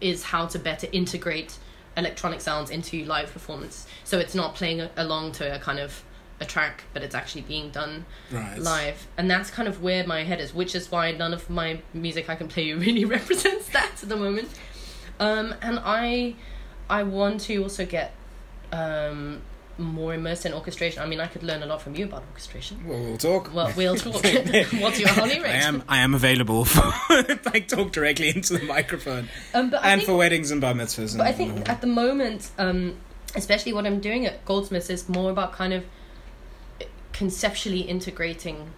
is 0.00 0.18
how 0.32 0.46
to 0.52 0.58
better 0.58 0.86
integrate 0.92 1.58
electronic 1.96 2.40
sounds 2.40 2.68
into 2.70 3.04
live 3.04 3.32
performance. 3.32 3.86
So 4.04 4.18
it's 4.18 4.34
not 4.34 4.54
playing 4.54 4.80
along 4.96 5.32
to 5.38 5.44
a 5.56 5.58
kind 5.58 5.78
of 5.86 6.02
a 6.38 6.44
track, 6.44 6.84
but 6.92 7.02
it's 7.02 7.14
actually 7.14 7.40
being 7.54 7.70
done 7.70 8.04
Right. 8.30 8.58
live 8.58 8.98
and 9.16 9.30
that's 9.30 9.50
kind 9.50 9.66
of 9.68 9.82
where 9.86 10.06
my 10.06 10.20
head 10.30 10.38
is 10.40 10.52
which 10.60 10.74
is 10.74 10.84
why 10.92 11.04
none 11.12 11.32
of 11.32 11.48
my 11.48 11.68
music 11.94 12.28
i 12.28 12.34
can 12.40 12.46
play 12.54 12.66
really 12.86 13.06
represents 13.18 13.66
that 13.76 13.92
at 14.02 14.08
the 14.10 14.16
moment 14.26 14.50
um 15.18 15.54
and 15.62 15.76
i 15.82 16.34
i 16.90 17.00
want 17.18 17.40
to 17.48 17.54
also 17.62 17.86
get 17.86 18.12
um 18.72 19.40
more 19.78 20.14
immersed 20.14 20.46
in 20.46 20.52
orchestration. 20.52 21.02
I 21.02 21.06
mean, 21.06 21.20
I 21.20 21.26
could 21.26 21.42
learn 21.42 21.62
a 21.62 21.66
lot 21.66 21.82
from 21.82 21.94
you 21.94 22.06
about 22.06 22.22
orchestration. 22.30 22.86
Well, 22.86 22.98
we'll 23.00 23.18
talk. 23.18 23.52
Well, 23.52 23.72
we'll 23.76 23.96
talk. 23.96 24.14
What's 24.24 24.98
your 24.98 25.10
hourly 25.10 25.40
rate? 25.40 25.50
I 25.50 25.68
am 25.68 25.82
I 25.88 25.98
am 25.98 26.14
available 26.14 26.64
for 26.66 26.92
like 27.44 27.68
talk 27.68 27.92
directly 27.92 28.28
into 28.30 28.58
the 28.58 28.64
microphone 28.64 29.28
Um, 29.54 29.70
but 29.70 29.84
and 29.84 30.00
think, 30.00 30.06
for 30.06 30.16
weddings 30.16 30.50
and 30.50 30.60
bar 30.60 30.74
mitzvahs. 30.74 31.10
And, 31.10 31.18
but 31.18 31.26
I 31.26 31.32
think 31.32 31.68
at 31.68 31.80
the 31.80 31.86
moment, 31.86 32.50
um, 32.58 32.96
especially 33.34 33.72
what 33.72 33.86
I'm 33.86 34.00
doing 34.00 34.26
at 34.26 34.44
Goldsmiths 34.44 34.90
is 34.90 35.08
more 35.08 35.30
about 35.30 35.52
kind 35.52 35.72
of 35.72 35.84
conceptually 37.12 37.80
integrating. 37.80 38.70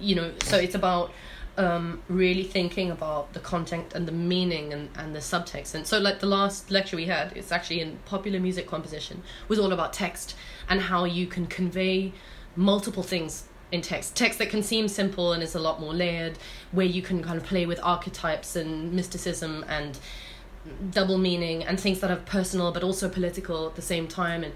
You 0.00 0.16
know, 0.16 0.32
so 0.42 0.56
it's 0.56 0.74
about 0.74 1.12
um, 1.58 2.02
really 2.08 2.44
thinking 2.44 2.90
about 2.90 3.32
the 3.32 3.40
content 3.40 3.92
and 3.94 4.08
the 4.08 4.12
meaning 4.12 4.72
and, 4.72 4.88
and 4.96 5.14
the 5.14 5.20
subtext. 5.20 5.74
And 5.74 5.86
so, 5.86 5.98
like 5.98 6.20
the 6.20 6.26
last 6.26 6.70
lecture 6.70 6.96
we 6.96 7.06
had, 7.06 7.36
it's 7.36 7.52
actually 7.52 7.80
in 7.80 7.98
popular 8.06 8.40
music 8.40 8.66
composition, 8.66 9.22
was 9.48 9.58
all 9.58 9.72
about 9.72 9.92
text 9.92 10.34
and 10.68 10.80
how 10.80 11.04
you 11.04 11.26
can 11.26 11.46
convey 11.46 12.12
multiple 12.56 13.02
things 13.02 13.44
in 13.70 13.82
text. 13.82 14.16
Text 14.16 14.38
that 14.38 14.50
can 14.50 14.62
seem 14.62 14.88
simple 14.88 15.32
and 15.32 15.42
is 15.42 15.54
a 15.54 15.60
lot 15.60 15.80
more 15.80 15.94
layered, 15.94 16.38
where 16.72 16.86
you 16.86 17.02
can 17.02 17.22
kind 17.22 17.38
of 17.38 17.44
play 17.44 17.66
with 17.66 17.80
archetypes 17.82 18.56
and 18.56 18.92
mysticism 18.92 19.64
and 19.68 19.98
double 20.90 21.18
meaning 21.18 21.64
and 21.64 21.80
things 21.80 22.00
that 22.00 22.10
are 22.10 22.16
personal 22.16 22.70
but 22.70 22.84
also 22.84 23.08
political 23.08 23.66
at 23.66 23.74
the 23.74 23.82
same 23.82 24.06
time 24.06 24.44
and 24.44 24.54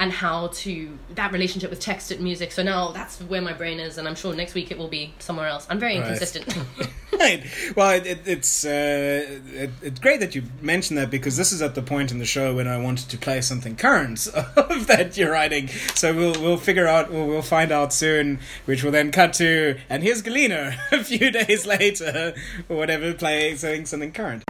and 0.00 0.10
how 0.12 0.48
to 0.48 0.98
that 1.14 1.32
relationship 1.32 1.70
with 1.70 1.80
text 1.80 2.10
and 2.10 2.20
music 2.20 2.50
so 2.52 2.62
now 2.62 2.90
that's 2.90 3.20
where 3.20 3.40
my 3.40 3.52
brain 3.52 3.78
is 3.78 3.96
and 3.96 4.08
i'm 4.08 4.14
sure 4.14 4.34
next 4.34 4.54
week 4.54 4.70
it 4.70 4.76
will 4.78 4.88
be 4.88 5.14
somewhere 5.18 5.46
else 5.46 5.66
i'm 5.70 5.78
very 5.78 5.94
Right. 5.98 6.02
inconsistent 6.02 6.46
right. 7.20 7.44
Well, 7.76 7.90
it, 7.92 8.06
it, 8.08 8.18
it's 8.26 8.64
uh, 8.64 8.70
it, 9.52 9.70
it's 9.82 10.00
great 10.00 10.18
that 10.18 10.34
you 10.34 10.42
mentioned 10.60 10.98
that 10.98 11.10
because 11.12 11.36
this 11.36 11.52
is 11.52 11.62
at 11.62 11.76
the 11.76 11.80
point 11.80 12.10
in 12.10 12.18
the 12.18 12.24
show 12.24 12.56
when 12.56 12.66
I 12.66 12.76
wanted 12.76 13.08
to 13.10 13.16
play 13.16 13.40
something 13.40 13.76
current 13.76 14.26
of 14.56 14.88
that 14.88 15.16
you're 15.16 15.30
writing. 15.30 15.68
So 15.94 16.12
we'll 16.12 16.34
we'll 16.42 16.56
figure 16.56 16.88
out 16.88 17.12
we'll, 17.12 17.28
we'll 17.28 17.40
find 17.42 17.70
out 17.70 17.92
soon, 17.92 18.40
which 18.64 18.82
will 18.82 18.90
then 18.90 19.12
cut 19.12 19.32
to 19.34 19.78
and 19.88 20.02
here's 20.02 20.22
Galina 20.24 20.76
a 20.90 21.04
few 21.04 21.30
days 21.30 21.64
later 21.66 22.34
or 22.68 22.76
whatever 22.76 23.14
playing 23.14 23.58
saying 23.58 23.86
something 23.86 24.10
current. 24.10 24.42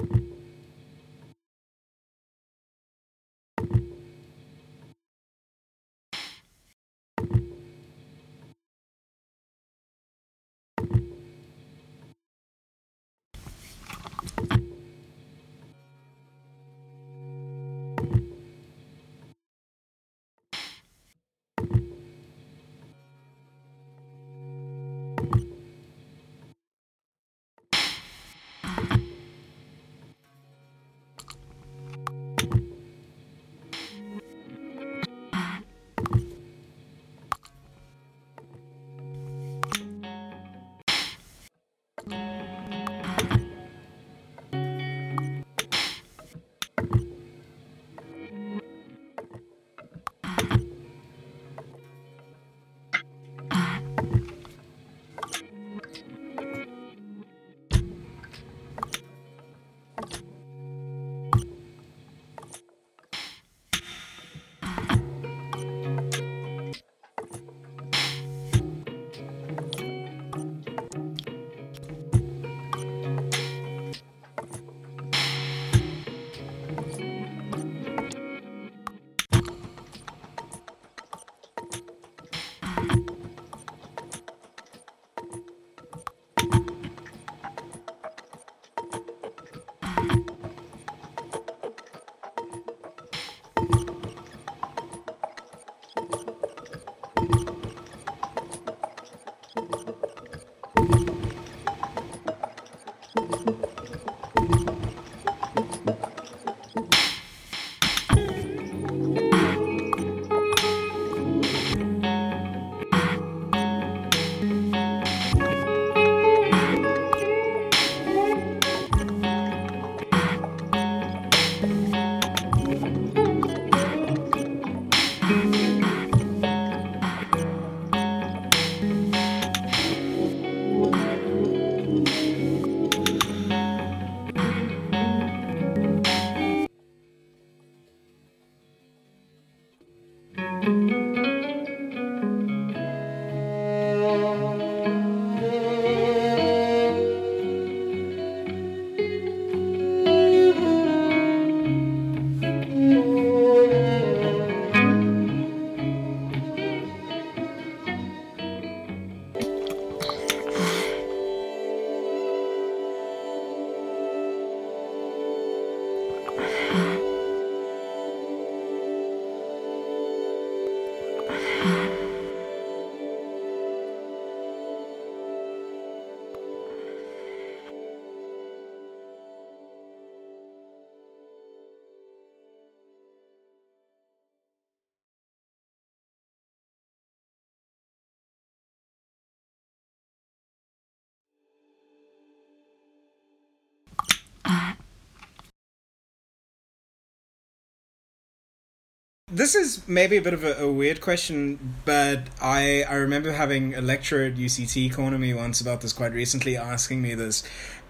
This 199.35 199.57
is 199.57 199.83
maybe 199.89 200.17
a 200.17 200.23
bit 200.23 200.33
of 200.33 200.45
a, 200.45 200.63
a 200.63 200.71
weird 200.71 201.01
question, 201.01 201.75
but 201.85 202.29
I 202.41 202.85
I 202.85 202.95
remember 202.95 203.33
having 203.33 203.75
a 203.75 203.81
lecturer 203.81 204.27
at 204.27 204.37
UCT 204.37 204.95
corner 204.95 205.19
me 205.19 205.35
once 205.35 205.61
about 205.61 205.81
this 205.81 205.93
quite 205.93 206.13
recently, 206.13 206.57
asking 206.57 207.03
me 207.03 207.17
this. 207.17 207.43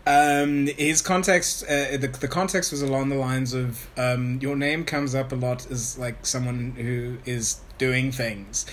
Um, 0.07 0.69
his 0.69 1.03
context, 1.03 1.63
uh, 1.65 1.99
the 1.99 2.09
the 2.09 2.29
context 2.29 2.73
was 2.73 2.81
along 2.81 3.11
the 3.11 3.17
lines 3.17 3.53
of 3.53 3.91
um, 3.99 4.39
your 4.41 4.57
name 4.57 4.87
comes 4.87 5.15
up 5.15 5.33
a 5.33 5.35
lot 5.35 5.71
as 5.71 5.99
like 5.99 6.25
someone 6.25 6.77
who 6.79 7.19
is 7.27 7.61
doing 7.77 8.11
things, 8.11 8.65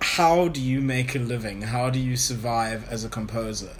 how 0.00 0.46
do 0.48 0.60
you 0.60 0.80
make 0.80 1.14
a 1.16 1.18
living? 1.18 1.62
How 1.62 1.90
do 1.90 1.98
you 1.98 2.16
survive 2.16 2.88
as 2.88 3.04
a 3.04 3.08
composer? 3.08 3.70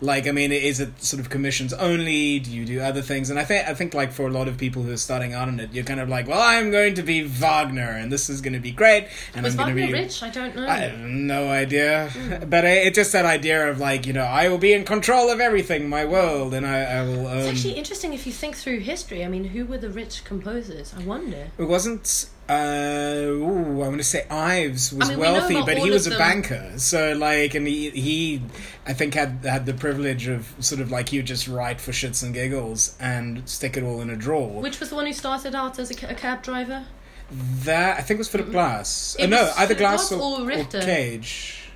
Like, 0.00 0.26
I 0.26 0.32
mean, 0.32 0.50
is 0.50 0.80
it 0.80 1.02
sort 1.02 1.20
of 1.20 1.28
commissions 1.28 1.72
only? 1.74 2.38
Do 2.38 2.50
you 2.50 2.64
do 2.64 2.80
other 2.80 3.02
things? 3.02 3.28
And 3.28 3.38
I 3.38 3.44
think, 3.44 3.68
I 3.68 3.74
think, 3.74 3.92
like 3.92 4.12
for 4.12 4.26
a 4.26 4.30
lot 4.30 4.48
of 4.48 4.56
people 4.56 4.82
who 4.82 4.92
are 4.92 4.96
starting 4.96 5.34
out 5.34 5.48
in 5.48 5.60
it, 5.60 5.72
you're 5.72 5.84
kind 5.84 6.00
of 6.00 6.08
like, 6.08 6.26
well, 6.26 6.40
I'm 6.40 6.70
going 6.70 6.94
to 6.94 7.02
be 7.02 7.22
Wagner, 7.22 7.90
and 7.90 8.10
this 8.10 8.30
is 8.30 8.40
going 8.40 8.54
to 8.54 8.60
be 8.60 8.70
great, 8.70 9.08
and 9.34 9.44
Was 9.44 9.54
I'm 9.54 9.64
going 9.64 9.76
to 9.76 9.82
Wagner 9.82 9.96
be 9.98 10.02
rich? 10.04 10.22
I 10.22 10.30
don't 10.30 10.56
know. 10.56 10.66
I 10.66 10.76
have 10.76 10.98
no 10.98 11.48
idea, 11.48 12.10
but 12.46 12.64
it, 12.64 12.86
it's 12.86 12.96
just 12.96 13.12
that 13.12 13.26
idea 13.26 13.70
of 13.70 13.78
like, 13.78 14.06
you 14.06 14.12
know, 14.14 14.24
I 14.24 14.48
will 14.48 14.58
be 14.58 14.72
in 14.72 14.84
control 14.84 15.30
of 15.30 15.40
everything, 15.40 15.88
my 15.88 16.04
world, 16.04 16.54
and 16.54 16.66
I, 16.66 16.82
I 16.82 17.02
will. 17.02 17.26
Um, 17.26 17.38
it's 17.38 17.48
actually 17.48 17.74
interesting 17.74 18.14
if 18.14 18.26
you 18.26 18.32
think 18.32 18.56
through 18.56 18.80
history. 18.80 19.24
I 19.24 19.28
mean, 19.28 19.44
who 19.44 19.66
were 19.66 19.78
the 19.78 19.90
rich 19.90 20.24
composers? 20.24 20.94
I 20.96 21.02
wonder. 21.04 21.48
It 21.58 21.64
wasn't. 21.64 22.30
Uh, 22.48 23.26
ooh, 23.26 23.82
I'm 23.82 23.88
going 23.88 23.98
to 23.98 24.04
say 24.04 24.26
Ives 24.30 24.92
was 24.92 25.08
I 25.08 25.10
mean, 25.10 25.18
wealthy, 25.18 25.56
about 25.56 25.66
but 25.66 25.78
he 25.78 25.90
was 25.90 26.06
a 26.06 26.10
them. 26.10 26.18
banker. 26.18 26.72
So 26.78 27.12
like, 27.12 27.54
and 27.54 27.66
he, 27.66 27.90
he, 27.90 28.42
I 28.86 28.94
think 28.94 29.14
had 29.14 29.40
had 29.44 29.66
the 29.66 29.74
privilege 29.74 30.28
of 30.28 30.52
sort 30.60 30.80
of 30.80 30.90
like 30.90 31.12
you 31.12 31.22
just 31.22 31.46
write 31.46 31.80
for 31.80 31.92
shits 31.92 32.22
and 32.22 32.32
giggles 32.32 32.96
and 32.98 33.46
stick 33.48 33.76
it 33.76 33.82
all 33.82 34.00
in 34.00 34.08
a 34.08 34.16
drawer. 34.16 34.62
Which 34.62 34.80
was 34.80 34.88
the 34.88 34.94
one 34.94 35.06
who 35.06 35.12
started 35.12 35.54
out 35.54 35.78
as 35.78 35.90
a, 35.90 36.10
a 36.10 36.14
cab 36.14 36.42
driver? 36.42 36.86
that 37.30 37.98
I 37.98 38.02
think 38.02 38.18
was 38.18 38.28
Philip 38.28 38.50
Glass. 38.50 39.16
It 39.18 39.24
Uh, 39.24 39.26
no, 39.26 39.52
either 39.58 39.74
Glass 39.74 40.08
Glass 40.08 40.20
or, 40.20 40.42
or 40.42 40.52
or 40.52 40.64
Cage. 40.64 41.67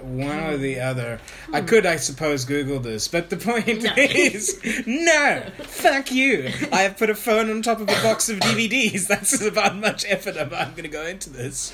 One 0.00 0.38
or 0.38 0.56
the 0.56 0.80
other. 0.80 1.20
I 1.52 1.60
could, 1.60 1.86
I 1.86 1.96
suppose, 1.96 2.44
Google 2.44 2.80
this, 2.80 3.08
but 3.08 3.30
the 3.30 3.36
point 3.36 3.66
Hmm. 3.82 3.84
No. 3.84 3.92
is, 3.96 4.60
no, 4.86 5.42
fuck 5.62 6.10
you. 6.12 6.50
I 6.72 6.82
have 6.82 6.96
put 6.96 7.10
a 7.10 7.14
phone 7.14 7.50
on 7.50 7.62
top 7.62 7.80
of 7.80 7.88
a 7.88 8.02
box 8.02 8.28
of 8.28 8.38
DVDs. 8.40 9.06
That's 9.06 9.40
about 9.40 9.76
much 9.76 10.04
effort 10.08 10.36
I'm, 10.36 10.52
I'm 10.54 10.70
going 10.72 10.82
to 10.84 10.88
go 10.88 11.04
into 11.06 11.30
this. 11.30 11.72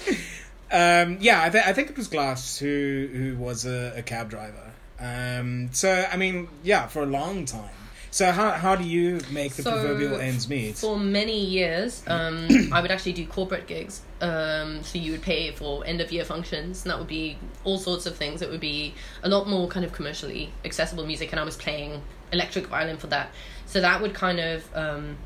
Um, 0.73 1.19
yeah, 1.21 1.43
I, 1.43 1.51
th- 1.51 1.65
I 1.67 1.73
think 1.73 1.91
it 1.91 1.97
was 1.97 2.09
Glass 2.09 2.59
who 2.59 3.09
who 3.13 3.37
was 3.37 3.65
a, 3.67 3.93
a 3.97 4.03
cab 4.03 4.31
driver. 4.31 4.73
Um, 4.99 5.69
so 5.73 6.07
I 6.11 6.17
mean, 6.17 6.49
yeah, 6.63 6.87
for 6.87 7.03
a 7.03 7.07
long 7.07 7.45
time. 7.45 7.71
So 8.15 8.31
how 8.31 8.53
how 8.53 8.77
do 8.77 8.85
you 8.85 9.21
make 9.33 9.55
the 9.55 9.65
So, 9.65 9.73
proverbial 9.73 10.21
ends 10.21 10.49
meet? 10.49 10.77
For 10.77 10.97
many 10.97 11.37
years, 11.37 12.01
um, 12.07 12.47
I 12.73 12.81
would 12.81 12.93
actually 12.93 13.15
do 13.15 13.27
corporate 13.27 13.67
gigs. 13.67 14.03
Um, 14.21 14.85
so 14.85 14.99
you 14.99 15.11
would 15.11 15.23
pay 15.23 15.51
for 15.51 15.85
end 15.85 16.01
of 16.01 16.13
year 16.13 16.25
functions, 16.25 16.85
and 16.85 16.93
that 16.93 16.99
would 17.01 17.09
be 17.09 17.37
all 17.65 17.77
sorts 17.77 18.07
of 18.07 18.15
things. 18.15 18.41
It 18.41 18.51
would 18.51 18.61
be 18.61 18.95
a 19.25 19.29
lot 19.29 19.49
more 19.49 19.67
kind 19.67 19.85
of 19.85 19.91
commercially 19.91 20.53
accessible 20.65 21.05
music, 21.05 21.33
and 21.33 21.41
I 21.41 21.45
was 21.45 21.57
playing 21.57 22.03
electric 22.31 22.69
violin 22.69 22.99
for 22.99 23.09
that. 23.09 23.31
So 23.67 23.81
that 23.81 24.01
would 24.01 24.15
kind 24.15 24.39
of 24.39 24.77
um, 24.77 25.17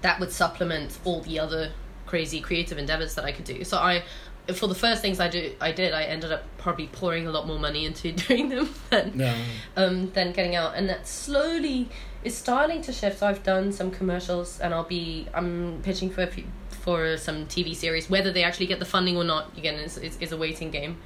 that 0.00 0.18
would 0.18 0.32
supplement 0.32 0.98
all 1.04 1.20
the 1.20 1.38
other 1.38 1.70
crazy 2.06 2.40
creative 2.40 2.76
endeavors 2.76 3.14
that 3.14 3.24
I 3.24 3.30
could 3.30 3.44
do. 3.44 3.62
So 3.62 3.78
I, 3.78 4.02
for 4.54 4.66
the 4.66 4.74
first 4.74 5.02
things 5.02 5.20
I 5.20 5.28
do, 5.28 5.52
I 5.60 5.72
did. 5.72 5.92
I 5.92 6.04
ended 6.04 6.32
up 6.32 6.44
probably 6.58 6.86
pouring 6.88 7.26
a 7.26 7.30
lot 7.30 7.46
more 7.46 7.58
money 7.58 7.84
into 7.86 8.12
doing 8.28 8.48
them 8.48 8.68
than 8.90 9.12
No. 9.16 9.34
um, 9.76 10.10
then 10.12 10.32
getting 10.32 10.56
out, 10.56 10.74
and 10.74 10.88
that 10.88 11.06
slowly 11.06 11.88
is 12.24 12.36
starting 12.36 12.82
to 12.82 12.92
shift. 12.92 13.18
So 13.20 13.26
I've 13.26 13.42
done 13.42 13.72
some 13.72 13.90
commercials, 13.90 14.60
and 14.60 14.74
I'll 14.74 14.84
be 14.84 15.26
I'm 15.34 15.80
pitching 15.82 16.10
for 16.10 16.22
a 16.22 16.26
few, 16.26 16.44
for 16.70 17.16
some 17.16 17.46
TV 17.46 17.74
series. 17.74 18.10
Whether 18.10 18.32
they 18.32 18.42
actually 18.44 18.66
get 18.66 18.78
the 18.78 18.84
funding 18.84 19.16
or 19.16 19.24
not, 19.24 19.56
again, 19.56 19.74
is 19.74 19.96
is, 19.98 20.16
is 20.20 20.32
a 20.32 20.36
waiting 20.36 20.70
game. 20.70 20.98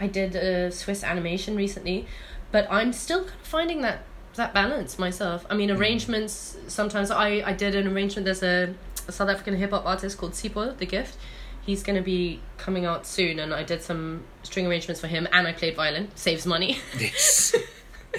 I 0.00 0.06
did 0.08 0.34
a 0.34 0.70
Swiss 0.72 1.04
animation 1.04 1.54
recently, 1.56 2.06
but 2.50 2.66
I'm 2.70 2.92
still 2.92 3.20
kind 3.24 3.40
of 3.40 3.46
finding 3.46 3.82
that 3.82 4.04
that 4.34 4.54
balance 4.54 4.98
myself. 4.98 5.44
I 5.50 5.54
mean, 5.54 5.70
arrangements. 5.70 6.56
Sometimes 6.66 7.10
I 7.10 7.42
I 7.46 7.52
did 7.52 7.74
an 7.74 7.86
arrangement. 7.86 8.24
There's 8.24 8.42
a, 8.42 8.74
a 9.06 9.12
South 9.12 9.28
African 9.28 9.56
hip 9.56 9.70
hop 9.70 9.86
artist 9.86 10.18
called 10.18 10.32
Sipho 10.32 10.76
the 10.76 10.86
Gift. 10.86 11.16
He's 11.64 11.82
going 11.82 11.96
to 11.96 12.02
be 12.02 12.40
coming 12.58 12.84
out 12.84 13.06
soon, 13.06 13.38
and 13.38 13.54
I 13.54 13.62
did 13.62 13.82
some 13.82 14.24
string 14.42 14.66
arrangements 14.66 15.00
for 15.00 15.06
him, 15.06 15.28
and 15.32 15.46
I 15.46 15.52
played 15.52 15.76
violin. 15.76 16.08
Saves 16.14 16.46
money. 16.46 16.78
Yes. 16.98 17.54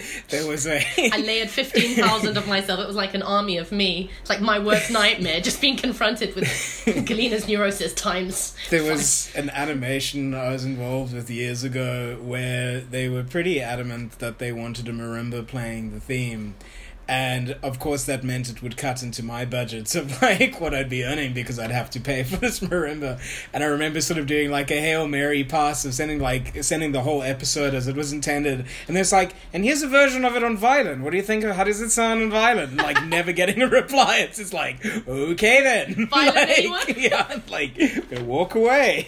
there 0.30 0.48
was 0.48 0.66
a. 0.66 0.84
I 0.98 1.18
layered 1.18 1.50
15,000 1.50 2.38
of 2.38 2.48
myself. 2.48 2.80
It 2.80 2.88
was 2.88 2.96
like 2.96 3.14
an 3.14 3.22
army 3.22 3.58
of 3.58 3.72
me. 3.72 4.10
It's 4.22 4.30
like 4.30 4.42
my 4.42 4.60
worst 4.60 4.92
nightmare, 4.92 5.40
just 5.40 5.62
being 5.62 5.78
confronted 5.78 6.36
with 6.36 6.48
Galina's 7.06 7.48
neurosis 7.48 7.94
times. 7.94 8.56
There 8.70 8.84
was 8.84 9.32
an 9.36 9.50
animation 9.52 10.34
I 10.34 10.50
was 10.50 10.66
involved 10.66 11.14
with 11.14 11.30
years 11.30 11.64
ago 11.64 12.18
where 12.22 12.82
they 12.82 13.10
were 13.10 13.24
pretty 13.24 13.62
adamant 13.62 14.20
that 14.20 14.40
they 14.40 14.52
wanted 14.52 14.88
a 14.88 14.92
marimba 14.94 15.46
playing 15.46 15.92
the 15.92 16.00
theme. 16.00 16.56
And 17.08 17.58
of 17.62 17.80
course, 17.80 18.06
that 18.06 18.24
meant 18.24 18.50
it 18.50 18.64
would 18.64 18.78
cut 18.78 19.04
into 19.04 19.24
my 19.24 19.46
budget 19.46 19.94
of 19.96 20.22
like 20.22 20.60
what 20.62 20.74
I'd 20.74 20.90
be 20.90 21.04
earning 21.04 21.34
because 21.34 21.60
I'd 21.60 21.72
have 21.72 21.90
to 21.92 22.00
pay 22.00 22.24
for 22.24 22.38
this 22.38 22.60
marimba. 22.60 23.20
And 23.52 23.64
I 23.64 23.68
remember 23.68 24.02
sort 24.02 24.18
of 24.18 24.26
doing 24.26 24.52
like 24.52 24.72
a 24.72 24.80
hail 24.80 25.08
mary 25.08 25.44
pass 25.44 25.86
of 25.86 25.94
sending 25.94 26.20
like 26.20 26.64
sending 26.64 26.92
the 26.92 27.02
whole 27.02 27.22
episode 27.22 27.74
as 27.74 27.88
it 27.88 27.96
was 27.96 28.14
intended. 28.14 28.66
And 28.88 28.96
there's 28.96 29.12
like, 29.12 29.36
and 29.52 29.64
here's 29.64 29.82
a 29.82 29.88
version 29.88 30.24
of 30.24 30.36
it 30.36 30.44
on 30.44 30.58
violin. 30.58 31.04
What 31.04 31.12
do 31.12 31.18
you 31.18 31.24
think 31.24 31.44
of? 31.44 31.56
How 31.56 31.64
does 31.64 31.82
it 31.82 31.90
sound 31.90 32.22
on 32.22 32.30
violin? 32.30 32.70
And, 32.70 32.78
like 32.78 33.04
never 33.06 33.32
getting 33.34 33.62
a 33.62 33.68
reply. 33.68 34.20
It's 34.20 34.38
just 34.38 34.54
like, 34.54 34.86
okay 35.08 35.62
then. 35.62 36.08
Violin, 36.14 36.72
like, 36.72 36.98
yeah, 36.98 37.40
like 37.50 37.78
walk 38.22 38.56
away. 38.56 39.08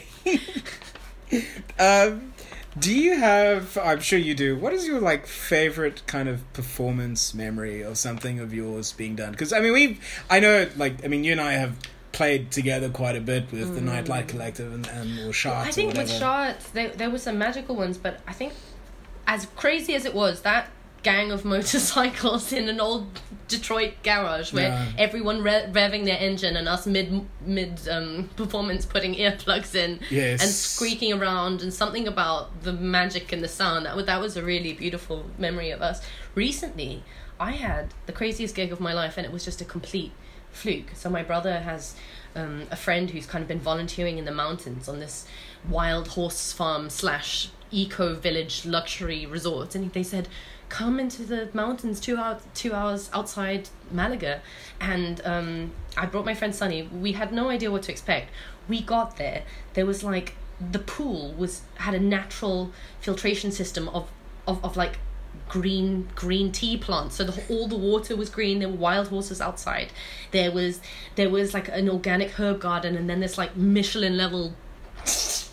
um, 1.80 2.34
do 2.78 2.94
you 2.94 3.18
have? 3.18 3.78
I'm 3.78 4.02
sure 4.02 4.20
you 4.20 4.36
do. 4.36 4.56
What 4.56 4.74
is 4.74 4.86
your 4.86 5.00
like 5.00 5.28
favorite 5.28 6.06
kind 6.08 6.28
of 6.28 6.52
performance 6.54 7.34
memory 7.34 7.84
or 7.84 7.96
something 7.96 8.40
of 8.40 8.54
yours 8.54 8.92
being 8.92 9.16
done? 9.16 9.32
Because 9.32 9.54
I 9.54 9.60
mean, 9.60 9.74
we, 9.74 10.00
I 10.30 10.40
know, 10.40 10.68
like, 10.76 11.04
I 11.04 11.08
mean, 11.08 11.24
you 11.24 11.32
and 11.32 11.42
I 11.42 11.54
have 11.54 11.78
played 12.12 12.52
together 12.52 12.90
quite 12.90 13.16
a 13.16 13.22
bit 13.22 13.52
with 13.52 13.76
the 13.76 13.82
Night 13.82 14.08
Light 14.08 14.28
Collective 14.28 14.74
and, 14.74 14.88
and 14.88 15.20
or 15.20 15.34
Sharks 15.34 15.66
Mm. 15.66 15.70
I 15.70 15.72
think 15.72 15.94
with 15.96 16.12
Shards, 16.12 16.70
there, 16.72 16.90
there 16.90 17.10
were 17.10 17.18
some 17.18 17.38
magical 17.38 17.76
ones, 17.76 17.98
but 17.98 18.22
I 18.28 18.34
think 18.34 18.54
as 19.28 19.48
crazy 19.56 19.96
as 19.96 20.06
it 20.06 20.14
was, 20.14 20.42
that 20.42 20.70
gang 21.06 21.32
of 21.32 21.46
motorcycles 21.46 22.52
in 22.52 22.68
an 22.68 22.80
old 22.82 23.06
Detroit 23.48 23.94
garage 24.04 24.52
where 24.52 24.70
Yeah. 24.70 24.86
everyone 25.06 25.44
re- 25.44 25.68
revving 25.72 26.04
their 26.06 26.18
engine 26.18 26.56
and 26.58 26.68
us 26.68 26.88
mid 26.88 27.08
mid 27.46 27.74
um, 27.96 28.28
performance 28.36 28.86
putting 28.88 29.14
earplugs 29.16 29.76
in 29.76 30.00
Yes. 30.10 30.42
and 30.42 30.50
squeaking 30.50 31.14
around 31.14 31.62
and 31.62 31.72
something 31.72 32.08
about 32.08 32.64
the 32.64 32.74
magic 32.74 33.32
and 33.32 33.44
the 33.44 33.48
sound 33.48 33.86
that 33.86 33.96
was 33.96 34.06
that 34.08 34.20
was 34.20 34.36
a 34.36 34.44
really 34.44 34.74
beautiful 34.74 35.18
memory 35.38 35.70
of 35.70 35.82
us. 35.90 35.98
Recently, 36.34 37.04
I 37.40 37.52
had 37.52 37.94
the 38.08 38.14
craziest 38.20 38.56
gig 38.56 38.72
of 38.72 38.80
my 38.80 38.94
life 38.94 39.14
and 39.18 39.26
it 39.28 39.32
was 39.32 39.46
just 39.46 39.62
a 39.62 39.66
complete 39.66 40.12
fluke. 40.52 40.92
So 40.96 41.10
my 41.10 41.22
brother 41.22 41.60
has 41.60 41.96
um, 42.36 42.64
a 42.72 42.76
friend 42.86 43.10
who's 43.12 43.28
kind 43.28 43.42
of 43.44 43.48
been 43.48 43.60
volunteering 43.60 44.18
in 44.18 44.26
the 44.26 44.32
mountains 44.44 44.90
on 44.90 45.00
this 45.00 45.28
wild 45.70 46.08
horse 46.10 46.52
farm 46.52 46.90
slash 46.90 47.50
eco 47.72 48.16
village 48.16 48.66
luxury 48.66 49.26
resort, 49.26 49.76
and 49.76 49.92
they 49.94 50.04
said, 50.04 50.28
"Come 50.70 51.00
into 51.00 51.24
the 51.24 51.50
mountains 51.54 52.00
two 52.00 52.18
hours 52.18 52.42
two 52.54 52.74
hours 52.74 53.10
outside 53.14 53.70
Malaga," 53.92 54.42
and 54.80 55.22
um, 55.26 55.72
I 55.98 56.06
brought 56.06 56.26
my 56.26 56.34
friend 56.34 56.54
Sunny. 56.54 56.84
We 56.84 57.14
had 57.14 57.32
no 57.32 57.50
idea 57.50 57.72
what 57.72 57.84
to 57.84 57.92
expect. 57.92 58.32
We 58.68 58.82
got 58.82 59.18
there. 59.18 59.44
There 59.74 59.86
was 59.86 60.04
like 60.04 60.36
the 60.72 60.80
pool 60.80 61.34
was 61.34 61.62
had 61.76 61.94
a 61.94 62.00
natural 62.00 62.72
filtration 63.02 63.52
system 63.52 63.90
of 63.90 64.10
of, 64.48 64.64
of 64.64 64.78
like 64.78 65.00
green 65.50 66.08
green 66.16 66.52
tea 66.52 66.78
plants 66.78 67.16
so 67.16 67.24
the, 67.24 67.44
all 67.50 67.68
the 67.68 67.78
water 67.78 68.16
was 68.16 68.30
green 68.30 68.60
there 68.60 68.70
were 68.70 68.76
wild 68.76 69.10
horses 69.10 69.42
outside 69.42 69.92
there 70.32 70.52
was 70.52 70.80
there 71.16 71.30
was 71.30 71.54
like 71.54 71.68
an 71.68 71.90
organic 71.90 72.32
herb 72.40 72.60
garden 72.60 72.96
and 72.96 73.10
then 73.10 73.20
this 73.20 73.38
like 73.38 73.56
michelin 73.56 74.18
level 74.18 74.54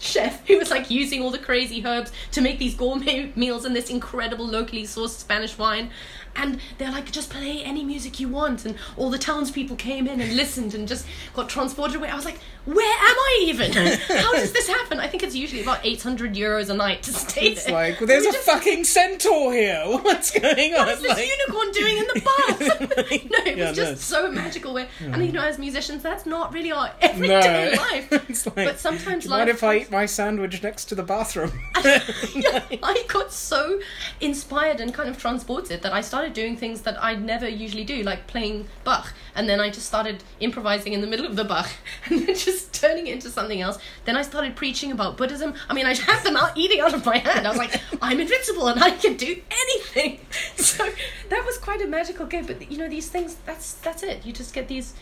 chef 0.03 0.47
who 0.47 0.59
was 0.59 0.71
like 0.71 0.91
using 0.91 1.23
all 1.23 1.31
the 1.31 1.39
crazy 1.39 1.85
herbs 1.87 2.13
to 2.33 2.41
make 2.41 2.59
these 2.59 2.75
gourmet 2.75 3.33
meals 3.37 3.65
and 3.65 3.75
this 3.75 3.89
incredible 3.89 4.47
locally 4.47 4.83
sourced 4.83 5.11
Spanish 5.11 5.57
wine. 5.57 5.91
And 6.35 6.59
they're 6.79 6.91
like, 6.91 7.11
just 7.13 7.31
play 7.31 7.63
any 7.63 7.85
music 7.85 8.19
you 8.19 8.29
want. 8.29 8.65
And 8.65 8.77
all 8.97 9.11
the 9.11 9.19
townspeople 9.19 9.77
came 9.77 10.07
in 10.09 10.21
and 10.21 10.35
listened 10.37 10.75
and 10.75 10.89
just 10.89 11.07
got 11.35 11.49
transported 11.49 11.97
away. 11.97 12.09
I 12.09 12.15
was 12.17 12.25
like, 12.25 12.39
where 12.65 12.77
am 12.87 13.17
I 13.19 13.45
even? 13.49 13.73
How 13.73 14.33
does 14.33 14.53
this 14.53 14.69
happen? 14.69 15.01
I 15.01 15.09
think 15.09 15.23
it's 15.25 15.35
usually 15.35 15.63
about 15.63 15.81
800 15.85 16.35
euros 16.35 16.71
a 16.71 16.75
night 16.75 17.03
to 17.05 17.13
stay 17.13 17.49
It's 17.49 17.65
there. 17.65 17.75
like, 17.75 18.01
well, 18.01 18.07
there's 18.07 18.25
a 18.25 18.33
just- 18.33 18.47
fucking 18.47 18.85
centaur 18.85 19.53
here. 19.53 19.83
What's 19.87 20.31
going 20.31 20.75
on? 20.75 20.87
What's 20.87 21.03
this 21.03 21.11
Like- 21.11 21.27
unicorn 21.27 21.71
doing 21.73 21.99
in 21.99 22.05
the 22.15 22.21
bath? 22.21 22.91
no, 23.31 23.53
it 23.53 23.59
Yeah, 23.59 23.69
was 23.69 23.77
just 23.77 24.13
no. 24.13 24.19
so 24.23 24.31
magical. 24.31 24.75
Where, 24.75 24.89
and 25.01 25.15
mm. 25.17 25.27
you 25.27 25.33
know, 25.33 25.43
as 25.43 25.59
musicians, 25.59 26.03
that's 26.03 26.25
not 26.25 26.53
really 26.53 26.73
our 26.73 26.93
everyday 27.01 27.73
no. 27.75 27.83
life. 27.83 28.11
like, 28.47 28.55
But 28.55 28.79
sometimes 28.79 29.25
do 29.25 29.29
you 29.31 29.37
mind 29.37 29.49
life 29.49 29.57
if 29.57 29.65
I 29.65 29.77
eat 29.79 29.91
my 29.91 30.07
sandwich 30.07 30.63
next 30.63 30.85
to 30.87 30.95
the 30.95 31.03
bathroom? 31.03 31.53
yeah, 31.85 32.63
I 32.83 33.05
got 33.09 33.33
so 33.33 33.81
inspired 34.21 34.81
and 34.81 34.95
kind 34.95 35.09
of 35.09 35.19
transported 35.19 35.83
that 35.83 35.93
I 35.93 36.01
started 36.01 36.22
doing 36.29 36.57
things 36.57 36.83
that 36.83 37.03
I'd 37.03 37.23
never 37.23 37.49
usually 37.49 37.85
do, 37.85 38.03
like 38.03 38.27
playing 38.27 38.69
Bach. 38.85 39.13
And 39.35 39.49
then 39.49 39.61
I 39.61 39.71
just 39.71 39.87
started 39.87 40.23
improvising 40.41 40.93
in 40.93 41.01
the 41.01 41.07
middle 41.07 41.27
of 41.27 41.37
the 41.37 41.45
Bach 41.45 41.71
and 42.07 42.27
then 42.27 42.35
just 42.35 42.73
turning 42.73 43.07
it 43.07 43.15
into 43.15 43.31
something 43.31 43.61
else. 43.61 43.79
Then 44.05 44.17
I 44.17 44.23
started 44.23 44.57
preaching 44.57 44.93
about 44.93 45.17
Buddhism. 45.17 45.55
I 45.69 45.75
mean, 45.75 45.87
I 45.87 45.95
had 45.95 46.23
them 46.23 46.37
out 46.37 46.57
eating 46.57 46.81
out 46.81 46.95
of 46.95 47.05
my 47.05 47.19
hand. 47.19 47.47
I 47.47 47.51
was 47.51 47.59
like, 47.59 47.81
I'm 48.03 48.21
invincible 48.21 48.69
and 48.69 48.83
I 48.83 48.91
can 48.91 49.17
do 49.17 49.41
anything. 49.51 50.21
So 50.57 50.89
that 51.29 51.45
was 51.45 51.59
quite 51.59 51.83
a 51.83 51.87
magical 51.87 52.25
gift. 52.25 52.47
But 52.47 52.71
you 52.71 52.79
know, 52.79 52.89
these 52.89 53.09
things, 53.09 53.37
that's 53.45 53.75
that's 53.75 54.03
it. 54.03 54.25
You 54.25 54.33
just 54.33 54.55
get 54.55 54.69
these 54.69 54.95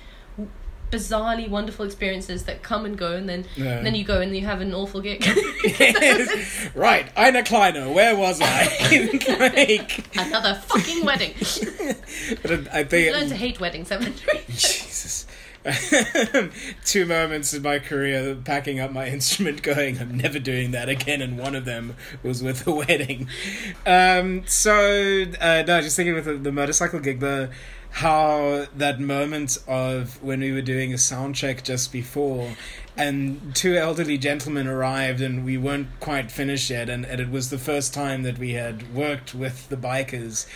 bizarrely 0.90 1.48
wonderful 1.48 1.84
experiences 1.84 2.44
that 2.44 2.62
come 2.62 2.84
and 2.84 2.96
go, 2.98 3.12
and 3.12 3.28
then 3.28 3.44
Yeah. 3.56 3.82
then 3.82 3.94
you 3.94 4.04
go 4.04 4.20
and 4.20 4.34
you 4.34 4.44
have 4.46 4.60
an 4.60 4.74
awful 4.74 5.00
gig. 5.00 5.24
right, 6.74 7.06
Ina 7.18 7.44
Kleiner, 7.44 7.90
where 7.90 8.16
was 8.16 8.40
I? 8.42 8.64
like, 9.38 10.16
Another 10.16 10.54
fucking 10.66 11.04
wedding. 11.04 11.34
but 12.42 12.74
I 12.74 12.84
think 12.84 13.14
Learn 13.16 13.28
to 13.28 13.36
hate 13.36 13.60
weddings, 13.60 13.88
haven't? 13.88 14.22
Jesus. 14.48 15.26
Two 16.86 17.04
moments 17.04 17.52
in 17.52 17.62
my 17.62 17.78
career 17.78 18.34
packing 18.34 18.80
up 18.80 18.92
my 18.92 19.06
instrument, 19.08 19.62
going, 19.62 19.98
I'm 19.98 20.16
never 20.16 20.38
doing 20.38 20.70
that 20.70 20.88
again, 20.88 21.20
and 21.20 21.38
one 21.38 21.54
of 21.54 21.64
them 21.66 21.96
was 22.22 22.42
with 22.42 22.66
a 22.66 22.72
wedding. 22.72 23.28
Um, 23.84 24.44
so, 24.46 25.26
uh, 25.40 25.62
no, 25.66 25.80
just 25.82 25.96
thinking 25.96 26.14
with 26.14 26.24
the, 26.24 26.34
the 26.34 26.52
motorcycle 26.52 26.98
gig, 27.00 27.20
the 27.20 27.50
how 27.90 28.66
that 28.76 29.00
moment 29.00 29.58
of 29.66 30.22
when 30.22 30.40
we 30.40 30.52
were 30.52 30.62
doing 30.62 30.94
a 30.94 30.98
sound 30.98 31.34
check 31.34 31.62
just 31.62 31.92
before 31.92 32.56
and 33.00 33.56
two 33.56 33.76
elderly 33.76 34.18
gentlemen 34.18 34.66
arrived 34.66 35.22
and 35.22 35.42
we 35.42 35.56
weren't 35.56 35.88
quite 36.00 36.30
finished 36.30 36.68
yet 36.68 36.90
and, 36.90 37.06
and 37.06 37.18
it 37.18 37.30
was 37.30 37.48
the 37.48 37.56
first 37.56 37.94
time 37.94 38.24
that 38.24 38.36
we 38.36 38.52
had 38.52 38.94
worked 38.94 39.34
with 39.34 39.70
the 39.70 39.76
bikers. 39.76 40.46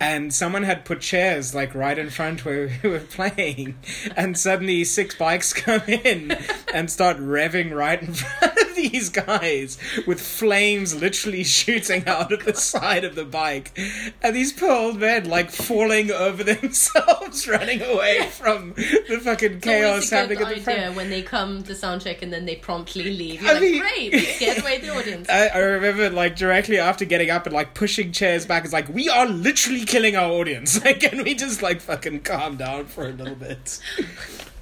And 0.00 0.34
someone 0.34 0.64
had 0.64 0.84
put 0.84 1.00
chairs 1.00 1.54
like 1.54 1.76
right 1.76 1.96
in 1.96 2.10
front 2.10 2.44
where 2.44 2.76
we 2.82 2.90
were 2.90 2.98
playing 2.98 3.78
and 4.16 4.36
suddenly 4.36 4.82
six 4.82 5.14
bikes 5.14 5.52
come 5.52 5.82
in 5.86 6.36
and 6.74 6.90
start 6.90 7.18
revving 7.18 7.72
right 7.72 8.02
in 8.02 8.14
front 8.14 8.58
of 8.58 8.74
these 8.74 9.08
guys 9.08 9.78
with 10.04 10.20
flames 10.20 11.00
literally 11.00 11.44
shooting 11.44 12.08
out 12.08 12.32
of 12.32 12.44
the 12.44 12.54
side 12.54 13.04
of 13.04 13.14
the 13.14 13.24
bike. 13.24 13.78
And 14.20 14.34
these 14.34 14.52
poor 14.52 14.72
old 14.72 14.98
men 14.98 15.28
like 15.28 15.52
falling 15.52 16.10
over 16.10 16.42
themselves 16.42 17.46
running 17.46 17.80
away 17.80 18.28
from 18.32 18.72
the 18.74 19.20
fucking 19.22 19.60
chaos 19.60 20.10
happening 20.10 20.40
at 20.42 20.52
the 20.52 20.60
front 20.60 20.96
when 20.96 21.10
they 21.10 21.22
come 21.22 21.62
to 21.62 21.76
sound 21.92 22.02
check 22.02 22.22
and 22.22 22.32
then 22.32 22.44
they 22.46 22.56
promptly 22.56 23.04
leave. 23.04 23.42
You're 23.42 23.50
I 23.50 23.54
like, 23.54 23.62
mean- 23.62 23.80
great, 23.80 24.12
we 24.12 24.20
scared 24.36 24.58
away 24.60 24.78
the 24.78 24.88
audience. 24.90 25.28
I, 25.28 25.48
I 25.48 25.58
remember 25.58 26.10
like 26.10 26.36
directly 26.36 26.78
after 26.78 27.04
getting 27.04 27.30
up 27.30 27.46
and 27.46 27.54
like 27.54 27.74
pushing 27.74 28.12
chairs 28.12 28.46
back, 28.46 28.64
it's 28.64 28.72
like 28.72 28.88
we 28.88 29.08
are 29.08 29.26
literally 29.26 29.84
killing 29.84 30.16
our 30.16 30.30
audience. 30.30 30.80
Like, 30.84 31.00
can 31.00 31.22
we 31.22 31.34
just 31.34 31.62
like 31.62 31.80
fucking 31.80 32.20
calm 32.20 32.56
down 32.56 32.86
for 32.86 33.04
a 33.06 33.10
little 33.12 33.34
bit? 33.36 33.78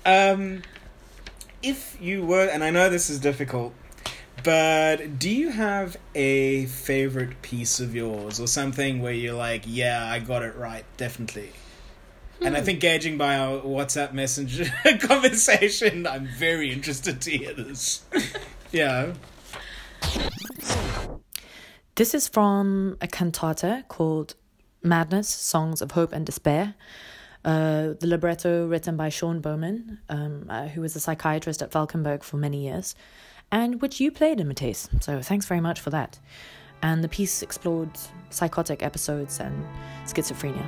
Um, 0.07 0.62
if 1.62 1.99
you 2.01 2.24
were, 2.24 2.47
and 2.47 2.64
I 2.64 2.70
know 2.70 2.89
this 2.89 3.11
is 3.11 3.18
difficult, 3.20 3.74
but 4.43 5.18
do 5.18 5.28
you 5.28 5.51
have 5.51 5.99
a 6.14 6.64
favorite 6.66 7.43
piece 7.43 7.81
of 7.81 7.95
yours 7.95 8.41
or 8.41 8.47
something 8.47 9.03
where 9.03 9.12
you're 9.12 9.35
like, 9.35 9.64
yeah, 9.66 10.07
I 10.07 10.18
got 10.20 10.43
it 10.43 10.57
right, 10.57 10.87
definitely? 10.97 11.51
And 12.43 12.57
I 12.57 12.62
think 12.62 12.80
gauging 12.80 13.18
by 13.18 13.36
our 13.36 13.61
WhatsApp 13.61 14.12
messenger 14.12 14.64
conversation, 15.01 16.07
I'm 16.07 16.26
very 16.26 16.72
interested 16.72 17.20
to 17.22 17.30
hear 17.30 17.53
this. 17.53 18.03
yeah. 18.72 19.12
This 21.97 22.14
is 22.14 22.28
from 22.28 22.97
a 23.03 23.07
cantata 23.07 23.84
called 23.88 24.34
Madness 24.82 25.28
Songs 25.28 25.82
of 25.82 25.93
Hope 25.93 26.12
and 26.12 26.24
Despair. 26.24 26.74
Uh, 27.45 27.95
the 28.01 28.07
libretto 28.07 28.66
written 28.66 28.97
by 28.97 29.11
Sean 29.11 29.41
Baumann, 29.41 29.99
um, 30.09 30.47
uh, 30.49 30.68
who 30.68 30.80
was 30.80 30.97
a 30.97 31.01
psychiatrist 31.01 31.62
at 31.62 31.70
Valkenberg 31.70 32.22
for 32.22 32.36
many 32.36 32.64
years, 32.64 32.95
and 33.53 33.82
which 33.82 34.01
you 34.01 34.11
played 34.11 34.41
in 34.41 34.49
Matthijs. 34.49 35.03
So 35.03 35.20
thanks 35.20 35.47
very 35.47 35.61
much 35.61 35.80
for 35.80 35.91
that. 35.91 36.18
And 36.82 37.05
the 37.05 37.09
piece 37.09 37.43
explored 37.43 37.91
psychotic 38.30 38.82
episodes 38.82 39.41
and 39.41 39.66
schizophrenia. 40.07 40.66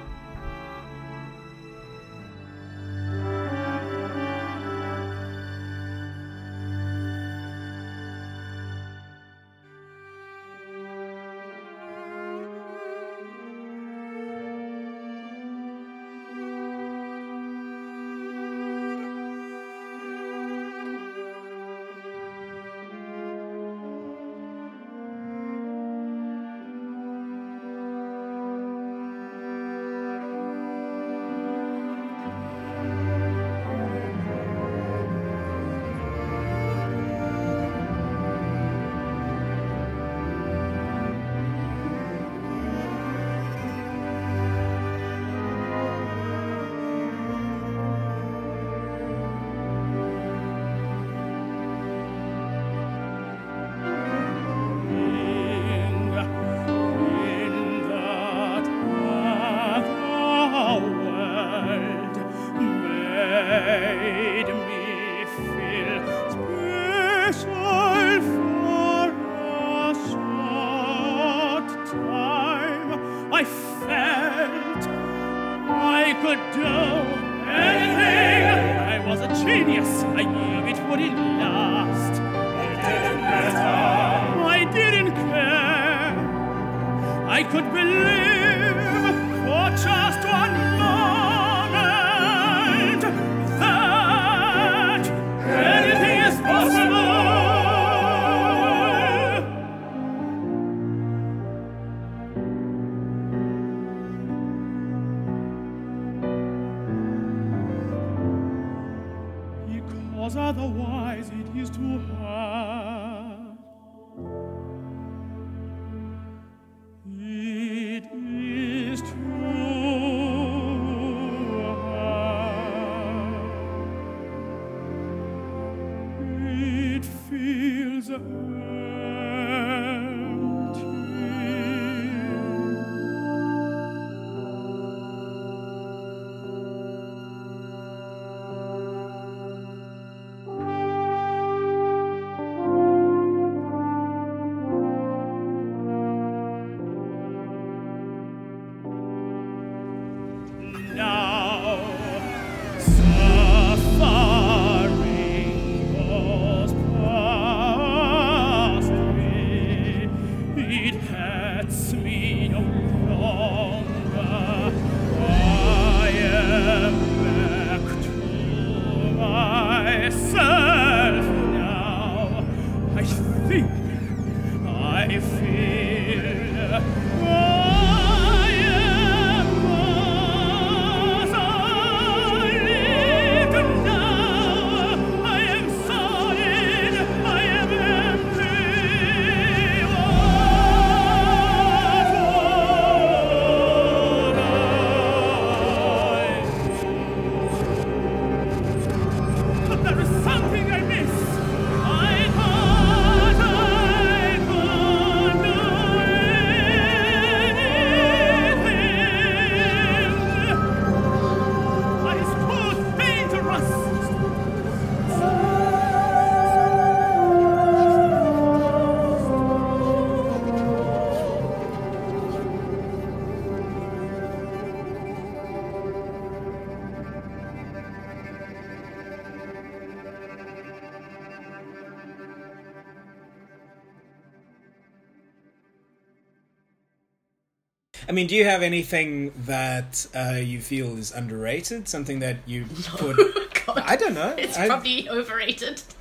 I 238.13 238.15
mean, 238.15 238.27
do 238.27 238.37
you 238.37 238.45
have 238.45 238.61
anything 238.63 239.33
that 239.47 240.07
uh, 240.15 240.35
you 240.37 240.61
feel 240.61 240.99
is 240.99 241.13
underrated? 241.13 241.89
Something 241.89 242.19
that 242.19 242.37
you 242.45 242.67
put? 242.99 243.17
God, 243.67 243.79
I 243.79 243.97
don't 243.97 244.13
know. 244.13 244.35
it's 244.37 244.59
I- 244.59 244.67
probably 244.67 245.09
overrated. 245.09 245.81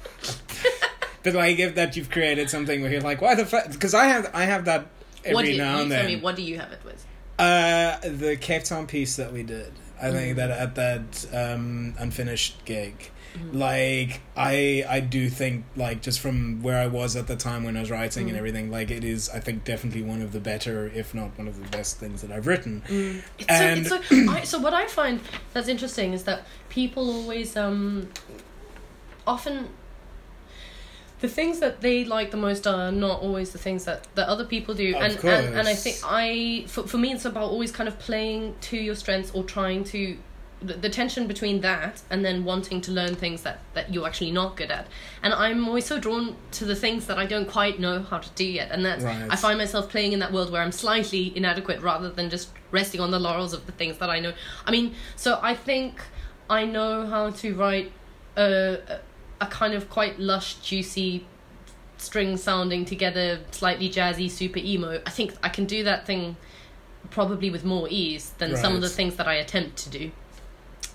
But 1.23 1.35
like, 1.35 1.59
if 1.59 1.75
that 1.75 1.95
you've 1.95 2.09
created 2.09 2.49
something 2.49 2.81
where 2.81 2.91
you're 2.91 2.99
like, 3.01 3.21
why 3.21 3.35
the 3.35 3.45
fuck? 3.45 3.71
Because 3.71 3.93
I 3.93 4.05
have, 4.05 4.31
I 4.33 4.45
have 4.45 4.65
that 4.65 4.87
every 5.23 5.35
what 5.35 5.45
do 5.45 5.51
you, 5.51 5.57
now 5.59 5.75
you 5.75 5.81
and 5.83 5.91
tell 5.91 5.99
then. 6.01 6.15
me? 6.15 6.19
What 6.19 6.35
do 6.35 6.41
you 6.41 6.57
have 6.57 6.71
it 6.71 6.79
with? 6.83 7.05
Uh, 7.37 7.99
the 8.01 8.35
Cape 8.41 8.63
Town 8.63 8.87
piece 8.87 9.17
that 9.17 9.31
we 9.31 9.43
did, 9.43 9.71
I 10.01 10.05
Mm. 10.07 10.13
think 10.13 10.35
that 10.37 10.49
at 10.49 10.73
that 10.75 11.27
um, 11.31 11.93
unfinished 11.99 12.65
gig, 12.65 13.11
Mm-hmm. 13.33 13.57
like 13.59 14.21
I 14.35 14.83
I 14.89 14.99
do 14.99 15.29
think 15.29 15.65
like 15.75 16.01
just 16.01 16.19
from 16.19 16.61
where 16.61 16.77
I 16.77 16.87
was 16.87 17.15
at 17.15 17.27
the 17.27 17.35
time 17.35 17.63
when 17.63 17.77
I 17.77 17.79
was 17.81 17.89
writing 17.91 18.25
Mm. 18.25 18.29
and 18.29 18.37
everything, 18.37 18.69
like 18.71 18.91
it 18.91 19.03
is 19.03 19.29
I 19.29 19.39
think 19.39 19.63
definitely 19.63 20.03
one 20.03 20.21
of 20.21 20.31
the 20.33 20.39
better, 20.39 20.87
if 20.93 21.13
not 21.13 21.37
one 21.37 21.47
of 21.47 21.57
the 21.61 21.69
best 21.69 21.97
things 21.97 22.21
that 22.21 22.31
I've 22.31 22.47
written. 22.47 22.83
It's 23.39 23.47
And- 23.49 23.87
so, 23.87 23.95
it's 23.95 24.09
so, 24.09 24.31
I, 24.31 24.43
so 24.43 24.59
what 24.59 24.73
I 24.73 24.87
find 24.87 25.21
that's 25.53 25.67
interesting 25.67 26.13
is 26.13 26.23
that 26.25 26.45
people 26.69 27.09
always 27.09 27.55
um 27.55 28.09
often 29.25 29.69
the 31.19 31.27
things 31.27 31.59
that 31.59 31.81
they 31.81 32.03
like 32.03 32.31
the 32.31 32.37
most 32.37 32.65
are 32.65 32.91
not 32.91 33.21
always 33.21 33.51
the 33.51 33.59
things 33.59 33.85
that, 33.85 34.07
that 34.15 34.27
other 34.27 34.43
people 34.43 34.73
do 34.73 34.95
Of 34.95 35.01
and, 35.03 35.23
and 35.23 35.55
and 35.59 35.67
I 35.67 35.75
think 35.75 35.97
I 36.03 36.65
for, 36.67 36.87
for 36.87 36.97
me 36.97 37.11
it's 37.13 37.25
about 37.25 37.43
always 37.51 37.71
kind 37.71 37.87
of 37.87 37.99
playing 37.99 38.55
to 38.61 38.77
your 38.77 38.95
strengths 38.95 39.29
or 39.31 39.43
trying 39.43 39.83
to 39.85 40.17
the, 40.61 40.73
the 40.73 40.89
tension 40.89 41.27
between 41.27 41.61
that 41.61 42.01
and 42.09 42.23
then 42.23 42.43
wanting 42.43 42.81
to 42.81 42.91
learn 42.91 43.15
things 43.15 43.41
that, 43.43 43.59
that 43.73 43.93
you're 43.93 44.05
actually 44.07 44.31
not 44.31 44.55
good 44.55 44.71
at 44.71 44.87
and 45.23 45.33
I'm 45.33 45.67
always 45.67 45.85
so 45.85 45.99
drawn 45.99 46.35
to 46.51 46.65
the 46.65 46.75
things 46.75 47.07
that 47.07 47.17
I 47.17 47.25
don't 47.25 47.47
quite 47.49 47.79
know 47.79 48.03
how 48.03 48.19
to 48.19 48.29
do 48.31 48.45
yet 48.45 48.71
and 48.71 48.85
that's 48.85 49.03
Right. 49.03 49.27
I 49.29 49.35
find 49.35 49.57
myself 49.57 49.89
playing 49.89 50.13
in 50.13 50.19
that 50.19 50.31
world 50.31 50.51
where 50.51 50.61
I'm 50.61 50.71
slightly 50.71 51.35
inadequate 51.35 51.81
rather 51.81 52.09
than 52.09 52.29
just 52.29 52.49
resting 52.69 53.01
on 53.01 53.11
the 53.11 53.19
laurels 53.19 53.53
of 53.53 53.65
the 53.65 53.71
things 53.71 53.97
that 53.97 54.09
I 54.09 54.19
know. 54.19 54.33
I 54.65 54.71
mean, 54.71 54.93
so 55.15 55.39
I 55.41 55.55
think 55.55 56.01
I 56.49 56.65
know 56.65 57.07
how 57.07 57.31
to 57.31 57.55
write 57.55 57.91
a, 58.37 58.77
a, 58.87 58.99
a 59.41 59.45
kind 59.47 59.73
of 59.73 59.89
quite 59.89 60.19
lush, 60.19 60.55
juicy, 60.55 61.25
string 61.97 62.37
sounding 62.37 62.85
together, 62.85 63.39
slightly 63.51 63.89
jazzy, 63.89 64.29
super 64.29 64.59
emo. 64.59 65.01
I 65.05 65.09
think 65.09 65.33
I 65.43 65.49
can 65.49 65.65
do 65.65 65.83
that 65.83 66.05
thing 66.05 66.35
probably 67.09 67.49
with 67.49 67.65
more 67.65 67.87
ease 67.89 68.31
than 68.37 68.55
some 68.57 68.75
of 68.75 68.81
the 68.81 68.89
things 68.89 69.15
that 69.15 69.27
I 69.27 69.35
attempt 69.35 69.77
to 69.77 69.89
do. 69.89 70.11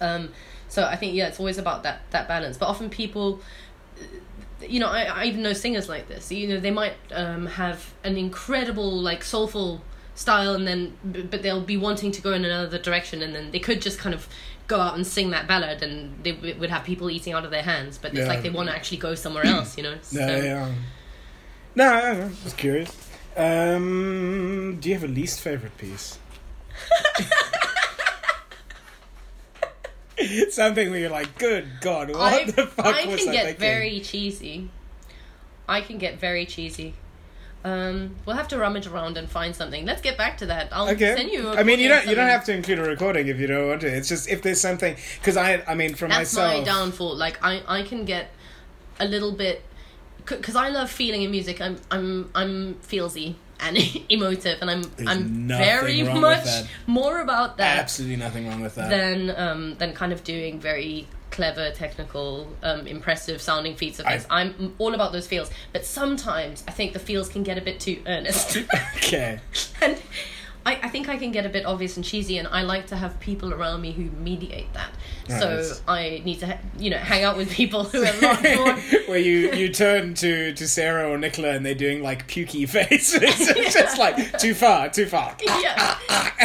Um, 0.00 0.30
so 0.68 0.84
I 0.84 0.96
think 0.96 1.14
yeah, 1.14 1.28
it's 1.28 1.38
always 1.38 1.58
about 1.58 1.82
that 1.84 2.00
that 2.10 2.26
balance. 2.28 2.56
But 2.56 2.66
often 2.66 2.90
people 2.90 3.40
you 4.66 4.80
know, 4.80 4.88
I, 4.88 5.02
I 5.04 5.24
even 5.24 5.42
know 5.42 5.52
singers 5.52 5.88
like 5.88 6.08
this. 6.08 6.32
You 6.32 6.48
know, 6.48 6.60
they 6.60 6.70
might 6.70 6.94
um, 7.12 7.44
have 7.46 7.92
an 8.04 8.16
incredible, 8.16 8.90
like, 8.90 9.22
soulful 9.22 9.82
style, 10.14 10.54
and 10.54 10.66
then, 10.66 10.96
but 11.30 11.42
they'll 11.42 11.60
be 11.60 11.76
wanting 11.76 12.10
to 12.12 12.22
go 12.22 12.32
in 12.32 12.42
another 12.44 12.78
direction, 12.78 13.20
and 13.22 13.34
then 13.34 13.50
they 13.50 13.58
could 13.58 13.82
just 13.82 13.98
kind 13.98 14.14
of 14.14 14.26
go 14.66 14.80
out 14.80 14.94
and 14.94 15.06
sing 15.06 15.30
that 15.30 15.46
ballad, 15.46 15.82
and 15.82 16.18
they 16.24 16.32
w- 16.32 16.54
would 16.58 16.70
have 16.70 16.84
people 16.84 17.10
eating 17.10 17.34
out 17.34 17.44
of 17.44 17.50
their 17.50 17.62
hands. 17.62 17.98
But 17.98 18.12
it's 18.12 18.20
Yeah. 18.20 18.28
like 18.28 18.42
they 18.42 18.48
want 18.50 18.70
to 18.70 18.74
actually 18.74 18.96
go 18.96 19.14
somewhere 19.14 19.44
else, 19.44 19.76
you 19.76 19.82
know. 19.82 19.96
So, 20.02 20.26
No, 20.26 20.36
yeah. 20.36 20.72
No, 21.74 21.92
I 21.92 22.14
don't. 22.14 22.42
Just 22.42 22.56
curious. 22.56 22.96
Um, 23.36 24.78
do 24.80 24.88
you 24.88 24.94
have 24.94 25.04
a 25.04 25.08
least 25.12 25.40
favorite 25.42 25.76
piece? 25.76 26.18
Something 30.50 30.90
where 30.90 30.98
you're 31.00 31.10
like, 31.10 31.38
good 31.38 31.66
God, 31.80 32.08
what 32.10 32.18
I, 32.20 32.44
the 32.44 32.66
fuck 32.66 32.86
I 32.86 33.06
was 33.06 33.20
can 33.20 33.28
I 33.30 33.32
can 33.36 33.46
get 33.46 33.58
very 33.58 34.00
cheesy. 34.00 34.70
I 35.68 35.80
can 35.80 35.98
get 35.98 36.18
very 36.18 36.46
cheesy. 36.46 36.94
Um, 37.64 38.14
we'll 38.24 38.36
have 38.36 38.46
to 38.48 38.58
rummage 38.58 38.86
around 38.86 39.16
and 39.18 39.28
find 39.28 39.54
something. 39.56 39.84
Let's 39.84 40.00
get 40.00 40.16
back 40.16 40.38
to 40.38 40.46
that. 40.46 40.68
I'll 40.70 40.88
Okay. 40.90 41.16
send 41.16 41.30
you. 41.32 41.48
a 41.48 41.56
I 41.56 41.62
mean, 41.64 41.80
you 41.80 41.88
don't 41.88 42.06
you 42.06 42.14
don't 42.14 42.28
have 42.28 42.44
to 42.44 42.52
include 42.54 42.78
a 42.78 42.82
recording 42.84 43.26
if 43.26 43.40
you 43.40 43.48
don't 43.48 43.66
want 43.68 43.80
to. 43.80 43.88
It's 43.88 44.08
just 44.08 44.28
if 44.28 44.40
there's 44.42 44.60
something 44.60 44.96
because 45.18 45.36
I 45.36 45.62
I 45.66 45.74
mean 45.74 45.94
for 45.96 46.06
that's 46.06 46.32
myself. 46.34 46.58
my 46.58 46.64
downfall 46.64 47.16
like 47.16 47.42
i 47.44 47.62
i 47.66 47.82
can 47.82 48.04
get 48.04 48.30
a 49.00 49.04
little 49.06 49.32
bit 49.32 49.62
because 50.24 50.54
i 50.56 50.68
love 50.68 50.90
feeling 50.90 51.22
in 51.22 51.30
music 51.30 51.60
i'm 51.60 51.76
i'm 51.90 52.30
i'm 52.34 52.74
feelsy 52.76 53.34
and 53.60 53.76
emotive 54.08 54.58
and 54.60 54.70
i'm 54.70 54.82
There's 54.82 55.08
i'm 55.08 55.48
very 55.48 56.02
much 56.02 56.46
more 56.86 57.20
about 57.20 57.56
that 57.58 57.78
Absolutely 57.78 58.16
nothing 58.16 58.48
wrong 58.48 58.60
with 58.60 58.74
that. 58.74 58.90
than 58.90 59.30
um 59.36 59.74
than 59.78 59.92
kind 59.94 60.12
of 60.12 60.22
doing 60.24 60.60
very 60.60 61.08
clever 61.30 61.70
technical 61.72 62.48
um 62.62 62.86
impressive 62.86 63.42
sounding 63.42 63.76
feats 63.76 63.98
of 63.98 64.06
this 64.06 64.26
i'm 64.30 64.74
all 64.78 64.94
about 64.94 65.12
those 65.12 65.26
feels 65.26 65.50
but 65.72 65.84
sometimes 65.84 66.64
i 66.68 66.70
think 66.70 66.92
the 66.92 66.98
feels 66.98 67.28
can 67.28 67.42
get 67.42 67.58
a 67.58 67.60
bit 67.60 67.80
too 67.80 68.00
earnest 68.06 68.56
okay. 68.96 69.40
and 69.82 70.00
I, 70.66 70.80
I 70.82 70.88
think 70.88 71.08
I 71.08 71.16
can 71.16 71.30
get 71.30 71.46
a 71.46 71.48
bit 71.48 71.64
obvious 71.64 71.96
and 71.96 72.04
cheesy, 72.04 72.38
and 72.38 72.48
I 72.48 72.62
like 72.62 72.88
to 72.88 72.96
have 72.96 73.18
people 73.20 73.54
around 73.54 73.80
me 73.82 73.92
who 73.92 74.10
mediate 74.22 74.72
that. 74.74 74.90
So 75.28 75.72
I 75.88 76.22
need 76.24 76.40
to, 76.40 76.58
you 76.78 76.90
know, 76.90 76.98
hang 76.98 77.22
out 77.24 77.36
with 77.36 77.50
people 77.50 77.84
who 77.84 78.02
are 78.04 78.12
a 78.12 78.20
lot 78.20 78.42
more. 78.56 78.72
Where 79.06 79.18
you 79.18 79.52
you 79.52 79.72
turn 79.72 80.14
to 80.14 80.52
to 80.52 80.68
Sarah 80.68 81.08
or 81.10 81.18
Nicola 81.18 81.50
and 81.50 81.64
they're 81.64 81.74
doing 81.74 82.02
like 82.02 82.26
pukey 82.28 82.68
faces. 82.76 83.14
it's 83.22 83.74
just 83.74 83.98
like 83.98 84.38
too 84.38 84.54
far, 84.54 84.88
too 84.88 85.06
far. 85.06 85.36
yeah, 85.44 85.96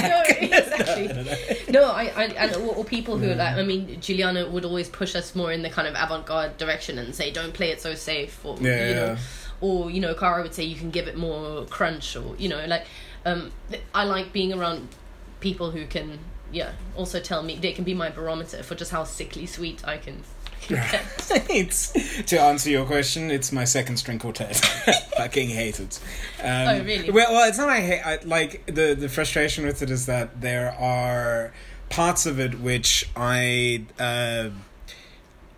no, 0.02 0.24
exactly. 0.28 1.58
No, 1.72 1.86
I, 1.86 2.12
I 2.16 2.24
and 2.26 2.56
or, 2.58 2.84
people 2.84 3.18
who 3.18 3.32
are 3.32 3.36
like, 3.36 3.56
I 3.56 3.64
mean, 3.64 4.00
Juliana 4.02 4.48
would 4.50 4.66
always 4.66 4.90
push 4.90 5.16
us 5.16 5.34
more 5.36 5.52
in 5.54 5.62
the 5.62 5.70
kind 5.70 5.88
of 5.88 5.96
avant-garde 5.98 6.58
direction 6.58 6.98
and 7.00 7.16
say, 7.16 7.32
"Don't 7.32 7.54
play 7.54 7.72
it 7.72 7.80
so 7.82 7.96
safe," 7.96 8.44
or 8.44 8.58
Yeah, 8.60 8.88
you 8.90 8.96
know, 8.96 9.06
yeah. 9.06 9.18
or 9.62 9.90
you 9.90 10.00
know, 10.02 10.14
Cara 10.14 10.44
would 10.44 10.54
say, 10.54 10.64
"You 10.66 10.76
can 10.76 10.92
give 10.92 11.08
it 11.08 11.16
more 11.18 11.66
crunch," 11.66 12.16
or 12.18 12.36
you 12.38 12.50
know, 12.50 12.64
like, 12.68 12.86
um, 13.26 13.52
th- 13.70 13.84
I 13.94 14.04
like 14.04 14.32
being 14.34 14.54
around 14.54 14.88
people 15.40 15.72
who 15.72 15.86
can, 15.86 16.20
yeah, 16.52 16.72
also 16.96 17.20
tell 17.20 17.44
me 17.44 17.58
they 17.58 17.72
can 17.72 17.84
be 17.84 17.94
my 17.94 18.10
barometer 18.10 18.64
for 18.64 18.76
just 18.76 18.92
how 18.92 19.04
sickly 19.04 19.46
sweet 19.46 19.86
I 19.88 19.98
can. 19.98 20.24
can 20.62 20.76
get. 20.92 21.04
it's, 21.50 21.92
to 22.26 22.40
answer 22.40 22.70
your 22.70 22.86
question, 22.86 23.32
it's 23.32 23.52
my 23.52 23.64
second 23.64 23.98
string 23.98 24.20
quartet. 24.20 24.56
Fucking 25.18 25.50
hate 25.50 25.80
it. 25.80 26.00
Um, 26.42 26.68
Oh, 26.68 26.84
really? 26.84 27.12
Well, 27.12 27.32
well, 27.32 27.48
it's 27.50 27.58
not. 27.58 27.70
I 27.70 27.82
hate. 27.82 28.02
I, 28.02 28.20
like 28.26 28.66
the 28.68 28.96
the 28.96 29.10
frustration 29.10 29.66
with 29.66 29.82
it 29.82 29.90
is 29.90 30.06
that 30.08 30.42
there 30.42 30.72
are 30.74 31.54
parts 31.90 32.26
of 32.26 32.40
it 32.40 32.60
which 32.60 33.10
I. 33.16 33.86
Uh, 34.00 34.50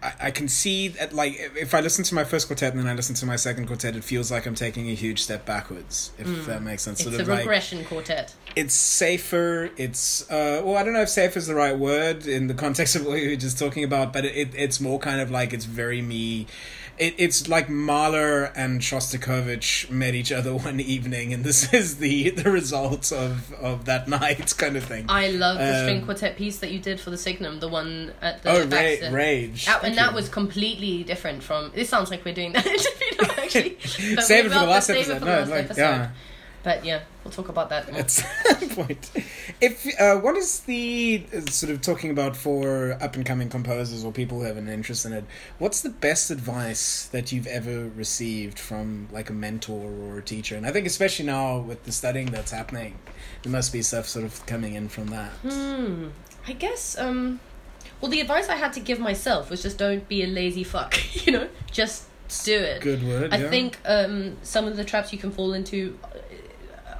I, 0.04 0.14
I 0.28 0.32
can 0.32 0.48
see 0.50 0.90
that, 0.90 1.14
like, 1.14 1.34
if, 1.56 1.74
I 1.74 1.80
listen 1.80 2.04
to 2.06 2.16
my 2.16 2.24
first 2.26 2.48
quartet 2.48 2.74
and 2.74 2.82
then 2.82 2.88
I 2.90 2.94
listen 2.94 3.16
to 3.16 3.26
my 3.26 3.38
second 3.38 3.68
quartet, 3.68 3.96
it 3.96 4.04
feels 4.04 4.32
like 4.32 4.46
I'm 4.46 4.56
taking 4.56 4.90
a 4.90 4.94
huge 4.94 5.22
step 5.24 5.46
backwards. 5.46 6.12
If 6.18 6.46
that 6.48 6.62
makes 6.62 6.84
sense, 6.84 7.02
Mm. 7.02 7.08
It's 7.08 7.16
sort 7.16 7.20
a 7.20 7.22
of 7.24 7.28
like 7.30 7.40
regression 7.40 7.86
quartet. 7.86 8.34
it's 8.56 8.76
safer 8.76 9.70
it's 9.78 10.30
uh 10.30 10.62
well 10.64 10.78
i 10.78 10.84
don't 10.84 10.94
know 10.94 11.02
if 11.02 11.10
safe 11.10 11.36
is 11.36 11.48
the 11.48 11.56
right 11.56 11.78
word 11.78 12.28
in 12.28 12.46
the 12.48 12.54
context 12.54 12.96
of 12.96 13.04
what 13.06 13.14
we 13.14 13.28
were 13.30 13.36
just 13.36 13.58
talking 13.58 13.84
about 13.84 14.14
but 14.14 14.26
it, 14.26 14.50
it's 14.56 14.80
more 14.80 15.00
kind 15.00 15.20
of 15.22 15.32
like 15.32 15.54
it's 15.54 15.66
very 15.66 16.02
me 16.04 16.46
it, 16.98 17.16
it's 17.18 17.48
like 17.48 17.70
Mahler 17.70 18.46
and 18.56 18.82
Shostakovich 18.82 19.90
met 19.90 20.14
each 20.16 20.32
other 20.32 20.56
one 20.56 20.80
evening, 20.80 21.34
and 21.34 21.44
this 21.44 21.74
is 21.74 21.98
the 21.98 22.30
the 22.32 22.50
result 22.52 23.12
of 23.12 23.54
of 23.54 23.86
that 23.86 24.08
night, 24.08 24.54
kind 24.58 24.76
of 24.78 24.84
thing. 24.84 25.06
I 25.10 25.30
love 25.30 25.58
the 25.58 25.82
string 25.82 26.00
Um, 26.00 26.06
quartet 26.06 26.38
piece 26.38 26.60
that 26.60 26.72
you 26.72 26.80
did 26.80 27.00
for 27.00 27.10
the 27.10 27.18
Signum, 27.18 27.60
the 27.60 27.68
one 27.70 28.14
at 28.22 28.44
the 28.44 28.52
oh, 28.52 28.66
ra- 28.66 29.10
rage! 29.12 29.66
That, 29.66 29.84
and 29.84 29.98
that 29.98 30.14
was 30.14 30.30
completely 30.30 31.04
different 31.04 31.44
from. 31.44 31.72
This 31.74 31.90
sounds 31.90 32.10
like 32.12 32.24
we're 32.26 32.34
doing 32.34 32.54
that 32.54 32.66
interview 32.68 33.44
actually. 33.44 33.78
Save 34.22 34.46
it 34.46 34.52
for 34.52 34.60
the 34.60 34.66
last 34.66 34.90
episode. 34.90 35.22
No, 35.22 35.40
like 35.44 35.66
episode. 35.66 35.82
yeah. 35.82 36.10
But 36.64 36.86
yeah, 36.86 37.02
we'll 37.24 37.34
talk 37.34 37.50
about 37.50 37.70
that. 37.70 37.92
More. 37.92 38.00
At 38.00 38.10
some 38.10 38.70
point, 38.70 39.12
if 39.60 39.86
uh, 40.00 40.18
what 40.20 40.38
is 40.38 40.62
the 40.62 41.26
uh, 41.36 41.42
sort 41.52 41.72
of 41.74 41.82
talking 41.82 42.10
about 42.10 42.38
for 42.38 42.94
up 43.02 43.16
and 43.16 43.26
coming 43.26 43.50
composers 43.50 44.06
or 44.06 44.14
people 44.14 44.40
who 44.40 44.46
have 44.46 44.56
an 44.56 44.70
interest 44.70 45.06
in 45.06 45.12
it? 45.12 45.26
What's 45.60 45.82
the 45.82 45.90
best 45.90 46.32
advice 46.32 47.08
that 47.08 47.34
you've 47.34 47.48
ever 47.48 47.90
received 47.90 48.58
from 48.58 49.10
like 49.12 49.30
a 49.30 49.34
mentor 49.34 49.92
or 49.92 50.20
a 50.20 50.22
teacher? 50.22 50.56
And 50.56 50.66
I 50.66 50.72
think 50.72 50.88
especially 50.88 51.26
now 51.26 51.60
with 51.60 51.84
the 51.84 51.92
studying 51.92 52.28
that's 52.28 52.52
happening, 52.52 52.98
there 53.44 53.52
must 53.52 53.74
be 53.74 53.82
stuff 53.82 54.08
sort 54.08 54.24
of 54.24 54.46
coming 54.46 54.76
in 54.76 54.88
from 54.88 55.08
that. 55.08 55.32
Hmm. 55.32 56.08
I 56.48 56.54
guess. 56.54 56.98
Um. 56.98 57.42
Well, 58.00 58.10
the 58.10 58.22
advice 58.22 58.50
I 58.50 58.56
had 58.56 58.74
to 58.74 58.80
give 58.80 59.00
myself 59.00 59.50
was 59.50 59.62
just 59.62 59.78
don't 59.78 60.08
be 60.08 60.24
a 60.24 60.28
lazy 60.28 60.64
fuck. 60.64 60.96
You 61.26 61.32
know, 61.32 61.50
just 61.72 62.06
do 62.44 62.58
it. 62.58 62.82
Good 62.82 63.04
word. 63.04 63.34
I 63.34 63.38
yeah. 63.38 63.50
think 63.50 63.80
um, 63.86 64.38
some 64.44 64.66
of 64.66 64.76
the 64.76 64.84
traps 64.84 65.14
you 65.14 65.20
can 65.20 65.32
fall 65.32 65.54
into 65.54 65.98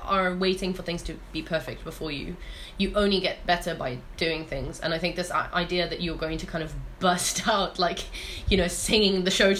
are 0.06 0.36
waiting 0.36 0.74
for 0.74 0.84
things 0.84 1.02
to 1.04 1.18
be 1.32 1.42
perfect 1.42 1.84
before 1.84 2.12
you. 2.12 2.36
You 2.78 2.92
only 2.96 3.20
get 3.20 3.46
better 3.46 3.76
by 3.76 4.00
doing 4.18 4.46
things, 4.46 4.80
and 4.80 4.94
I 4.94 4.98
think 4.98 5.16
this 5.16 5.32
idea 5.32 5.88
that 5.88 6.02
you're 6.02 6.18
going 6.18 6.38
to 6.40 6.46
kind 6.46 6.64
of 6.64 6.74
bust 7.00 7.48
out 7.48 7.78
like, 7.80 8.00
you 8.50 8.58
know, 8.58 8.68
singing 8.68 9.24
the 9.24 9.32
show 9.32 9.54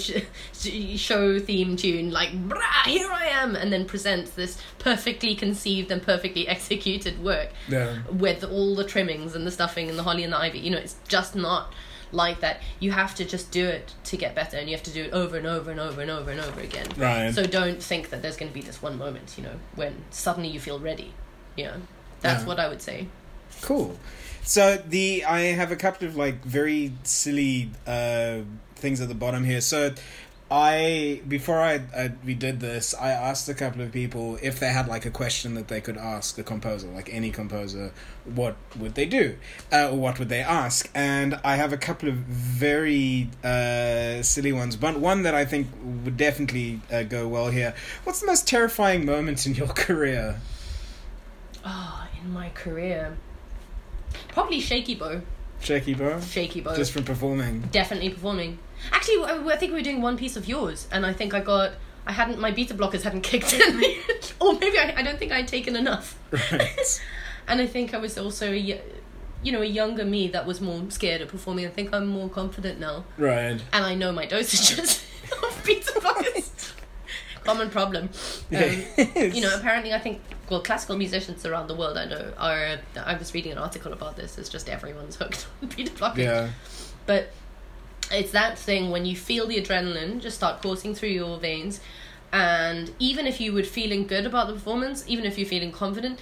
show 0.56 1.38
theme 1.38 1.76
tune 1.76 2.10
like 2.10 2.30
"Brah, 2.48 2.86
here 2.86 3.10
I 3.10 3.26
am," 3.26 3.56
and 3.56 3.72
then 3.72 3.84
present 3.86 4.34
this 4.36 4.58
perfectly 4.78 5.34
conceived 5.34 5.90
and 5.90 6.02
perfectly 6.02 6.46
executed 6.54 7.22
work 7.22 7.50
Yeah. 7.68 7.98
with 8.10 8.44
all 8.44 8.74
the 8.74 8.84
trimmings 8.84 9.34
and 9.34 9.46
the 9.46 9.50
stuffing 9.50 9.88
and 9.88 9.98
the 9.98 10.02
holly 10.02 10.24
and 10.24 10.32
the 10.32 10.38
ivy. 10.38 10.58
You 10.58 10.70
know, 10.70 10.78
it's 10.78 10.96
just 11.08 11.34
not 11.36 11.72
like 12.14 12.40
that. 12.40 12.60
You 12.80 12.92
have 12.92 13.14
to 13.16 13.24
just 13.24 13.50
do 13.50 13.66
it 13.66 13.92
to 14.04 14.16
get 14.16 14.34
better, 14.34 14.56
and 14.56 14.68
you 14.68 14.74
have 14.74 14.84
to 14.84 14.92
do 14.92 15.04
it 15.04 15.12
over 15.12 15.36
and 15.36 15.46
over 15.46 15.70
and 15.70 15.80
over 15.80 16.00
and 16.00 16.10
over 16.10 16.30
and 16.30 16.40
over 16.40 16.60
again. 16.60 16.86
Right. 16.96 17.34
So 17.34 17.44
don't 17.44 17.82
think 17.82 18.10
that 18.10 18.22
there's 18.22 18.36
going 18.36 18.50
to 18.50 18.54
be 18.54 18.62
this 18.62 18.80
one 18.80 18.96
moment, 18.98 19.34
you 19.36 19.42
know, 19.44 19.56
when 19.74 20.04
suddenly 20.10 20.48
you 20.48 20.60
feel 20.60 20.78
ready. 20.78 21.12
You 21.56 21.64
know, 21.66 21.74
That's 22.20 22.42
Yeah. 22.42 22.48
what 22.48 22.58
I 22.58 22.68
would 22.68 22.80
say. 22.82 23.08
Cool. 23.60 23.98
So 24.42 24.76
the 24.76 25.24
I 25.24 25.40
have 25.40 25.70
a 25.72 25.76
couple 25.76 26.06
of 26.08 26.16
like 26.16 26.44
very 26.44 26.92
silly 27.02 27.70
uh, 27.86 28.40
things 28.76 29.00
at 29.00 29.08
the 29.08 29.14
bottom 29.14 29.44
here. 29.44 29.60
So 29.60 29.94
I 30.50 31.22
before 31.26 31.58
I, 31.58 31.80
I 31.96 32.12
we 32.24 32.34
did 32.34 32.60
this, 32.60 32.94
I 32.94 33.10
asked 33.10 33.48
a 33.48 33.54
couple 33.54 33.80
of 33.80 33.92
people 33.92 34.38
if 34.42 34.60
they 34.60 34.68
had 34.68 34.86
like 34.88 35.06
a 35.06 35.10
question 35.10 35.54
that 35.54 35.68
they 35.68 35.80
could 35.80 35.96
ask 35.96 36.38
a 36.38 36.42
composer, 36.42 36.88
like 36.88 37.12
any 37.12 37.30
composer, 37.30 37.92
what 38.26 38.56
would 38.78 38.94
they 38.94 39.06
do, 39.06 39.36
uh, 39.72 39.90
or 39.90 39.96
what 39.96 40.18
would 40.18 40.28
they 40.28 40.42
ask? 40.42 40.90
And 40.94 41.40
I 41.42 41.56
have 41.56 41.72
a 41.72 41.78
couple 41.78 42.10
of 42.10 42.16
very 42.16 43.30
uh, 43.42 44.22
silly 44.22 44.52
ones. 44.52 44.76
but 44.76 45.00
one 45.00 45.22
that 45.22 45.34
I 45.34 45.44
think 45.46 45.68
would 46.04 46.18
definitely 46.18 46.80
uh, 46.92 47.04
go 47.04 47.26
well 47.26 47.48
here. 47.48 47.74
What's 48.04 48.20
the 48.20 48.26
most 48.26 48.46
terrifying 48.46 49.06
moment 49.06 49.46
in 49.46 49.54
your 49.54 49.68
career? 49.86 50.40
Oh, 51.64 52.06
in 52.22 52.30
my 52.32 52.50
career, 52.50 53.16
probably 54.28 54.60
shaky 54.60 54.94
bow. 54.94 55.22
Shaky 55.60 55.94
Bo? 55.94 56.20
Shaky 56.20 56.60
bow. 56.60 56.76
Just 56.76 56.92
from 56.92 57.04
performing. 57.04 57.60
definitely 57.72 58.10
performing. 58.10 58.58
Actually, 58.92 59.24
I 59.24 59.44
I 59.52 59.56
think 59.56 59.72
we 59.72 59.78
were 59.78 59.82
doing 59.84 60.00
one 60.02 60.16
piece 60.16 60.36
of 60.36 60.48
yours, 60.48 60.88
and 60.92 61.04
I 61.06 61.12
think 61.12 61.34
I 61.34 61.40
got. 61.40 61.72
I 62.06 62.12
hadn't. 62.12 62.38
My 62.38 62.50
beta 62.50 62.74
blockers 62.74 63.02
hadn't 63.02 63.22
kicked 63.30 63.52
in, 63.54 63.82
or 64.40 64.52
maybe 64.54 64.78
I, 64.78 64.94
I 64.96 65.02
don't 65.02 65.18
think 65.18 65.32
I'd 65.32 65.48
taken 65.48 65.76
enough. 65.76 66.18
Right. 66.30 67.02
And 67.46 67.60
I 67.60 67.66
think 67.66 67.92
I 67.92 67.98
was 67.98 68.16
also 68.16 68.50
a, 68.50 68.56
you 69.42 69.52
know, 69.52 69.60
a 69.60 69.66
younger 69.66 70.02
me 70.06 70.28
that 70.28 70.46
was 70.46 70.62
more 70.62 70.80
scared 70.90 71.20
of 71.20 71.28
performing. 71.28 71.66
I 71.66 71.68
think 71.68 71.92
I'm 71.92 72.06
more 72.06 72.30
confident 72.30 72.80
now, 72.80 73.04
Right. 73.18 73.60
and 73.70 73.84
I 73.84 73.94
know 73.94 74.12
my 74.12 74.26
dosages 74.26 75.04
of 75.42 75.62
beta 75.62 75.92
blockers. 76.00 76.72
Common 77.44 77.68
problem. 77.68 78.08
Um, 78.50 78.82
you 79.34 79.42
know, 79.42 79.54
apparently, 79.54 79.92
I 79.92 79.98
think 79.98 80.22
well, 80.48 80.62
classical 80.62 80.96
musicians 80.96 81.44
around 81.44 81.66
the 81.66 81.74
world 81.74 81.98
I 81.98 82.06
know 82.06 82.32
are. 82.38 82.78
I 82.96 83.14
was 83.18 83.34
reading 83.34 83.52
an 83.52 83.58
article 83.58 83.92
about 83.92 84.16
this. 84.16 84.38
It's 84.38 84.48
just 84.48 84.70
everyone's 84.70 85.16
hooked 85.16 85.46
on 85.60 85.68
beta 85.68 85.92
blockers. 85.92 86.16
Yeah. 86.16 86.48
But 87.04 87.28
it's 88.12 88.32
that 88.32 88.58
thing 88.58 88.90
when 88.90 89.06
you 89.06 89.16
feel 89.16 89.46
the 89.46 89.60
adrenaline 89.60 90.20
just 90.20 90.36
start 90.36 90.62
coursing 90.62 90.94
through 90.94 91.10
your 91.10 91.38
veins. 91.38 91.80
And 92.32 92.92
even 92.98 93.26
if 93.28 93.40
you 93.40 93.52
were 93.52 93.62
feeling 93.62 94.08
good 94.08 94.26
about 94.26 94.48
the 94.48 94.54
performance, 94.54 95.04
even 95.06 95.24
if 95.24 95.38
you're 95.38 95.46
feeling 95.46 95.70
confident, 95.70 96.18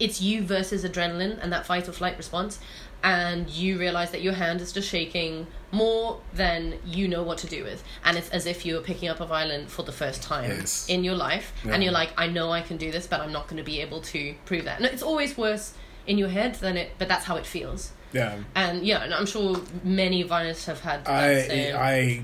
it's 0.00 0.20
you 0.20 0.42
versus 0.42 0.84
adrenaline 0.84 1.38
and 1.40 1.52
that 1.52 1.64
fight 1.64 1.88
or 1.88 1.92
flight 1.92 2.16
response. 2.16 2.58
And 3.04 3.48
you 3.48 3.78
realize 3.78 4.10
that 4.12 4.22
your 4.22 4.32
hand 4.32 4.60
is 4.60 4.72
just 4.72 4.88
shaking 4.88 5.46
more 5.70 6.20
than 6.32 6.74
you 6.84 7.06
know 7.06 7.22
what 7.22 7.38
to 7.38 7.46
do 7.46 7.62
with. 7.62 7.84
And 8.04 8.16
it's 8.16 8.30
as 8.30 8.46
if 8.46 8.66
you 8.66 8.74
were 8.74 8.80
picking 8.80 9.08
up 9.08 9.20
a 9.20 9.26
violin 9.26 9.66
for 9.68 9.82
the 9.82 9.92
first 9.92 10.22
time 10.22 10.50
Yes. 10.50 10.88
in 10.88 11.04
your 11.04 11.14
life. 11.14 11.52
Yeah. 11.64 11.74
And 11.74 11.84
you're 11.84 11.92
like, 11.92 12.12
I 12.16 12.26
know 12.26 12.50
I 12.50 12.62
can 12.62 12.76
do 12.76 12.90
this, 12.90 13.06
but 13.06 13.20
I'm 13.20 13.30
not 13.30 13.46
going 13.46 13.58
to 13.58 13.62
be 13.64 13.80
able 13.80 14.00
to 14.00 14.34
prove 14.46 14.64
that. 14.64 14.78
And 14.80 14.86
it's 14.86 15.02
always 15.02 15.36
worse 15.38 15.74
in 16.06 16.18
your 16.18 16.30
head 16.30 16.54
than 16.56 16.76
it, 16.76 16.92
but 16.98 17.06
that's 17.08 17.26
how 17.26 17.36
it 17.36 17.46
feels. 17.46 17.92
Yeah. 18.14 18.38
And 18.54 18.86
yeah, 18.86 19.02
and 19.02 19.12
I'm 19.12 19.26
sure 19.26 19.60
many 19.82 20.22
violinists 20.22 20.66
have 20.66 20.80
had 20.80 21.04
that 21.04 21.12
I 21.12 21.42
same. 21.42 21.76
I 21.76 22.22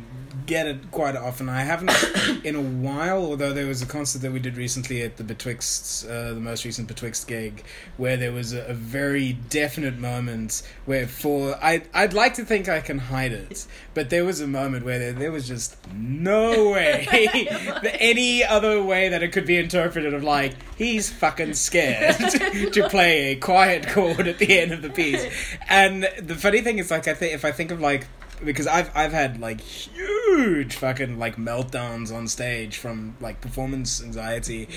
get 0.50 0.66
it 0.66 0.90
quite 0.90 1.14
often. 1.14 1.48
I 1.48 1.62
haven't 1.62 1.92
in 2.44 2.56
a 2.56 2.60
while, 2.60 3.24
although 3.24 3.52
there 3.52 3.68
was 3.68 3.82
a 3.82 3.86
concert 3.86 4.20
that 4.22 4.32
we 4.32 4.40
did 4.40 4.56
recently 4.56 5.00
at 5.00 5.16
the 5.16 5.22
Betwixt, 5.22 6.04
uh, 6.04 6.34
the 6.34 6.40
most 6.40 6.64
recent 6.64 6.88
Betwixt 6.88 7.28
gig, 7.28 7.64
where 7.96 8.16
there 8.16 8.32
was 8.32 8.52
a, 8.52 8.66
a 8.66 8.74
very 8.74 9.34
definite 9.48 9.96
moment 9.96 10.62
where 10.86 11.06
for 11.06 11.54
I 11.62 11.82
I'd 11.94 12.14
like 12.14 12.34
to 12.34 12.44
think 12.44 12.68
I 12.68 12.80
can 12.80 12.98
hide 12.98 13.32
it, 13.32 13.68
but 13.94 14.10
there 14.10 14.24
was 14.24 14.40
a 14.40 14.48
moment 14.48 14.84
where 14.84 14.98
there, 14.98 15.12
there 15.12 15.32
was 15.32 15.46
just 15.46 15.76
no 15.94 16.70
way 16.70 17.06
any 18.00 18.44
other 18.44 18.82
way 18.82 19.08
that 19.08 19.22
it 19.22 19.28
could 19.28 19.46
be 19.46 19.56
interpreted 19.56 20.12
of 20.12 20.24
like 20.24 20.56
he's 20.76 21.08
fucking 21.10 21.54
scared 21.54 22.16
to 22.72 22.88
play 22.88 23.32
a 23.32 23.36
quiet 23.36 23.86
chord 23.86 24.26
at 24.26 24.38
the 24.38 24.58
end 24.58 24.72
of 24.72 24.82
the 24.82 24.90
piece. 24.90 25.24
And 25.68 26.08
the 26.18 26.34
funny 26.34 26.60
thing 26.60 26.80
is 26.80 26.90
like 26.90 27.06
I 27.06 27.14
think 27.14 27.34
if 27.34 27.44
I 27.44 27.52
think 27.52 27.70
of 27.70 27.80
like 27.80 28.08
because 28.44 28.66
I've 28.66 28.90
I've 28.94 29.12
had 29.12 29.40
like 29.40 29.60
huge 29.60 30.76
fucking 30.76 31.18
like 31.18 31.36
meltdowns 31.36 32.14
on 32.14 32.28
stage 32.28 32.76
from 32.76 33.16
like 33.20 33.40
performance 33.40 34.02
anxiety. 34.02 34.68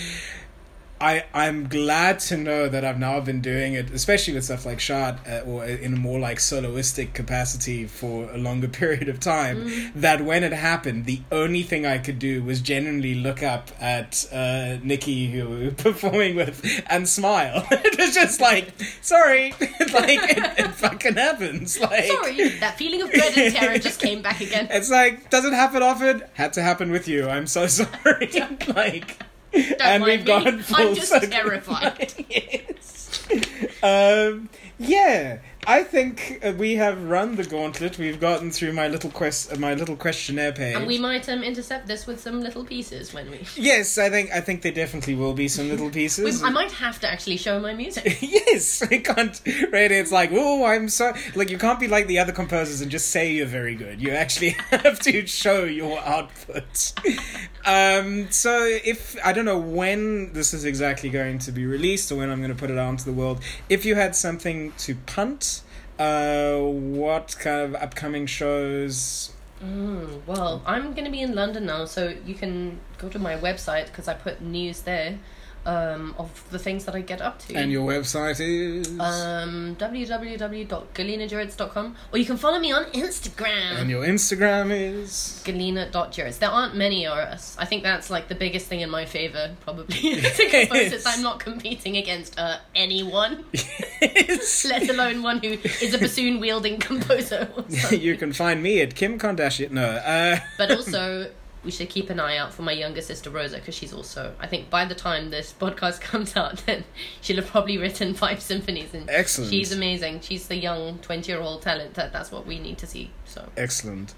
I 1.03 1.25
I'm 1.33 1.67
glad 1.67 2.19
to 2.31 2.37
know 2.37 2.69
that 2.69 2.85
I've 2.85 2.97
now 2.97 3.19
been 3.19 3.41
doing 3.41 3.73
it, 3.73 3.91
especially 3.91 4.35
with 4.35 4.45
stuff 4.45 4.65
like 4.65 4.79
shot 4.79 5.19
uh, 5.27 5.41
or 5.45 5.65
in 5.65 5.93
a 5.93 5.97
more 5.97 6.17
like 6.17 6.37
soloistic 6.37 7.13
capacity 7.13 7.85
for 7.87 8.31
a 8.31 8.37
longer 8.37 8.67
period 8.81 9.09
of 9.09 9.19
time. 9.19 9.91
That 9.95 10.21
when 10.21 10.45
it 10.45 10.53
happened, 10.53 11.05
the 11.05 11.19
only 11.29 11.61
thing 11.61 11.85
I 11.85 11.97
could 11.97 12.19
do 12.19 12.41
was 12.41 12.61
genuinely 12.61 13.15
look 13.15 13.43
up 13.43 13.69
at 13.81 14.25
uh, 14.31 14.77
Nikki, 14.81 15.29
who 15.29 15.49
we 15.49 15.65
were 15.65 15.71
performing 15.89 16.37
with, 16.37 16.63
and 16.87 17.07
smile. 17.09 17.67
it 17.71 17.97
was 17.97 18.15
just 18.15 18.39
like, 18.39 18.71
sorry, 19.01 19.51
like 19.59 20.19
it, 20.37 20.59
it 20.59 20.71
fucking 20.71 21.15
happens. 21.15 21.81
Like, 21.81 22.05
Sorry, 22.05 22.47
that 22.59 22.77
feeling 22.77 23.01
of 23.01 23.11
dread 23.11 23.37
and 23.37 23.53
terror 23.53 23.77
just 23.77 23.99
came 23.99 24.21
back 24.21 24.39
again. 24.39 24.69
it's 24.71 24.89
like, 24.89 25.29
does 25.29 25.43
it 25.43 25.51
happen 25.51 25.83
often? 25.83 26.23
Had 26.33 26.53
to 26.53 26.61
happen 26.61 26.91
with 26.91 27.09
you. 27.09 27.27
I'm 27.27 27.47
so 27.47 27.67
sorry. 27.67 28.31
like, 28.69 29.17
and 29.53 29.79
mind 29.79 30.03
we've 30.03 30.19
me. 30.21 30.25
gone 30.25 30.63
I'm 30.73 30.95
just 30.95 31.09
circle. 31.09 31.29
terrified. 31.29 32.13
yes. 32.29 33.27
Um, 33.83 34.49
yeah, 34.79 35.39
I 35.67 35.83
think 35.83 36.39
uh, 36.43 36.53
we 36.57 36.75
have 36.75 37.01
run 37.03 37.35
the 37.35 37.43
gauntlet. 37.43 37.97
We've 37.97 38.19
gotten 38.19 38.51
through 38.51 38.73
my 38.73 38.87
little 38.87 39.09
quest, 39.09 39.53
uh, 39.53 39.57
my 39.57 39.73
little 39.73 39.95
questionnaire 39.95 40.51
page. 40.51 40.75
And 40.75 40.87
we 40.87 40.97
might 40.97 41.27
um, 41.29 41.43
intercept 41.43 41.87
this 41.87 42.05
with 42.05 42.19
some 42.19 42.41
little 42.41 42.65
pieces 42.65 43.13
when 43.13 43.29
we. 43.31 43.45
yes, 43.55 43.97
I 43.97 44.09
think 44.09 44.31
I 44.31 44.41
think 44.41 44.61
there 44.61 44.71
definitely 44.71 45.15
will 45.15 45.33
be 45.33 45.47
some 45.47 45.69
little 45.69 45.85
we 45.93 45.93
pieces. 45.93 46.43
I 46.43 46.49
might 46.49 46.71
have 46.73 46.99
to 47.01 47.09
actually 47.09 47.37
show 47.37 47.59
my 47.59 47.73
music. 47.73 48.17
yes, 48.21 48.81
I 48.81 48.97
can't. 48.99 49.41
Right, 49.71 49.91
it's 49.91 50.11
like, 50.11 50.31
oh, 50.33 50.65
I'm 50.65 50.89
so 50.89 51.13
like 51.35 51.49
you 51.49 51.57
can't 51.57 51.79
be 51.79 51.87
like 51.87 52.07
the 52.07 52.19
other 52.19 52.33
composers 52.33 52.81
and 52.81 52.91
just 52.91 53.09
say 53.09 53.33
you're 53.33 53.45
very 53.45 53.75
good. 53.75 54.01
You 54.01 54.11
actually 54.11 54.55
have 54.71 54.99
to 54.99 55.25
show 55.27 55.63
your 55.63 55.99
output. 55.99 56.93
um, 57.65 58.29
so 58.31 58.65
if 58.83 59.15
I 59.23 59.33
don't 59.33 59.45
know 59.45 59.59
when 59.59 60.33
this 60.33 60.53
is 60.53 60.65
exactly 60.65 61.09
going 61.09 61.39
to 61.39 61.51
be 61.51 61.65
released 61.65 62.11
or 62.11 62.15
when 62.15 62.29
I'm 62.29 62.39
going 62.39 62.53
to 62.53 62.59
put 62.59 62.69
it 62.69 62.77
out 62.77 62.89
into 62.89 63.05
the 63.05 63.13
world, 63.13 63.41
if 63.69 63.85
you 63.85 63.95
had 63.95 64.15
something 64.15 64.73
to 64.79 64.95
punt, 64.95 65.52
uh, 66.03 66.59
what 66.59 67.35
kind 67.39 67.61
of 67.61 67.75
upcoming 67.81 68.25
shows? 68.25 69.31
Mm, 69.63 70.25
well, 70.25 70.61
I'm 70.65 70.93
going 70.93 71.05
to 71.05 71.11
be 71.11 71.21
in 71.21 71.33
London 71.35 71.65
now, 71.65 71.85
so 71.85 72.13
you 72.25 72.35
can 72.35 72.79
go 72.97 73.07
to 73.09 73.19
my 73.19 73.35
website 73.37 73.85
because 73.85 74.07
I 74.07 74.13
put 74.13 74.41
news 74.41 74.81
there 74.81 75.19
um, 75.65 76.13
of 76.17 76.29
the 76.51 76.59
things 76.59 76.85
that 76.85 76.95
I 76.95 77.01
get 77.01 77.21
up 77.21 77.39
to. 77.47 77.55
And 77.55 77.71
your 77.71 77.87
website 77.87 78.39
is. 78.39 78.87
um, 78.99 79.75
www.galinajuritz.com 79.79 81.95
or 82.11 82.17
you 82.19 82.25
can 82.25 82.37
follow 82.37 82.59
me 82.59 82.71
on 82.71 82.85
Instagram. 82.91 83.77
and 83.79 83.89
your 83.89 84.03
Instagram 84.05 84.69
is. 84.71 85.41
Galina.Juritz. 85.45 86.39
There 86.39 86.49
aren't 86.49 86.75
many 86.75 87.05
of 87.07 87.17
us. 87.17 87.55
I 87.59 87.65
think 87.65 87.83
that's 87.83 88.09
like 88.09 88.27
the 88.27 88.35
biggest 88.35 88.67
thing 88.67 88.81
in 88.81 88.89
my 88.89 89.05
favor, 89.05 89.55
probably. 89.61 89.95
composers. 90.21 91.05
I'm 91.05 91.21
not 91.21 91.39
competing 91.39 91.97
against 91.97 92.37
uh, 92.39 92.57
anyone, 92.75 93.45
Yes. 94.01 94.65
let 94.69 94.89
alone 94.89 95.23
one 95.23 95.39
who 95.39 95.57
is 95.81 95.93
a 95.93 95.97
bassoon 95.97 96.39
wielding 96.39 96.79
composer. 96.79 97.49
Or 97.89 97.95
you 97.95 98.17
can 98.17 98.33
find 98.33 98.61
me 98.61 98.81
at 98.81 98.95
Kim 98.95 99.17
Kardashian. 99.17 99.71
No, 99.71 99.85
uh, 99.85 100.39
But 100.57 100.71
also, 100.71 101.31
we 101.63 101.71
should 101.71 101.89
keep 101.89 102.09
an 102.09 102.19
eye 102.19 102.37
out 102.37 102.53
for 102.53 102.61
my 102.61 102.71
younger 102.71 103.01
sister 103.01 103.29
Rosa 103.29 103.57
because 103.57 103.75
she's 103.75 103.93
also. 103.93 104.33
I 104.39 104.47
think 104.47 104.69
by 104.69 104.85
the 104.85 104.95
time 104.95 105.29
this 105.29 105.53
podcast 105.59 106.01
comes 106.01 106.35
out, 106.35 106.57
then 106.65 106.83
she'll 107.21 107.37
have 107.37 107.47
probably 107.47 107.77
written 107.77 108.13
five 108.25 108.41
symphonies, 108.41 108.93
and 108.93 109.09
Excellent. 109.09 109.51
she's 109.51 109.71
amazing. 109.71 110.21
She's 110.21 110.47
the 110.47 110.55
young 110.55 110.99
twenty-year-old 110.99 111.61
talent 111.61 111.93
that 111.95 112.11
that's 112.13 112.31
what 112.31 112.45
we 112.45 112.59
need 112.59 112.77
to 112.79 112.87
see. 112.87 113.11
So 113.25 113.47
Excellent. 113.57 114.13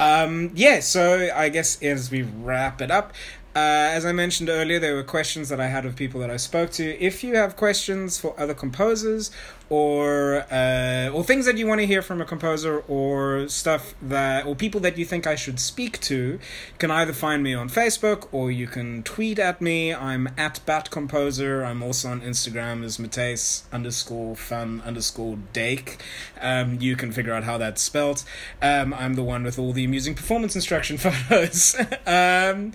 Um, 0.00 0.52
yeah, 0.54 0.78
so 0.78 1.28
I 1.34 1.48
guess 1.48 1.82
as 1.82 2.10
we 2.10 2.22
wrap 2.22 2.80
it 2.80 2.90
up, 2.90 3.12
uh, 3.54 3.90
as 3.96 4.04
I 4.04 4.12
mentioned 4.12 4.48
earlier, 4.48 4.78
there 4.78 4.94
were 4.94 5.02
questions 5.02 5.48
that 5.48 5.60
I 5.60 5.66
had 5.66 5.84
of 5.84 5.96
people 5.96 6.20
that 6.20 6.30
I 6.30 6.36
spoke 6.36 6.70
to. 6.72 6.84
If 7.02 7.24
you 7.24 7.34
have 7.36 7.56
questions 7.56 8.18
for 8.18 8.38
other 8.38 8.54
composers 8.54 9.30
or 9.70 10.46
uh, 10.50 11.10
or 11.12 11.22
things 11.24 11.44
that 11.44 11.58
you 11.58 11.66
want 11.66 11.80
to 11.80 11.86
hear 11.86 12.00
from 12.00 12.20
a 12.20 12.24
composer 12.24 12.80
or 12.88 13.48
stuff 13.48 13.94
that 14.00 14.46
or 14.46 14.54
people 14.54 14.80
that 14.80 14.96
you 14.96 15.04
think 15.04 15.26
I 15.26 15.34
should 15.34 15.60
speak 15.60 16.00
to, 16.02 16.14
you 16.14 16.38
can 16.78 16.90
either 16.90 17.12
find 17.12 17.42
me 17.42 17.54
on 17.54 17.68
Facebook 17.68 18.28
or 18.32 18.50
you 18.50 18.66
can 18.66 19.02
tweet 19.02 19.38
at 19.38 19.60
me. 19.60 19.94
I'm 19.94 20.28
at 20.36 20.60
Bat 20.64 20.90
Composer. 20.90 21.64
I'm 21.64 21.82
also 21.82 22.08
on 22.08 22.20
Instagram 22.20 22.84
as 22.84 22.98
Matthijs 22.98 23.64
underscore 23.72 24.36
van 24.36 24.80
underscore 24.82 25.38
Dijk. 25.52 25.96
Um, 26.40 26.78
you 26.80 26.96
can 26.96 27.12
figure 27.12 27.32
out 27.32 27.44
how 27.44 27.58
that's 27.58 27.82
spelt. 27.82 28.24
Um, 28.62 28.94
I'm 28.94 29.14
the 29.14 29.22
one 29.22 29.42
with 29.42 29.58
all 29.58 29.72
the 29.72 29.84
amusing 29.84 30.14
performance 30.14 30.54
instruction 30.54 30.96
photos. 30.98 31.76
um, 32.06 32.72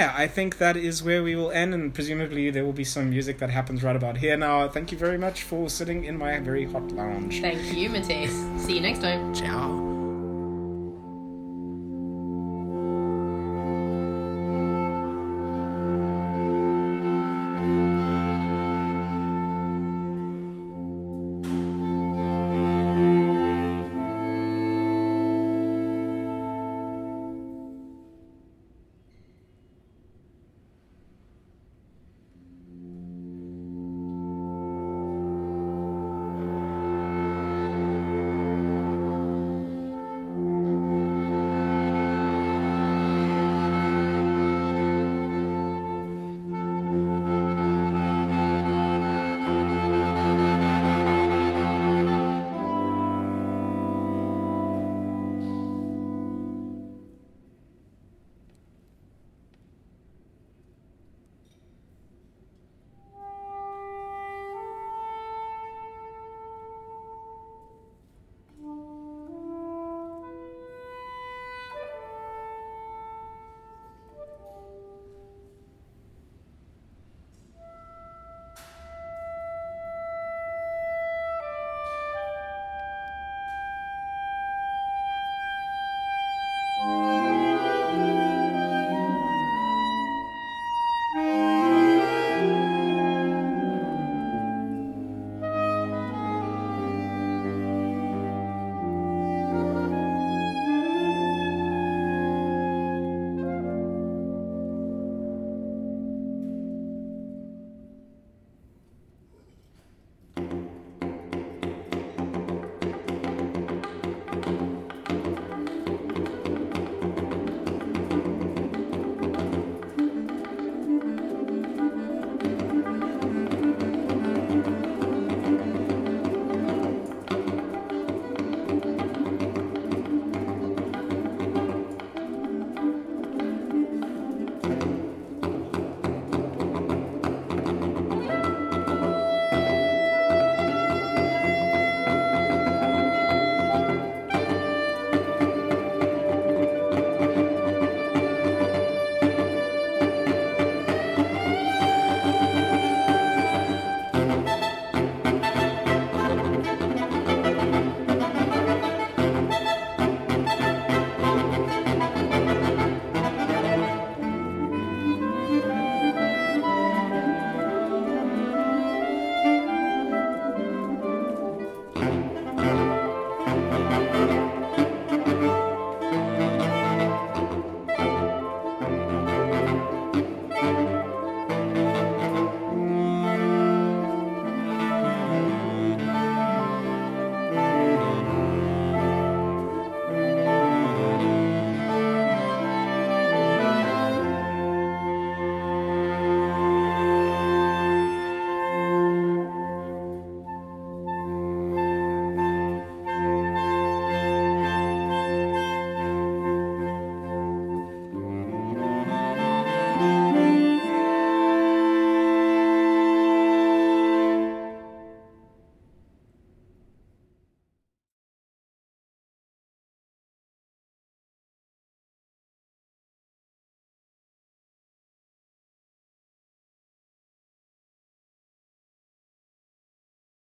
yeah, 0.00 0.14
I 0.16 0.26
think 0.28 0.56
that 0.56 0.76
is 0.78 1.02
where 1.02 1.22
we 1.22 1.36
will 1.36 1.50
end, 1.50 1.74
and 1.74 1.92
presumably 1.92 2.50
there 2.50 2.64
will 2.64 2.72
be 2.72 2.84
some 2.84 3.10
music 3.10 3.38
that 3.38 3.50
happens 3.50 3.82
right 3.82 3.96
about 3.96 4.16
here 4.16 4.36
now. 4.36 4.66
Thank 4.66 4.92
you 4.92 4.98
very 4.98 5.18
much 5.18 5.42
for 5.42 5.68
sitting 5.68 6.04
in 6.04 6.16
my 6.16 6.38
very 6.40 6.64
hot 6.64 6.90
lounge. 6.92 7.40
thank 7.42 7.62
you, 7.76 7.90
Matthijs. 7.90 8.60
See 8.60 8.76
you 8.76 8.80
next 8.80 9.00
time. 9.00 9.34
Ciao. 9.34 9.99